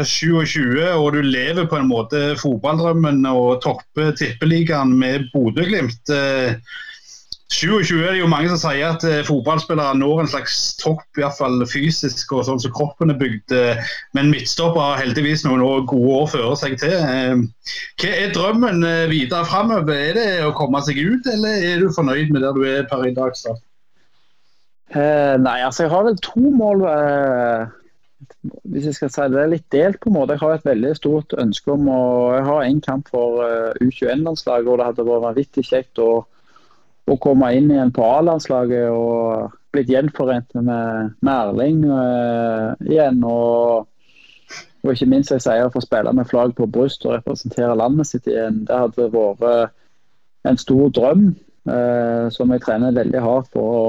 [0.05, 6.13] 27, eh, og du lever på en måte fotballdrømmen og topper tippeligaen med Bodø-Glimt.
[7.55, 11.23] 27 er det jo mange som sier at eh, fotballspillere når en slags topp, i
[11.23, 13.55] hvert fall fysisk og sånn som kroppen er bygd.
[13.55, 16.97] Eh, men midtstopper har heldigvis noen gode år føre seg til.
[16.97, 17.45] Eh,
[18.01, 19.93] hva er drømmen eh, videre framover?
[19.93, 23.07] Er det å komme seg ut, eller er du fornøyd med der du er per
[23.07, 23.37] i dag?
[23.39, 23.63] Start?
[24.95, 26.85] Eh, nei, altså jeg har vel to mål.
[26.91, 27.65] Eh,
[28.73, 30.37] hvis jeg skal si det, det er litt delt på en måte.
[30.37, 32.05] Jeg har et veldig stort ønske om å
[32.47, 36.25] har en kamp for uh, U21-landslaget, og det hadde vært vanvittig kjekt å
[37.05, 43.21] å komme inn igjen på A-landslaget og blitt gjenforent med, med Erling uh, igjen.
[43.29, 43.85] Og,
[44.85, 48.09] og, ikke minst jeg sier å få spille med flagg på bryst og representere landet
[48.09, 48.63] sitt igjen.
[48.69, 49.75] Det hadde vært
[50.49, 51.27] en stor drøm
[51.69, 53.87] uh, som jeg trener veldig hardt for å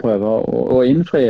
[0.00, 1.28] prøve å, å innfri.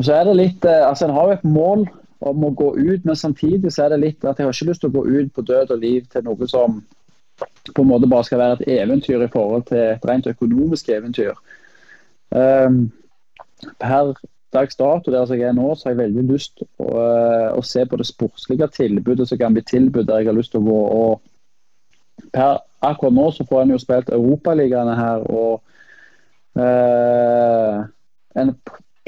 [0.00, 1.84] Så er det litt, uh, altså En har jo et mål
[2.20, 4.82] om å gå ut, men samtidig så er det litt at jeg har ikke lyst
[4.84, 6.82] til å gå ut på død og liv til noe som
[7.72, 11.38] på en måte bare skal være et eventyr i forhold til et rent økonomisk eventyr.
[12.28, 12.90] Um,
[13.80, 14.12] per
[14.52, 17.86] dags dato der jeg er nå, så har jeg veldig lyst å, uh, å se
[17.88, 20.80] på det sportslige tilbudet som kan bli tilbudt der jeg har lyst til å gå.
[21.00, 25.60] og per Akkurat nå så får en jo spilt Europaligaene her, og
[26.60, 27.82] uh,
[28.40, 28.54] en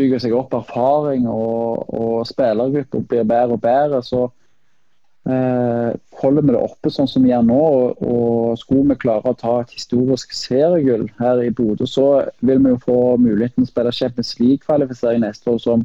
[0.00, 4.02] bygger seg opp erfaring, og, og spillergrupper blir bedre og bedre.
[4.06, 4.28] så
[5.22, 9.30] Eh, holder vi det oppe sånn som vi gjør nå, og, og skulle vi klare
[9.30, 13.68] å ta et historisk seriegull her i Bodø, så vil vi jo få muligheten til
[13.68, 15.84] å spille Champions League-kvalifisering neste år, som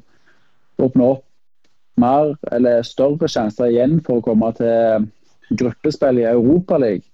[0.82, 1.24] åpner opp
[2.02, 5.06] mer eller større sjanser igjen for å komme til
[5.62, 7.06] gruppespill i Europaligaen.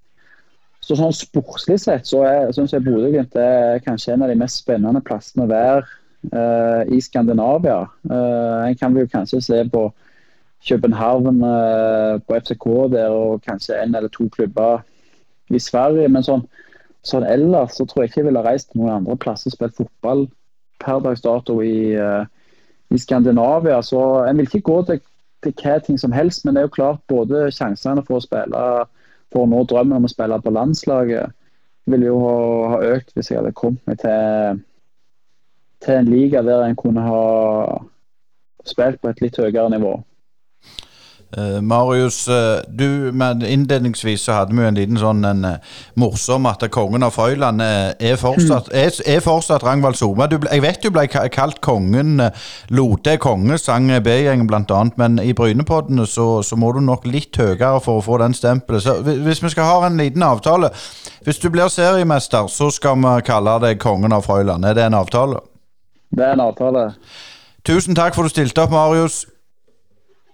[0.83, 2.23] Så sånn Sportslig sett så
[2.55, 5.83] syns jeg Bodø-Glimt er kanskje en av de mest spennende plassene å være
[6.33, 7.85] uh, i Skandinavia.
[8.09, 9.85] Uh, en kan vi jo kanskje se på
[10.67, 14.83] København uh, på FCK der, og kanskje en eller to klubber
[15.55, 16.09] i Sverige.
[16.11, 16.43] Men sånn,
[17.07, 19.79] sånn ellers så tror jeg ikke jeg ville reist til noen andre plasser og spilt
[19.79, 20.25] fotball
[20.83, 23.79] per dags dato i, i, Skandinavia.
[23.87, 24.99] Så en vil ikke gå til,
[25.47, 28.65] til hva ting som helst, men det er jo klart både sjansene for å spille
[29.33, 31.33] for å nå drømmen om å spille på landslaget
[31.89, 32.35] ville jo ha,
[32.73, 34.61] ha økt hvis jeg hadde kommet meg til,
[35.83, 37.23] til en liga der en kunne ha
[38.63, 39.97] spilt på et litt høyere nivå.
[41.37, 46.45] Uh, Marius, uh, du, innledningsvis så hadde vi jo en liten sånn en, uh, morsom
[46.45, 48.75] at kongen av Frøyland er fortsatt, mm.
[48.77, 50.27] er, er fortsatt Rangvald Soma.
[50.29, 52.21] jeg vet du ble kalt kongen.
[52.69, 57.81] Lote konge, sang B-gjengen bl.a., men i Brynepoddene så, så, må du nok litt høyere
[57.81, 58.85] for å få den stempelet.
[58.85, 60.69] Så hvis vi skal ha en liten avtale
[61.23, 64.65] Hvis du blir seriemester, så skal vi kalle deg kongen av Frøyland.
[64.65, 65.41] Er det en avtale?
[66.13, 66.91] Det er en avtale.
[67.65, 69.23] Tusen takk for at du stilte opp, Marius.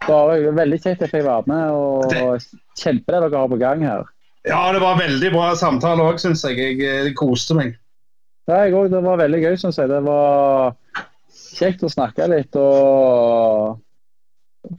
[0.07, 1.69] Bare Veldig kjekt at jeg være med.
[1.75, 2.41] og
[2.79, 4.07] Kjempe det dere har på gang her.
[4.47, 6.57] Ja, det var veldig bra samtale òg, syns jeg.
[6.57, 7.75] Jeg, jeg koste meg.
[8.47, 8.87] Ja, jeg òg.
[8.93, 9.91] Det var veldig gøy, syns jeg.
[9.91, 10.77] Det var
[11.59, 13.79] kjekt å snakke litt og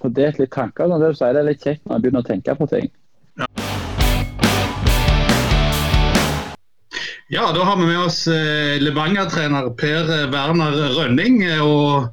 [0.00, 0.88] få delt litt tanker.
[0.88, 2.88] Sånn det du sier, det er litt kjekt når jeg begynner å tenke på ting.
[3.40, 3.50] Ja.
[7.30, 11.44] Ja, da har vi med oss eh, Levanger-trener Per Werner Rønning.
[11.62, 12.08] og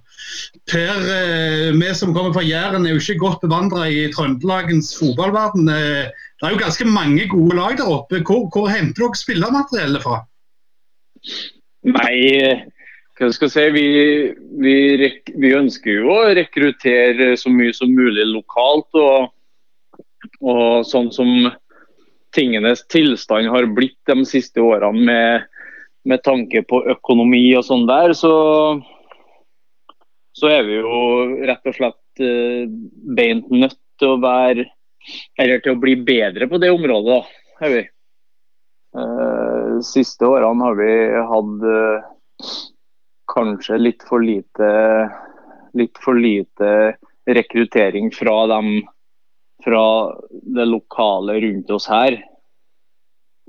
[0.67, 5.69] Per, eh, vi som kommer fra Jæren er jo ikke godt bevandra i Trøndelagens fotballverden.
[5.71, 8.19] Eh, det er jo ganske mange gode lag der oppe.
[8.19, 10.19] Hvor, hvor henter dere spillermateriellet fra?
[11.87, 12.17] Nei,
[13.17, 13.65] hva skal jeg si.
[13.77, 13.87] Vi,
[14.65, 14.75] vi,
[15.39, 18.89] vi, ønsker jo å rekruttere så mye som mulig lokalt.
[18.99, 19.31] Og,
[20.43, 21.49] og sånn som
[22.35, 25.47] tingenes tilstand har blitt de siste årene med,
[26.05, 28.33] med tanke på økonomi og sånn der, så
[30.37, 30.97] så er vi jo
[31.49, 32.65] rett og slett uh,
[33.17, 34.67] beint nødt til å være
[35.39, 37.83] Eller til å bli bedre på det området, da, er vi.
[38.97, 40.89] Uh, siste årene har vi
[41.29, 42.49] hatt uh,
[43.31, 44.71] kanskje litt for lite
[45.77, 46.97] litt for lite
[47.29, 48.81] rekruttering fra dem
[49.63, 49.85] fra
[50.57, 52.17] det lokale rundt oss her.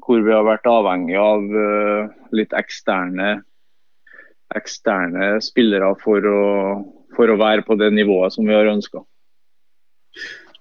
[0.04, 1.44] Hvor vi har vært avhengig av
[2.34, 3.38] litt eksterne
[4.56, 6.42] eksterne spillere for å,
[7.16, 9.04] for å være på det nivået som vi har ønska.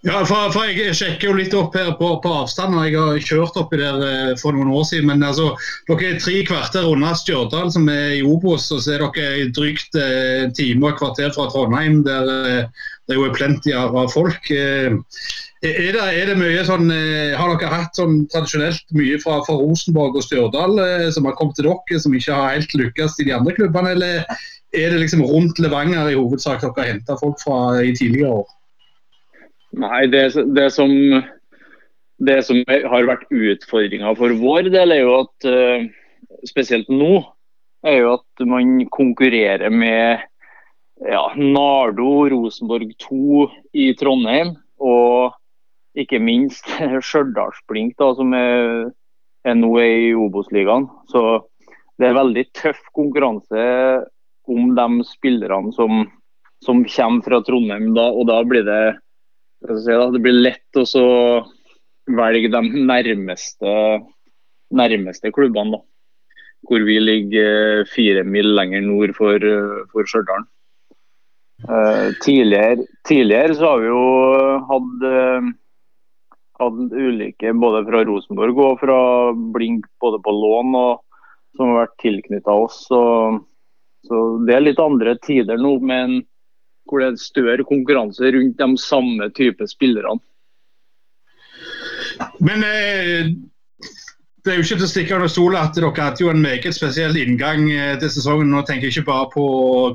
[0.05, 2.75] Ja, for, for, Jeg sjekker jo litt opp her på, på avstand.
[2.85, 5.09] Jeg har kjørt oppi der eh, for noen år siden.
[5.09, 5.49] men altså,
[5.89, 8.69] Dere er tre kvarter unna Stjørdal, som er i Obos.
[8.75, 12.29] Og så er dere drygt eh, en time og et kvarter fra Trondheim, der
[13.07, 14.51] det jo er plenty av folk.
[14.53, 14.95] Eh,
[15.75, 19.55] er det, er det, mye sånn, eh, Har dere hatt sånn tradisjonelt mye fra, fra
[19.59, 23.27] Rosenborg og Stjørdal eh, som har kommet til dere, som ikke har helt lykkes i
[23.29, 23.95] de andre klubbene?
[23.95, 24.21] Eller
[24.75, 28.53] er det liksom rundt Levanger i hovedsak dere har henta folk fra i tidligere år?
[29.77, 30.23] Nei, det,
[30.55, 30.91] det, som,
[32.23, 35.87] det som har vært utfordringa for vår del, er jo at uh,
[36.47, 37.19] spesielt nå,
[37.85, 40.23] er jo at man konkurrerer med
[41.05, 45.35] ja, Nardo, Rosenborg 2 i Trondheim og
[45.97, 46.67] ikke minst
[47.07, 48.91] Stjørdalsblink, som er,
[49.47, 50.87] er nå i Obos-ligaen.
[51.11, 51.23] Så
[51.97, 53.65] det er veldig tøff konkurranse
[54.47, 56.05] om de spillerne som,
[56.63, 57.91] som kommer fra Trondheim.
[57.97, 58.81] Da, og da blir det,
[59.65, 61.07] si, da, det blir lett å
[62.17, 63.73] velge de nærmeste,
[64.77, 65.79] nærmeste klubbene.
[65.79, 65.83] Da.
[66.67, 69.41] Hvor vi ligger fire mil lenger nord for,
[69.91, 70.47] for Stjørdal.
[71.65, 74.01] Uh, tidligere, tidligere, så har vi jo
[74.69, 75.47] hatt, uh,
[76.59, 78.99] hatt ulike både fra Rosenborg og fra
[79.55, 81.03] Blink både på lån og
[81.57, 82.83] som har vært tilknytta oss.
[82.89, 83.01] Så,
[84.07, 86.21] så, det er litt andre tider nå, men
[86.87, 90.21] hvor det er større konkurranse rundt de samme type spillerne.
[92.39, 93.33] Men eh,
[94.47, 96.75] det er jo ikke til å stikke under stolen at dere hadde jo en meget
[96.75, 98.53] spesiell inngang eh, til sesongen.
[98.53, 99.47] Nå tenker jeg ikke bare på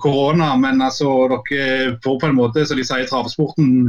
[0.05, 3.89] korona, men altså dere får på en måte, som de sier i travsporten,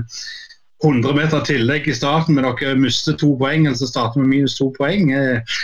[0.84, 3.68] 100 meter tillegg i starten, men dere mister to poeng.
[3.76, 5.12] så starter med minus to poeng.
[5.16, 5.62] Eh,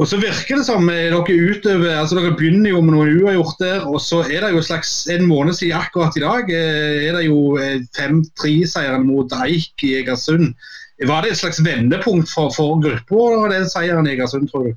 [0.00, 3.82] og så virker det som dere utover, altså dere begynner jo med noe uavgjort der,
[3.84, 7.26] og så er det jo slags en måned siden akkurat i dag eh, er det
[7.26, 7.58] jo
[7.98, 10.54] 5-3-seieren mot Eik i Egersund.
[11.02, 14.74] Var det et slags vendepunkt for, for gruppa, den seieren i Egersund, tror du?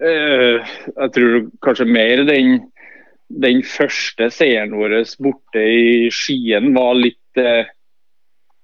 [0.00, 0.64] Uh,
[0.96, 1.34] jeg tror
[1.64, 2.54] kanskje mer den,
[3.44, 7.68] den første seieren vår borte i Skien var litt uh,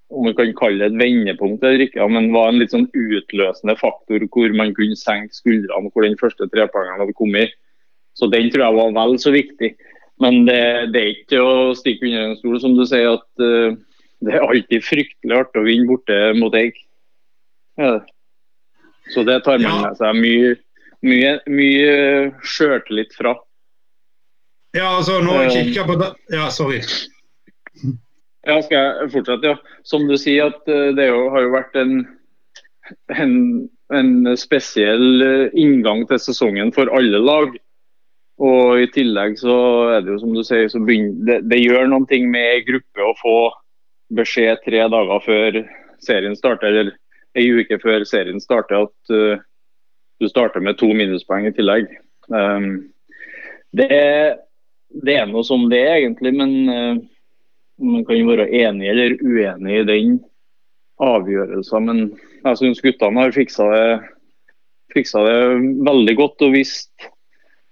[0.09, 3.75] om vi kan kalle det et vendepunkt eller ikke, men var en litt sånn utløsende
[3.81, 7.57] faktor hvor man kunne senke skuldrene hvor den første trepoengeren hadde kommet.
[8.17, 9.75] Så den tror jeg var vel så viktig.
[10.23, 13.75] Men det, det er ikke å stikke under en stol, som du sier, at uh,
[14.25, 16.79] det er alltid fryktelig artig å vinne borte mot Eik.
[17.77, 17.99] Ja.
[19.13, 20.55] Så det tar man med seg mye,
[21.05, 21.93] mye, mye
[22.41, 23.37] sjøltillit fra.
[24.77, 25.55] Ja, altså nå jeg eh.
[25.57, 26.81] kikker på det Ja, sorry.
[28.47, 29.55] Ja, skal jeg fortsette?
[29.55, 29.79] Ja.
[29.87, 31.97] Som du sier, at det det har jo vært en,
[33.11, 33.35] en,
[33.95, 37.57] en spesiell eh, inngang til sesongen for alle lag.
[38.47, 39.57] Og i tillegg så
[39.97, 43.37] er det jo som du sier, begynner, det, det gjør ting med gruppe å få
[44.15, 45.61] beskjed tre dager før
[46.05, 46.93] serien starter, eller
[47.37, 49.41] ei uke før serien starter, at uh,
[50.21, 51.89] du starter med to minuspoeng i tillegg.
[52.29, 52.93] Um,
[53.77, 53.89] det,
[55.03, 57.01] det, er noe som det er, egentlig, men uh,
[57.83, 60.17] man kan være enig eller uenig i den
[61.03, 61.89] avgjørelsen.
[61.89, 62.01] Men
[62.45, 63.91] jeg syns guttene har fiksa det,
[64.95, 65.37] fiksa det
[65.87, 67.11] veldig godt og vist,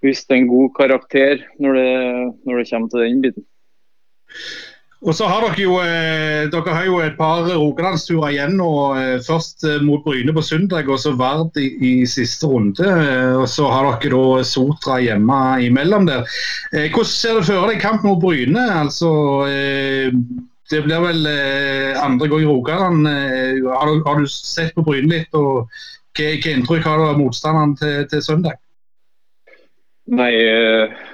[0.05, 1.91] vist en god karakter når det,
[2.45, 3.49] når det kommer til den biten.
[5.05, 8.69] Og så har dere jo eh, dere har jo et par rogalandsturer igjen nå.
[8.97, 12.89] Eh, først eh, mot Bryne på søndag, og så Vard i, i, siste runde.
[13.37, 16.25] Og så har dere da Sotra hjemme imellom der.
[16.73, 18.65] Hvordan ser du for deg kamp mot Bryne?
[18.81, 19.13] Altså,
[20.73, 21.29] det blir vel
[22.01, 23.09] andre gang i Rogaland.
[23.69, 25.37] Har, har, du sett på Bryne litt?
[25.37, 25.69] og
[26.17, 28.57] Hva, hva inntrykk har du av motstanderen til, til søndag?
[30.15, 30.33] Nei,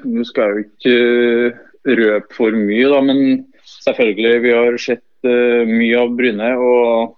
[0.06, 2.98] nå skal jeg jo ikke røpe for mye, da.
[3.06, 3.49] men
[3.84, 6.50] selvfølgelig, vi har sett uh, mye av Bryne.
[6.58, 7.16] Og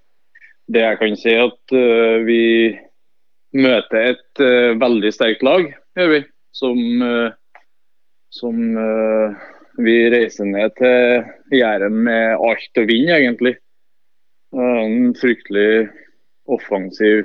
[0.72, 2.42] det jeg kan si, at uh, vi
[3.58, 5.68] møter et uh, veldig sterkt lag,
[5.98, 6.22] gjør vi.
[6.52, 6.76] Som,
[8.28, 8.56] som
[9.80, 11.22] vi reiser ned til
[11.56, 13.54] Jæren med alt å vinne, egentlig.
[14.52, 15.86] En fryktelig
[16.52, 17.24] offensiv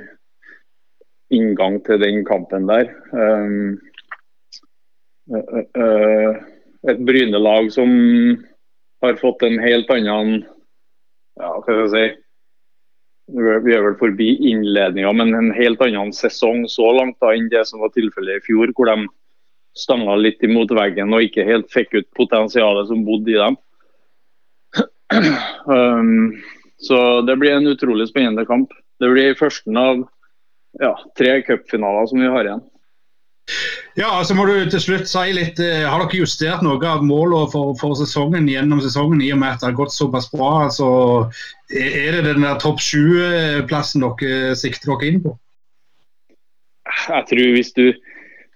[1.36, 2.88] inngang til den kampen der.
[3.12, 3.76] Um,
[6.88, 7.90] et Bryne-lag som
[9.02, 10.40] har fått en helt annen
[11.38, 12.06] ja, hva skal jeg si,
[13.38, 17.66] Vi er vel forbi innledninga, men en helt annen sesong så langt da enn det
[17.68, 19.06] som var tilfellet i fjor, hvor de
[19.78, 23.58] stanga litt imot veggen og ikke helt fikk ut potensialet som bodde i dem.
[25.68, 26.38] Um,
[26.80, 28.72] så det blir en utrolig spennende kamp.
[29.00, 29.98] Det blir første av
[30.80, 32.62] ja, tre cupfinaler som vi har igjen.
[33.98, 37.48] Ja, så må du til slutt si litt, eh, Har dere justert noe av målene
[37.50, 40.68] for, for, sesongen gjennom sesongen, i og med at det har gått såpass bra?
[40.68, 40.90] altså
[41.72, 45.34] Er det den der topp sju-plassen dere sikter dere inn på?
[47.08, 47.86] Jeg tror hvis du,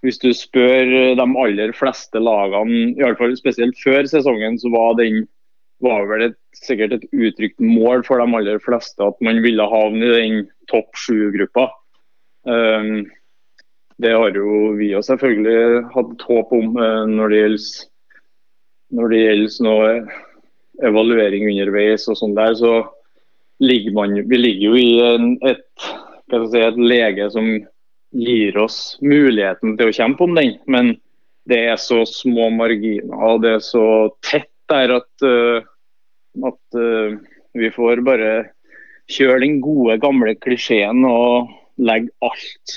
[0.05, 4.97] hvis du spør de aller fleste lagene, i alle fall spesielt før sesongen, så var
[5.01, 5.25] den
[5.83, 10.05] var vel et, sikkert et uttrykt mål for de aller fleste at man ville havne
[10.07, 11.67] i den topp sju-gruppa.
[12.47, 13.09] Um,
[14.03, 17.67] det har jo vi jo selvfølgelig hatt håp om eh, når det gjelder
[18.93, 19.93] når det gjelder noe
[20.85, 22.73] evaluering underveis og sånn der, så
[23.63, 25.65] ligger man Vi ligger jo i en, et,
[26.51, 27.49] si, et lege som
[28.13, 30.57] gir oss muligheten til å kjempe om den.
[30.69, 30.95] Men
[31.49, 33.87] det er så små marginer og det er så
[34.25, 35.65] tett der at, uh,
[36.49, 37.17] at uh,
[37.59, 38.33] vi får bare
[39.13, 41.51] kjøre den gode, gamle klisjeen og
[41.83, 42.77] legge alt,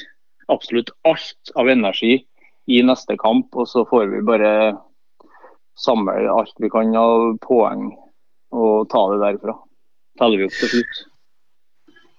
[0.51, 2.19] absolutt alt av energi
[2.65, 3.51] i neste kamp.
[3.55, 4.53] Og så får vi bare
[5.79, 7.89] samle alt vi kan av poeng
[8.55, 9.57] og ta det derfra.
[10.19, 11.03] Teller vi opp til slutt.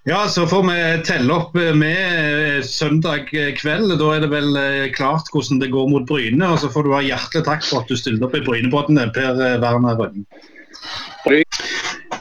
[0.07, 3.97] Ja, så får vi telle opp med søndag kveld.
[3.99, 4.61] Da er det vel
[4.95, 6.53] klart hvordan det går mot Bryne.
[6.53, 9.41] Og så får du ha hjertelig takk for at du stilte opp i Brynepodden, Per
[9.65, 10.29] Werner Rønning.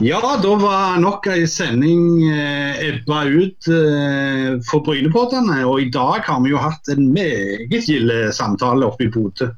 [0.04, 3.68] Ja, da var nok ei sending ebba ut
[4.68, 5.62] for Brynepoddene.
[5.64, 9.48] Og i dag har vi jo hatt en meget gild samtale oppe i Bodø.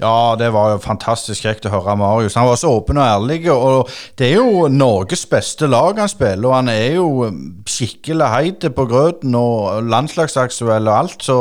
[0.00, 2.38] Ja, det var jo fantastisk kjekt å høre Marius.
[2.38, 3.42] Han var så åpen og ærlig.
[3.52, 7.28] og Det er jo Norges beste lag han spiller, og han er jo
[7.68, 11.22] skikkelig heit på grøten og landslagsaktuell og alt.
[11.26, 11.38] Så,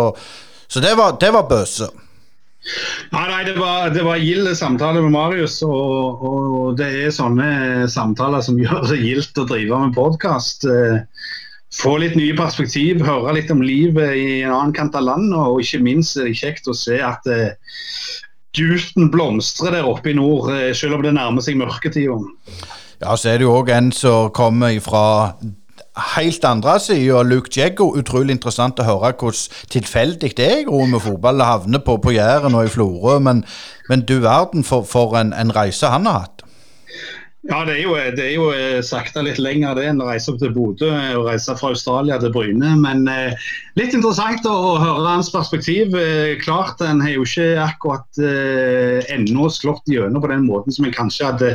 [0.68, 1.88] så det var, det var bøse.
[3.10, 7.88] Ja, nei, Det var, det var gild samtale med Marius, og, og, det er sånne
[7.90, 10.68] samtaler som gjør det gildt å drive med podkast.
[11.80, 15.62] Få litt nye perspektiv, høre litt om livet i en annen kant av landet, og
[15.64, 17.26] ikke minst er det kjekt å se at
[18.58, 22.18] duten blomstrer der oppe i nord, selv om det nærmer seg mørketida.
[23.00, 25.06] Ja, så er det jo òg en som kommer fra
[26.16, 27.92] helt andre sida, Luke Jeggo.
[27.98, 31.42] Utrolig interessant å høre hvordan tilfeldig det er i med fotball.
[31.42, 33.44] Havner på, på Jæren og i Florø, men,
[33.90, 36.46] men, du verden for, for en, en reise han har hatt.
[37.48, 37.94] Ja, det er, jo,
[38.36, 42.18] jo sakta litt lenger det enn å reise opp til Bodø og reise fra Australia
[42.20, 42.74] til Bryne.
[42.84, 43.48] Men eh,
[43.80, 45.96] litt interessant å, å, høre hans perspektiv.
[45.96, 50.86] Eh, klart En har jo ikke akkurat eh, ennå slått gjennom på den måten som
[50.86, 51.54] en kanskje hadde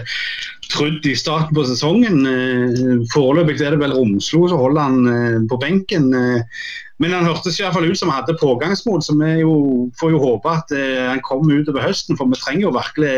[0.72, 2.24] trodd i starten på sesongen.
[2.28, 6.10] Eh, foreløpig er det vel Romslo som holder han eh, på benken.
[6.14, 6.64] Eh,
[7.02, 9.54] men han hørtes i hvert fall ut som han hadde pågangsmot, så vi jo,
[9.98, 10.70] får jo håpe at
[11.10, 12.14] han kommer utover høsten.
[12.16, 13.16] For vi trenger jo virkelig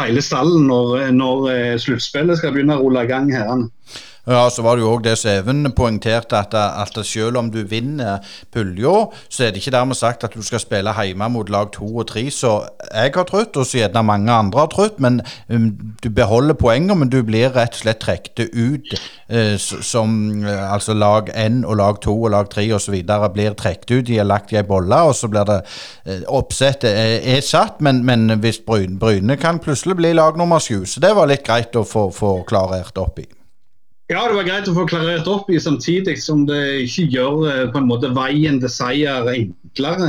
[0.00, 3.30] hele stallen når, når sluttspillet skal begynne å rulle i gang.
[3.30, 3.62] her.
[4.28, 7.62] Ja, så var det jo òg det som Even poengterte, at, at selv om du
[7.64, 8.18] vinner
[8.52, 11.88] pulja, så er det ikke dermed sagt at du skal spille hjemme mot lag to
[12.02, 12.58] og tre, så
[12.90, 15.70] jeg har trøtt, og så gjerne mange andre har trøtt, Men um,
[16.04, 18.92] du beholder poenger, men du blir rett og slett trukket ut
[19.32, 23.00] uh, som uh, altså lag én og lag to og lag tre osv.
[23.34, 24.06] blir trukket ut.
[24.06, 27.80] De er lagt i ei bolle, og så blir det uh, Oppsettet er, er satt,
[27.80, 30.84] men, men hvis Bryne, Bryne kan plutselig bli lag nummer sju.
[30.84, 33.39] Så det var litt greit å få, få klarert opp i.
[34.10, 37.60] Ja, det var greit å få klarert opp i, samtidig som det ikke gjør eh,
[37.70, 40.08] på en måte veien til seier enklere.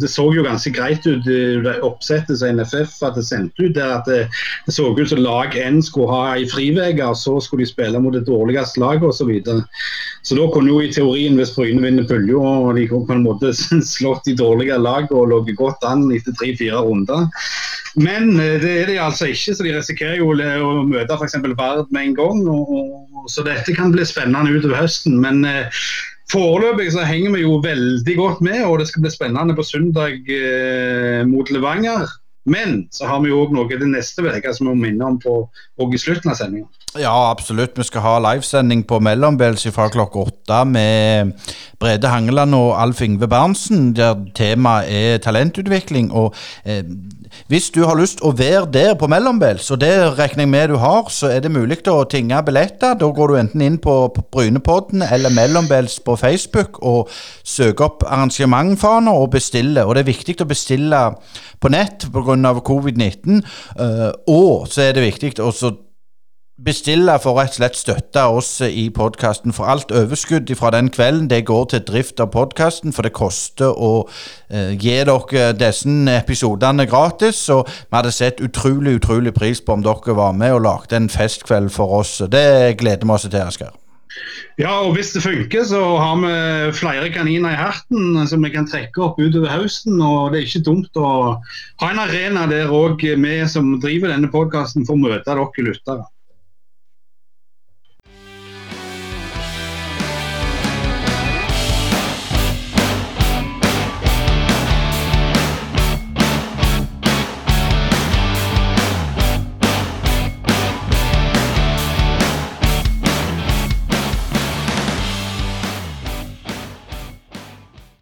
[0.00, 3.74] Det så jo ganske greit ut det oppsettet som NFF hadde sendt ut.
[3.76, 4.22] der at Det,
[4.64, 6.48] det så ut som lag N skulle ha ei
[7.04, 9.18] og så skulle de spille mot det dårligste laget osv.
[9.18, 9.68] Så, videre.
[10.22, 13.52] så da kunne jo i teorien, hvis Bryne vinner pulja og de på en måte
[13.96, 17.28] slått de dårlige lagene og ligget godt an etter tre-fire runder.
[17.94, 21.36] Men eh, det er de altså ikke, så de risikerer jo å møte f.eks.
[21.54, 22.40] Vard med en gang.
[22.48, 25.18] og så dette kan bli spennende utover høsten.
[25.22, 25.84] Men eh,
[26.32, 30.30] foreløpig så henger vi jo veldig godt med, og det skal bli spennende på søndag
[30.30, 32.06] eh, mot Levanger.
[32.44, 35.14] Men så har vi jo òg noe til neste uke som vi må minne om
[35.20, 35.36] på,
[35.80, 36.68] og i slutten av sendinga.
[37.00, 37.78] Ja, absolutt.
[37.78, 41.32] Vi skal ha livesending på Mellombels fra klokka åtte med
[41.80, 46.12] Brede Hangeland og Alf Ingve Berntsen, der temaet er talentutvikling.
[46.12, 46.84] og eh,
[47.50, 50.76] hvis du har lyst å være der på Mellombels, og det regner jeg med du
[50.82, 52.96] har, så er det mulig å tinge billetter.
[52.98, 53.96] Da går du enten inn på
[54.32, 57.12] Brynepodden eller Mellombels på Facebook og
[57.44, 59.84] søker opp arrangementfaner og bestiller.
[59.84, 61.02] Og det er viktig å bestille
[61.60, 62.54] på nett pga.
[62.64, 63.42] covid-19.
[63.78, 65.52] Uh, og så er det viktig å
[66.64, 69.52] bestille for rett og slett støtte oss i podkasten.
[69.56, 73.74] For alt overskudd fra den kvelden det går til drift av podkasten, for det koster
[73.74, 73.92] å
[74.48, 77.42] eh, gi dere disse episodene gratis.
[77.52, 81.12] Og vi hadde sett utrolig utrolig pris på om dere var med og lagde en
[81.12, 82.18] festkveld for oss.
[82.30, 83.74] Det gleder vi oss til, Asgeir.
[84.58, 88.68] Ja, og hvis det funker, så har vi flere kaniner i herten som vi kan
[88.70, 89.98] trekke opp utover høsten.
[89.98, 91.10] Og det er ikke dumt å
[91.82, 96.06] ha en arena der òg vi som driver denne podkasten, får møte dere lyttere.